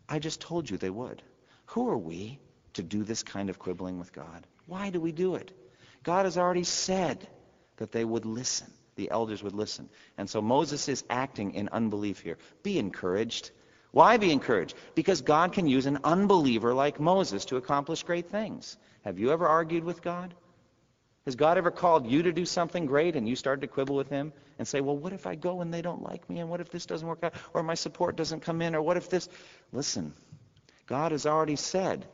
I 0.09 0.19
just 0.19 0.41
told 0.41 0.69
you 0.69 0.77
they 0.77 0.89
would. 0.89 1.21
Who 1.67 1.89
are 1.89 1.97
we 1.97 2.39
to 2.73 2.83
do 2.83 3.03
this 3.03 3.23
kind 3.23 3.49
of 3.49 3.59
quibbling 3.59 3.99
with 3.99 4.11
God? 4.11 4.45
Why 4.65 4.89
do 4.89 4.99
we 4.99 5.11
do 5.11 5.35
it? 5.35 5.51
God 6.03 6.25
has 6.25 6.37
already 6.37 6.63
said 6.63 7.27
that 7.77 7.91
they 7.91 8.05
would 8.05 8.25
listen. 8.25 8.67
The 8.95 9.09
elders 9.09 9.41
would 9.41 9.53
listen. 9.53 9.89
And 10.17 10.29
so 10.29 10.41
Moses 10.41 10.87
is 10.87 11.03
acting 11.09 11.55
in 11.55 11.69
unbelief 11.69 12.19
here. 12.19 12.37
Be 12.61 12.77
encouraged. 12.77 13.51
Why 13.91 14.17
be 14.17 14.31
encouraged? 14.31 14.75
Because 14.95 15.21
God 15.21 15.53
can 15.53 15.67
use 15.67 15.85
an 15.85 15.99
unbeliever 16.03 16.73
like 16.73 16.99
Moses 16.99 17.45
to 17.45 17.57
accomplish 17.57 18.03
great 18.03 18.29
things. 18.29 18.77
Have 19.03 19.19
you 19.19 19.31
ever 19.31 19.47
argued 19.47 19.83
with 19.83 20.01
God? 20.01 20.33
Has 21.25 21.35
God 21.35 21.57
ever 21.57 21.71
called 21.71 22.07
you 22.07 22.23
to 22.23 22.33
do 22.33 22.45
something 22.45 22.85
great 22.85 23.15
and 23.15 23.27
you 23.27 23.35
started 23.35 23.61
to 23.61 23.67
quibble 23.67 23.95
with 23.95 24.09
him 24.09 24.33
and 24.59 24.67
say, 24.67 24.81
well, 24.81 24.97
what 24.97 25.13
if 25.13 25.25
I 25.25 25.35
go 25.35 25.61
and 25.61 25.73
they 25.73 25.81
don't 25.81 26.03
like 26.03 26.29
me? 26.29 26.39
And 26.39 26.49
what 26.49 26.59
if 26.59 26.69
this 26.69 26.85
doesn't 26.85 27.07
work 27.07 27.23
out? 27.23 27.33
Or 27.53 27.63
my 27.63 27.75
support 27.75 28.15
doesn't 28.15 28.41
come 28.41 28.61
in? 28.61 28.75
Or 28.75 28.81
what 28.81 28.97
if 28.97 29.09
this? 29.09 29.29
Listen, 29.71 30.13
God 30.85 31.11
has 31.13 31.25
already 31.25 31.55
said 31.55 32.05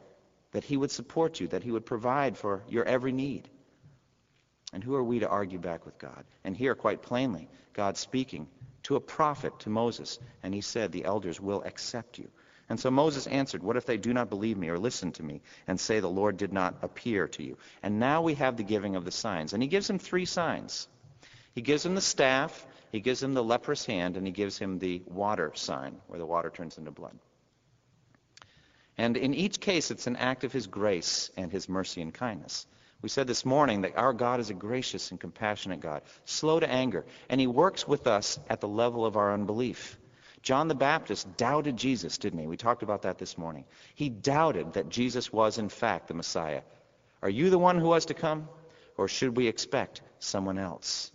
that 0.51 0.63
he 0.63 0.77
would 0.77 0.91
support 0.91 1.39
you, 1.39 1.47
that 1.47 1.63
he 1.63 1.71
would 1.71 1.85
provide 1.85 2.37
for 2.37 2.63
your 2.67 2.85
every 2.85 3.11
need. 3.11 3.49
And 4.73 4.83
who 4.83 4.95
are 4.95 5.03
we 5.03 5.19
to 5.19 5.27
argue 5.27 5.59
back 5.59 5.85
with 5.85 5.97
God? 5.97 6.25
And 6.43 6.55
here, 6.55 6.75
quite 6.75 7.01
plainly, 7.01 7.49
God 7.73 7.97
speaking 7.97 8.47
to 8.83 8.95
a 8.95 8.99
prophet, 8.99 9.59
to 9.59 9.69
Moses, 9.69 10.19
and 10.43 10.53
he 10.53 10.61
said, 10.61 10.91
the 10.91 11.05
elders 11.05 11.39
will 11.39 11.63
accept 11.63 12.17
you. 12.17 12.29
And 12.69 12.79
so 12.79 12.91
Moses 12.91 13.25
answered, 13.25 13.63
What 13.63 13.77
if 13.77 13.85
they 13.85 13.97
do 13.97 14.13
not 14.13 14.29
believe 14.29 14.55
me 14.55 14.69
or 14.69 14.77
listen 14.77 15.11
to 15.13 15.23
me 15.23 15.41
and 15.67 15.79
say 15.79 15.99
the 15.99 16.07
Lord 16.07 16.37
did 16.37 16.53
not 16.53 16.75
appear 16.83 17.27
to 17.29 17.43
you? 17.43 17.57
And 17.81 17.99
now 17.99 18.21
we 18.21 18.35
have 18.35 18.57
the 18.57 18.63
giving 18.63 18.95
of 18.95 19.05
the 19.05 19.11
signs. 19.11 19.53
And 19.53 19.63
he 19.63 19.67
gives 19.67 19.89
him 19.89 19.97
three 19.97 20.25
signs. 20.25 20.87
He 21.55 21.61
gives 21.61 21.83
him 21.83 21.95
the 21.95 22.01
staff, 22.01 22.65
he 22.91 22.99
gives 22.99 23.23
him 23.23 23.33
the 23.33 23.43
leprous 23.43 23.85
hand, 23.85 24.17
and 24.17 24.25
he 24.25 24.31
gives 24.31 24.57
him 24.57 24.77
the 24.77 25.01
water 25.07 25.51
sign, 25.55 25.97
where 26.07 26.19
the 26.19 26.25
water 26.25 26.51
turns 26.51 26.77
into 26.77 26.91
blood. 26.91 27.17
And 28.99 29.15
in 29.15 29.33
each 29.33 29.61
case, 29.61 29.91
it's 29.91 30.07
an 30.07 30.17
act 30.17 30.43
of 30.43 30.51
his 30.51 30.67
grace 30.67 31.31
and 31.37 31.49
his 31.49 31.69
mercy 31.69 32.01
and 32.01 32.13
kindness. 32.13 32.67
We 33.01 33.07
said 33.07 33.27
this 33.27 33.45
morning 33.45 33.83
that 33.83 33.97
our 33.97 34.11
God 34.11 34.41
is 34.41 34.49
a 34.49 34.53
gracious 34.53 35.11
and 35.11 35.17
compassionate 35.17 35.79
God, 35.79 36.01
slow 36.25 36.59
to 36.59 36.69
anger, 36.69 37.05
and 37.29 37.39
he 37.39 37.47
works 37.47 37.87
with 37.87 38.07
us 38.07 38.37
at 38.49 38.59
the 38.59 38.67
level 38.67 39.05
of 39.05 39.15
our 39.15 39.33
unbelief. 39.33 39.97
John 40.41 40.67
the 40.67 40.75
Baptist 40.75 41.37
doubted 41.37 41.77
Jesus, 41.77 42.17
didn't 42.17 42.39
he? 42.39 42.47
We 42.47 42.57
talked 42.57 42.83
about 42.83 43.03
that 43.03 43.17
this 43.17 43.37
morning. 43.37 43.63
He 43.95 44.09
doubted 44.09 44.73
that 44.73 44.89
Jesus 44.89 45.31
was, 45.31 45.59
in 45.59 45.69
fact, 45.69 46.09
the 46.09 46.13
Messiah. 46.13 46.63
Are 47.21 47.29
you 47.29 47.49
the 47.49 47.57
one 47.57 47.79
who 47.79 47.87
was 47.87 48.07
to 48.07 48.13
come? 48.13 48.49
Or 48.97 49.07
should 49.07 49.37
we 49.37 49.47
expect 49.47 50.01
someone 50.19 50.57
else? 50.57 51.09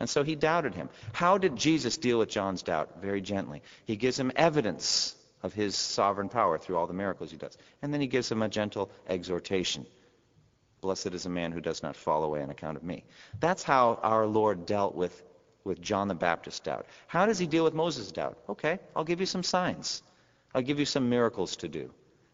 And 0.00 0.10
so 0.10 0.24
he 0.24 0.34
doubted 0.34 0.74
him. 0.74 0.88
How 1.12 1.38
did 1.38 1.54
Jesus 1.54 1.98
deal 1.98 2.18
with 2.18 2.30
John's 2.30 2.64
doubt? 2.64 3.00
Very 3.00 3.20
gently. 3.20 3.62
He 3.84 3.94
gives 3.94 4.18
him 4.18 4.32
evidence 4.34 5.14
of 5.42 5.54
his 5.54 5.76
sovereign 5.76 6.28
power 6.28 6.58
through 6.58 6.76
all 6.76 6.86
the 6.86 6.92
miracles 6.92 7.30
he 7.30 7.36
does. 7.36 7.56
And 7.82 7.92
then 7.92 8.00
he 8.00 8.06
gives 8.06 8.30
him 8.30 8.42
a 8.42 8.48
gentle 8.48 8.90
exhortation. 9.08 9.86
Blessed 10.80 11.08
is 11.08 11.26
a 11.26 11.30
man 11.30 11.52
who 11.52 11.60
does 11.60 11.82
not 11.82 11.96
fall 11.96 12.24
away 12.24 12.42
on 12.42 12.50
account 12.50 12.76
of 12.76 12.82
me. 12.82 13.04
That's 13.40 13.62
how 13.62 13.98
our 14.02 14.26
Lord 14.26 14.66
dealt 14.66 14.94
with, 14.94 15.22
with 15.64 15.80
John 15.80 16.08
the 16.08 16.14
Baptist's 16.14 16.60
doubt. 16.60 16.86
How 17.06 17.26
does 17.26 17.38
he 17.38 17.46
deal 17.46 17.64
with 17.64 17.74
Moses' 17.74 18.12
doubt? 18.12 18.38
Okay, 18.48 18.78
I'll 18.94 19.04
give 19.04 19.20
you 19.20 19.26
some 19.26 19.42
signs. 19.42 20.02
I'll 20.54 20.62
give 20.62 20.78
you 20.78 20.86
some 20.86 21.10
miracles 21.10 21.56
to 21.56 21.68
do. 21.68 21.90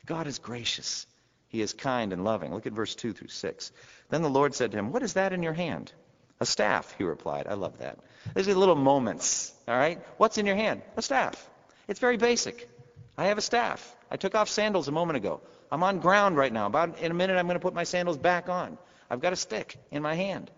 God 0.06 0.26
is 0.26 0.38
gracious. 0.38 1.06
He 1.48 1.62
is 1.62 1.72
kind 1.72 2.12
and 2.12 2.24
loving. 2.24 2.52
Look 2.52 2.66
at 2.66 2.72
verse 2.72 2.94
2 2.94 3.12
through 3.12 3.28
6. 3.28 3.72
Then 4.10 4.22
the 4.22 4.28
Lord 4.28 4.54
said 4.54 4.72
to 4.72 4.78
him, 4.78 4.92
What 4.92 5.02
is 5.02 5.14
that 5.14 5.32
in 5.32 5.42
your 5.42 5.52
hand? 5.52 5.92
A 6.40 6.46
staff, 6.46 6.94
he 6.98 7.04
replied. 7.04 7.46
I 7.48 7.54
love 7.54 7.78
that. 7.78 7.98
These 8.34 8.48
are 8.48 8.54
little 8.54 8.74
moments, 8.74 9.52
all 9.68 9.76
right? 9.76 10.00
What's 10.18 10.36
in 10.36 10.46
your 10.46 10.56
hand? 10.56 10.82
A 10.96 11.02
staff. 11.02 11.48
It's 11.86 12.00
very 12.00 12.16
basic. 12.16 12.68
I 13.16 13.26
have 13.26 13.38
a 13.38 13.42
staff. 13.42 13.96
I 14.10 14.16
took 14.16 14.34
off 14.34 14.48
sandals 14.48 14.88
a 14.88 14.92
moment 14.92 15.16
ago. 15.16 15.40
I'm 15.70 15.82
on 15.82 16.00
ground 16.00 16.36
right 16.36 16.52
now. 16.52 16.66
About 16.66 16.98
in 16.98 17.10
a 17.10 17.14
minute, 17.14 17.36
I'm 17.36 17.46
going 17.46 17.56
to 17.56 17.60
put 17.60 17.74
my 17.74 17.84
sandals 17.84 18.18
back 18.18 18.48
on. 18.48 18.78
I've 19.10 19.20
got 19.20 19.32
a 19.32 19.36
stick 19.36 19.76
in 19.90 20.02
my 20.02 20.14
hand. 20.14 20.50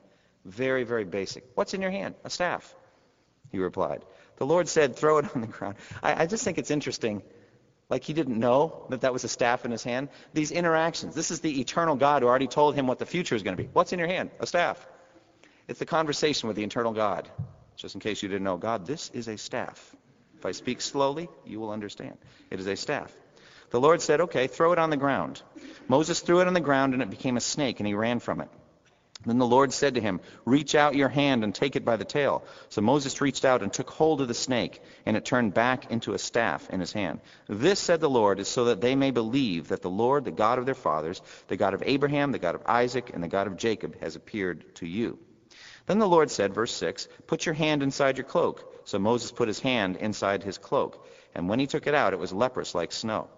Very, 0.44 0.84
very 0.84 1.04
basic. 1.04 1.44
What's 1.54 1.74
in 1.74 1.82
your 1.82 1.90
hand? 1.90 2.14
A 2.24 2.30
staff. 2.30 2.74
He 3.50 3.58
replied. 3.58 4.04
The 4.36 4.46
Lord 4.46 4.68
said, 4.68 4.96
throw 4.96 5.18
it 5.18 5.26
on 5.34 5.40
the 5.40 5.46
ground. 5.46 5.76
I, 6.02 6.22
I 6.22 6.26
just 6.26 6.44
think 6.44 6.58
it's 6.58 6.70
interesting. 6.70 7.22
Like 7.88 8.02
he 8.02 8.12
didn't 8.12 8.38
know 8.38 8.86
that 8.90 9.02
that 9.02 9.12
was 9.12 9.24
a 9.24 9.28
staff 9.28 9.64
in 9.64 9.70
his 9.70 9.84
hand. 9.84 10.08
These 10.32 10.50
interactions. 10.50 11.14
This 11.14 11.30
is 11.30 11.40
the 11.40 11.60
eternal 11.60 11.96
God 11.96 12.22
who 12.22 12.28
already 12.28 12.48
told 12.48 12.74
him 12.74 12.86
what 12.86 12.98
the 12.98 13.06
future 13.06 13.36
is 13.36 13.42
going 13.42 13.56
to 13.56 13.62
be. 13.62 13.68
What's 13.72 13.92
in 13.92 13.98
your 13.98 14.08
hand? 14.08 14.30
A 14.40 14.46
staff. 14.46 14.86
It's 15.68 15.78
the 15.78 15.86
conversation 15.86 16.48
with 16.48 16.56
the 16.56 16.64
eternal 16.64 16.92
God. 16.92 17.28
Just 17.76 17.94
in 17.94 18.00
case 18.00 18.22
you 18.22 18.28
didn't 18.28 18.44
know, 18.44 18.56
God, 18.56 18.86
this 18.86 19.10
is 19.10 19.28
a 19.28 19.36
staff. 19.36 19.94
If 20.38 20.46
I 20.46 20.52
speak 20.52 20.80
slowly, 20.80 21.28
you 21.44 21.60
will 21.60 21.70
understand. 21.70 22.16
It 22.50 22.60
is 22.60 22.66
a 22.66 22.76
staff. 22.76 23.12
The 23.70 23.80
Lord 23.80 24.00
said, 24.00 24.20
Okay, 24.20 24.46
throw 24.46 24.72
it 24.72 24.78
on 24.78 24.90
the 24.90 24.96
ground. 24.96 25.42
Moses 25.88 26.20
threw 26.20 26.40
it 26.40 26.46
on 26.46 26.54
the 26.54 26.60
ground, 26.60 26.94
and 26.94 27.02
it 27.02 27.10
became 27.10 27.36
a 27.36 27.40
snake, 27.40 27.80
and 27.80 27.86
he 27.86 27.94
ran 27.94 28.20
from 28.20 28.40
it. 28.40 28.48
Then 29.24 29.38
the 29.38 29.46
Lord 29.46 29.72
said 29.72 29.94
to 29.94 30.00
him, 30.00 30.20
Reach 30.44 30.76
out 30.76 30.94
your 30.94 31.08
hand 31.08 31.42
and 31.42 31.52
take 31.52 31.74
it 31.74 31.84
by 31.84 31.96
the 31.96 32.04
tail. 32.04 32.44
So 32.68 32.80
Moses 32.80 33.20
reached 33.20 33.44
out 33.44 33.62
and 33.62 33.72
took 33.72 33.90
hold 33.90 34.20
of 34.20 34.28
the 34.28 34.34
snake, 34.34 34.80
and 35.04 35.16
it 35.16 35.24
turned 35.24 35.52
back 35.52 35.90
into 35.90 36.14
a 36.14 36.18
staff 36.18 36.70
in 36.70 36.78
his 36.78 36.92
hand. 36.92 37.20
This, 37.48 37.80
said 37.80 38.00
the 38.00 38.10
Lord, 38.10 38.38
is 38.38 38.46
so 38.46 38.66
that 38.66 38.80
they 38.80 38.94
may 38.94 39.10
believe 39.10 39.68
that 39.68 39.82
the 39.82 39.90
Lord, 39.90 40.24
the 40.24 40.30
God 40.30 40.60
of 40.60 40.66
their 40.66 40.74
fathers, 40.76 41.20
the 41.48 41.56
God 41.56 41.74
of 41.74 41.82
Abraham, 41.84 42.30
the 42.30 42.38
God 42.38 42.54
of 42.54 42.62
Isaac, 42.66 43.10
and 43.12 43.22
the 43.22 43.28
God 43.28 43.48
of 43.48 43.56
Jacob, 43.56 43.98
has 44.00 44.14
appeared 44.14 44.76
to 44.76 44.86
you. 44.86 45.18
Then 45.86 45.98
the 45.98 46.08
Lord 46.08 46.30
said, 46.30 46.54
verse 46.54 46.72
6, 46.74 47.08
Put 47.26 47.46
your 47.46 47.54
hand 47.54 47.82
inside 47.82 48.18
your 48.18 48.26
cloak. 48.26 48.75
So 48.86 48.98
Moses 49.00 49.32
put 49.32 49.48
his 49.48 49.60
hand 49.60 49.96
inside 49.96 50.44
his 50.44 50.58
cloak, 50.58 51.06
and 51.34 51.48
when 51.48 51.58
he 51.58 51.66
took 51.66 51.86
it 51.86 51.94
out, 51.94 52.12
it 52.12 52.18
was 52.18 52.32
leprous 52.32 52.74
like 52.74 52.92
snow. 52.92 53.28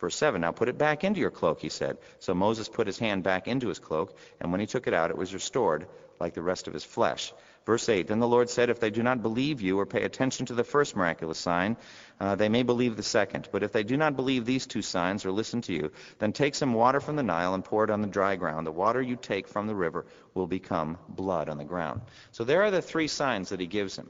Verse 0.00 0.16
7, 0.16 0.40
Now 0.40 0.50
put 0.50 0.68
it 0.68 0.76
back 0.76 1.04
into 1.04 1.20
your 1.20 1.30
cloak, 1.30 1.60
he 1.60 1.68
said. 1.68 1.96
So 2.18 2.34
Moses 2.34 2.68
put 2.68 2.88
his 2.88 2.98
hand 2.98 3.22
back 3.22 3.46
into 3.46 3.68
his 3.68 3.78
cloak, 3.78 4.18
and 4.40 4.50
when 4.50 4.60
he 4.60 4.66
took 4.66 4.88
it 4.88 4.92
out, 4.92 5.10
it 5.10 5.16
was 5.16 5.32
restored 5.32 5.86
like 6.18 6.34
the 6.34 6.42
rest 6.42 6.66
of 6.66 6.74
his 6.74 6.84
flesh. 6.84 7.32
Verse 7.66 7.88
8, 7.88 8.08
Then 8.08 8.18
the 8.18 8.26
Lord 8.26 8.50
said, 8.50 8.68
If 8.68 8.80
they 8.80 8.90
do 8.90 9.02
not 9.02 9.22
believe 9.22 9.60
you 9.60 9.78
or 9.78 9.86
pay 9.86 10.02
attention 10.02 10.46
to 10.46 10.54
the 10.54 10.64
first 10.64 10.96
miraculous 10.96 11.38
sign, 11.38 11.76
uh, 12.20 12.34
they 12.34 12.48
may 12.48 12.64
believe 12.64 12.96
the 12.96 13.02
second. 13.04 13.48
But 13.52 13.62
if 13.62 13.70
they 13.70 13.84
do 13.84 13.96
not 13.96 14.16
believe 14.16 14.44
these 14.44 14.66
two 14.66 14.82
signs 14.82 15.24
or 15.24 15.30
listen 15.30 15.62
to 15.62 15.72
you, 15.72 15.92
then 16.18 16.32
take 16.32 16.56
some 16.56 16.74
water 16.74 17.00
from 17.00 17.14
the 17.14 17.22
Nile 17.22 17.54
and 17.54 17.64
pour 17.64 17.84
it 17.84 17.90
on 17.90 18.02
the 18.02 18.08
dry 18.08 18.34
ground. 18.34 18.66
The 18.66 18.72
water 18.72 19.00
you 19.00 19.14
take 19.14 19.46
from 19.46 19.68
the 19.68 19.74
river 19.74 20.04
will 20.34 20.48
become 20.48 20.98
blood 21.08 21.48
on 21.48 21.58
the 21.58 21.64
ground. 21.64 22.02
So 22.32 22.42
there 22.42 22.64
are 22.64 22.70
the 22.72 22.82
three 22.82 23.08
signs 23.08 23.50
that 23.50 23.60
he 23.60 23.66
gives 23.66 23.96
him. 23.96 24.08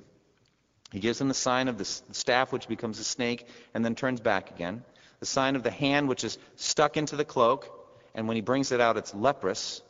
He 0.93 1.01
gives 1.01 1.20
him 1.20 1.28
the 1.28 1.34
sign 1.34 1.68
of 1.68 1.78
the 1.78 1.84
staff, 1.84 2.53
which 2.53 2.68
becomes 2.68 2.99
a 2.99 3.05
snake 3.05 3.49
and 3.74 3.84
then 3.84 3.95
turns 3.95 4.20
back 4.20 4.51
again. 4.51 4.84
The 5.20 5.26
sign 5.26 5.57
of 5.57 5.62
the 5.62 5.70
hand, 5.70 6.09
which 6.09 6.24
is 6.24 6.39
stuck 6.57 6.97
into 6.97 7.16
the 7.16 7.24
cloak, 7.24 7.68
and 8.14 8.28
when 8.28 8.37
he 8.37 8.41
brings 8.41 8.72
it 8.72 8.80
out, 8.80 8.97
it's 8.97 9.14
leprous. 9.14 9.82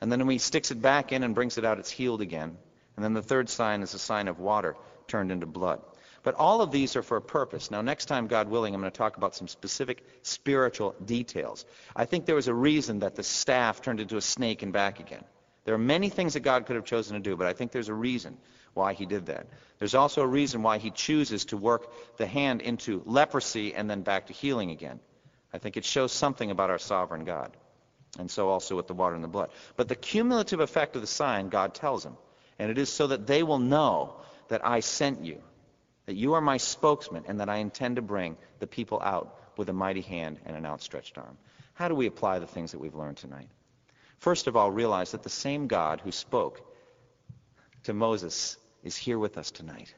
And 0.00 0.10
then 0.12 0.20
when 0.20 0.30
he 0.30 0.38
sticks 0.38 0.70
it 0.70 0.80
back 0.80 1.12
in 1.12 1.22
and 1.22 1.34
brings 1.34 1.58
it 1.58 1.64
out, 1.64 1.78
it's 1.78 1.90
healed 1.90 2.20
again. 2.20 2.56
And 2.96 3.04
then 3.04 3.14
the 3.14 3.22
third 3.22 3.48
sign 3.48 3.82
is 3.82 3.94
a 3.94 3.98
sign 3.98 4.28
of 4.28 4.38
water 4.38 4.76
turned 5.08 5.32
into 5.32 5.46
blood. 5.46 5.80
But 6.22 6.34
all 6.36 6.62
of 6.62 6.70
these 6.70 6.96
are 6.96 7.02
for 7.02 7.18
a 7.18 7.22
purpose. 7.22 7.70
Now, 7.70 7.82
next 7.82 8.06
time, 8.06 8.28
God 8.28 8.48
willing, 8.48 8.74
I'm 8.74 8.80
going 8.80 8.90
to 8.90 8.96
talk 8.96 9.18
about 9.18 9.34
some 9.34 9.48
specific 9.48 10.02
spiritual 10.22 10.94
details. 11.04 11.66
I 11.94 12.06
think 12.06 12.24
there 12.24 12.34
was 12.34 12.48
a 12.48 12.54
reason 12.54 13.00
that 13.00 13.14
the 13.14 13.22
staff 13.22 13.82
turned 13.82 14.00
into 14.00 14.16
a 14.16 14.22
snake 14.22 14.62
and 14.62 14.72
back 14.72 15.00
again. 15.00 15.24
There 15.64 15.74
are 15.74 15.78
many 15.78 16.08
things 16.08 16.32
that 16.34 16.40
God 16.40 16.66
could 16.66 16.76
have 16.76 16.84
chosen 16.84 17.14
to 17.14 17.20
do, 17.20 17.36
but 17.36 17.46
I 17.46 17.52
think 17.52 17.72
there's 17.72 17.88
a 17.90 17.94
reason 17.94 18.38
why 18.74 18.92
he 18.92 19.06
did 19.06 19.26
that. 19.26 19.46
There's 19.78 19.94
also 19.94 20.22
a 20.22 20.26
reason 20.26 20.62
why 20.62 20.78
he 20.78 20.90
chooses 20.90 21.46
to 21.46 21.56
work 21.56 21.90
the 22.16 22.26
hand 22.26 22.60
into 22.62 23.02
leprosy 23.06 23.74
and 23.74 23.88
then 23.88 24.02
back 24.02 24.26
to 24.26 24.32
healing 24.32 24.70
again. 24.70 25.00
I 25.52 25.58
think 25.58 25.76
it 25.76 25.84
shows 25.84 26.12
something 26.12 26.50
about 26.50 26.70
our 26.70 26.78
sovereign 26.78 27.24
God. 27.24 27.56
And 28.18 28.30
so 28.30 28.48
also 28.48 28.76
with 28.76 28.86
the 28.86 28.94
water 28.94 29.14
and 29.14 29.24
the 29.24 29.28
blood. 29.28 29.50
But 29.76 29.88
the 29.88 29.96
cumulative 29.96 30.60
effect 30.60 30.94
of 30.94 31.00
the 31.00 31.06
sign, 31.06 31.48
God 31.48 31.74
tells 31.74 32.04
him. 32.04 32.16
And 32.58 32.70
it 32.70 32.78
is 32.78 32.88
so 32.88 33.08
that 33.08 33.26
they 33.26 33.42
will 33.42 33.58
know 33.58 34.16
that 34.48 34.64
I 34.64 34.80
sent 34.80 35.24
you, 35.24 35.40
that 36.06 36.14
you 36.14 36.34
are 36.34 36.40
my 36.40 36.58
spokesman, 36.58 37.24
and 37.26 37.40
that 37.40 37.48
I 37.48 37.56
intend 37.56 37.96
to 37.96 38.02
bring 38.02 38.36
the 38.60 38.66
people 38.66 39.00
out 39.02 39.40
with 39.56 39.68
a 39.68 39.72
mighty 39.72 40.00
hand 40.00 40.38
and 40.44 40.56
an 40.56 40.66
outstretched 40.66 41.18
arm. 41.18 41.36
How 41.74 41.88
do 41.88 41.94
we 41.94 42.06
apply 42.06 42.38
the 42.38 42.46
things 42.46 42.72
that 42.72 42.78
we've 42.78 42.94
learned 42.94 43.16
tonight? 43.16 43.48
First 44.18 44.46
of 44.46 44.56
all, 44.56 44.70
realize 44.70 45.10
that 45.12 45.22
the 45.22 45.28
same 45.28 45.66
God 45.66 46.00
who 46.00 46.12
spoke 46.12 46.60
to 47.84 47.92
Moses 47.92 48.56
is 48.84 48.96
here 48.96 49.18
with 49.18 49.36
us 49.38 49.50
tonight. 49.50 49.92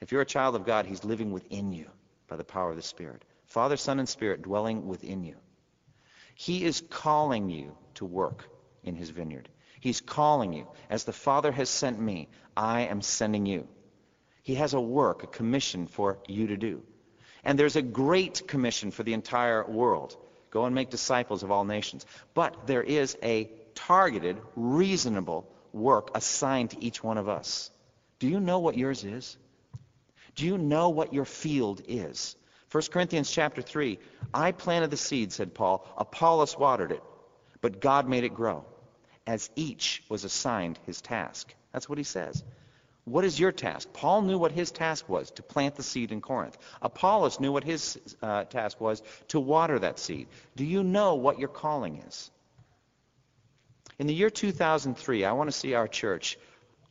If 0.00 0.12
you're 0.12 0.20
a 0.20 0.26
child 0.26 0.54
of 0.54 0.66
God, 0.66 0.86
he's 0.86 1.02
living 1.02 1.32
within 1.32 1.72
you 1.72 1.86
by 2.28 2.36
the 2.36 2.44
power 2.44 2.70
of 2.70 2.76
the 2.76 2.82
Spirit. 2.82 3.24
Father, 3.46 3.76
Son, 3.76 3.98
and 3.98 4.08
Spirit 4.08 4.42
dwelling 4.42 4.86
within 4.86 5.24
you. 5.24 5.36
He 6.34 6.64
is 6.64 6.82
calling 6.90 7.50
you 7.50 7.76
to 7.94 8.04
work 8.04 8.48
in 8.84 8.94
his 8.94 9.10
vineyard. 9.10 9.48
He's 9.80 10.00
calling 10.00 10.52
you. 10.52 10.68
As 10.88 11.04
the 11.04 11.12
Father 11.12 11.50
has 11.50 11.68
sent 11.68 12.00
me, 12.00 12.28
I 12.56 12.82
am 12.82 13.02
sending 13.02 13.46
you. 13.46 13.66
He 14.42 14.56
has 14.56 14.74
a 14.74 14.80
work, 14.80 15.22
a 15.22 15.26
commission 15.26 15.86
for 15.86 16.18
you 16.28 16.48
to 16.48 16.56
do. 16.56 16.82
And 17.44 17.58
there's 17.58 17.76
a 17.76 17.82
great 17.82 18.46
commission 18.46 18.90
for 18.90 19.02
the 19.02 19.14
entire 19.14 19.64
world. 19.64 20.16
Go 20.50 20.64
and 20.66 20.74
make 20.74 20.90
disciples 20.90 21.42
of 21.42 21.50
all 21.50 21.64
nations. 21.64 22.06
But 22.34 22.66
there 22.66 22.82
is 22.82 23.16
a 23.22 23.50
targeted, 23.74 24.36
reasonable 24.54 25.48
work 25.72 26.10
assigned 26.14 26.70
to 26.70 26.84
each 26.84 27.02
one 27.02 27.18
of 27.18 27.28
us. 27.28 27.70
Do 28.22 28.28
you 28.28 28.38
know 28.38 28.60
what 28.60 28.78
yours 28.78 29.02
is? 29.02 29.36
Do 30.36 30.46
you 30.46 30.56
know 30.56 30.90
what 30.90 31.12
your 31.12 31.24
field 31.24 31.82
is? 31.88 32.36
1 32.70 32.84
Corinthians 32.92 33.28
chapter 33.28 33.62
3, 33.62 33.98
I 34.32 34.52
planted 34.52 34.92
the 34.92 34.96
seed, 34.96 35.32
said 35.32 35.54
Paul. 35.54 35.84
Apollos 35.98 36.56
watered 36.56 36.92
it, 36.92 37.02
but 37.60 37.80
God 37.80 38.08
made 38.08 38.22
it 38.22 38.32
grow, 38.32 38.64
as 39.26 39.50
each 39.56 40.04
was 40.08 40.22
assigned 40.22 40.78
his 40.86 41.00
task. 41.00 41.52
That's 41.72 41.88
what 41.88 41.98
he 41.98 42.04
says. 42.04 42.44
What 43.06 43.24
is 43.24 43.40
your 43.40 43.50
task? 43.50 43.92
Paul 43.92 44.22
knew 44.22 44.38
what 44.38 44.52
his 44.52 44.70
task 44.70 45.08
was, 45.08 45.32
to 45.32 45.42
plant 45.42 45.74
the 45.74 45.82
seed 45.82 46.12
in 46.12 46.20
Corinth. 46.20 46.56
Apollos 46.80 47.40
knew 47.40 47.50
what 47.50 47.64
his 47.64 47.98
uh, 48.22 48.44
task 48.44 48.80
was, 48.80 49.02
to 49.30 49.40
water 49.40 49.80
that 49.80 49.98
seed. 49.98 50.28
Do 50.54 50.64
you 50.64 50.84
know 50.84 51.16
what 51.16 51.40
your 51.40 51.48
calling 51.48 51.96
is? 52.06 52.30
In 53.98 54.06
the 54.06 54.14
year 54.14 54.30
2003, 54.30 55.24
I 55.24 55.32
want 55.32 55.50
to 55.50 55.58
see 55.58 55.74
our 55.74 55.88
church 55.88 56.38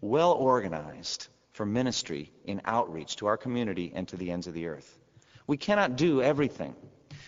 well 0.02 0.34
organized 0.34 1.28
for 1.54 1.66
ministry 1.66 2.32
in 2.44 2.62
outreach 2.66 3.18
to 3.18 3.28
our 3.28 3.38
community 3.38 3.92
and 3.94 4.08
to 4.08 4.18
the 4.18 4.32
ends 4.32 4.48
of 4.48 4.54
the 4.54 4.68
earth. 4.68 4.98
We 5.48 5.58
cannot 5.58 5.96
do 5.96 6.22
everything. 6.22 6.76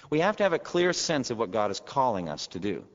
We 0.09 0.19
have 0.19 0.38
to 0.38 0.43
have 0.43 0.53
a 0.53 0.59
clear 0.59 0.93
sense 0.93 1.30
of 1.30 1.38
what 1.38 1.51
God 1.51 1.71
is 1.71 1.80
calling 1.80 2.30
us 2.30 2.47
to 2.47 2.59
do. 2.59 2.86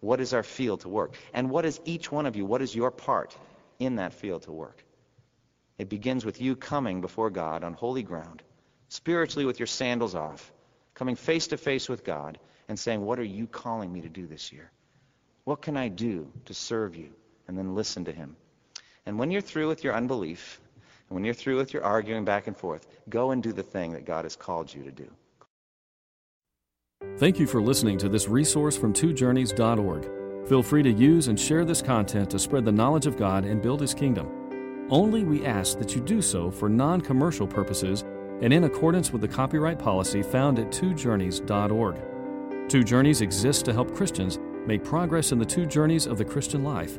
What 0.00 0.20
is 0.20 0.32
our 0.32 0.42
field 0.42 0.80
to 0.80 0.88
work? 0.88 1.14
And 1.34 1.50
what 1.50 1.64
is 1.64 1.80
each 1.84 2.10
one 2.10 2.26
of 2.26 2.36
you, 2.36 2.46
what 2.46 2.62
is 2.62 2.74
your 2.74 2.90
part 2.90 3.36
in 3.78 3.96
that 3.96 4.14
field 4.14 4.42
to 4.42 4.52
work? 4.52 4.82
It 5.78 5.88
begins 5.88 6.24
with 6.24 6.40
you 6.40 6.56
coming 6.56 7.00
before 7.00 7.30
God 7.30 7.64
on 7.64 7.74
holy 7.74 8.02
ground, 8.02 8.42
spiritually 8.88 9.46
with 9.46 9.58
your 9.58 9.66
sandals 9.66 10.14
off, 10.14 10.52
coming 10.94 11.16
face 11.16 11.48
to 11.48 11.56
face 11.56 11.88
with 11.88 12.04
God 12.04 12.38
and 12.68 12.78
saying, 12.78 13.00
What 13.00 13.18
are 13.18 13.24
you 13.24 13.46
calling 13.46 13.92
me 13.92 14.02
to 14.02 14.08
do 14.08 14.26
this 14.26 14.52
year? 14.52 14.70
What 15.44 15.62
can 15.62 15.76
I 15.76 15.88
do 15.88 16.30
to 16.46 16.54
serve 16.54 16.96
you? 16.96 17.10
And 17.48 17.56
then 17.56 17.74
listen 17.74 18.04
to 18.04 18.12
Him. 18.12 18.36
And 19.06 19.18
when 19.18 19.30
you're 19.30 19.40
through 19.40 19.68
with 19.68 19.82
your 19.82 19.94
unbelief, 19.94 20.60
and 21.08 21.14
when 21.16 21.24
you're 21.24 21.34
through 21.34 21.56
with 21.56 21.72
your 21.72 21.82
arguing 21.82 22.24
back 22.24 22.46
and 22.46 22.56
forth, 22.56 22.86
go 23.08 23.32
and 23.32 23.42
do 23.42 23.52
the 23.52 23.62
thing 23.62 23.92
that 23.92 24.04
God 24.04 24.24
has 24.24 24.36
called 24.36 24.72
you 24.72 24.82
to 24.84 24.90
do. 24.90 25.10
Thank 27.16 27.38
you 27.38 27.46
for 27.46 27.62
listening 27.62 27.98
to 27.98 28.08
this 28.08 28.28
resource 28.28 28.76
from 28.76 28.92
twojourneys.org. 28.92 30.48
Feel 30.48 30.62
free 30.62 30.82
to 30.82 30.90
use 30.90 31.28
and 31.28 31.38
share 31.38 31.64
this 31.64 31.82
content 31.82 32.30
to 32.30 32.38
spread 32.38 32.64
the 32.64 32.72
knowledge 32.72 33.06
of 33.06 33.16
God 33.16 33.44
and 33.44 33.60
build 33.62 33.80
His 33.80 33.94
kingdom. 33.94 34.86
Only 34.90 35.24
we 35.24 35.46
ask 35.46 35.78
that 35.78 35.94
you 35.94 36.00
do 36.00 36.20
so 36.20 36.50
for 36.50 36.68
non 36.68 37.00
commercial 37.00 37.46
purposes 37.46 38.04
and 38.42 38.52
in 38.52 38.64
accordance 38.64 39.12
with 39.12 39.20
the 39.20 39.28
copyright 39.28 39.78
policy 39.78 40.22
found 40.22 40.58
at 40.58 40.70
twojourneys.org. 40.70 42.68
Two 42.68 42.82
Journeys 42.82 43.20
exists 43.20 43.62
to 43.64 43.72
help 43.72 43.94
Christians 43.94 44.38
make 44.66 44.84
progress 44.84 45.32
in 45.32 45.38
the 45.38 45.44
two 45.44 45.66
journeys 45.66 46.06
of 46.06 46.18
the 46.18 46.24
Christian 46.24 46.62
life 46.62 46.98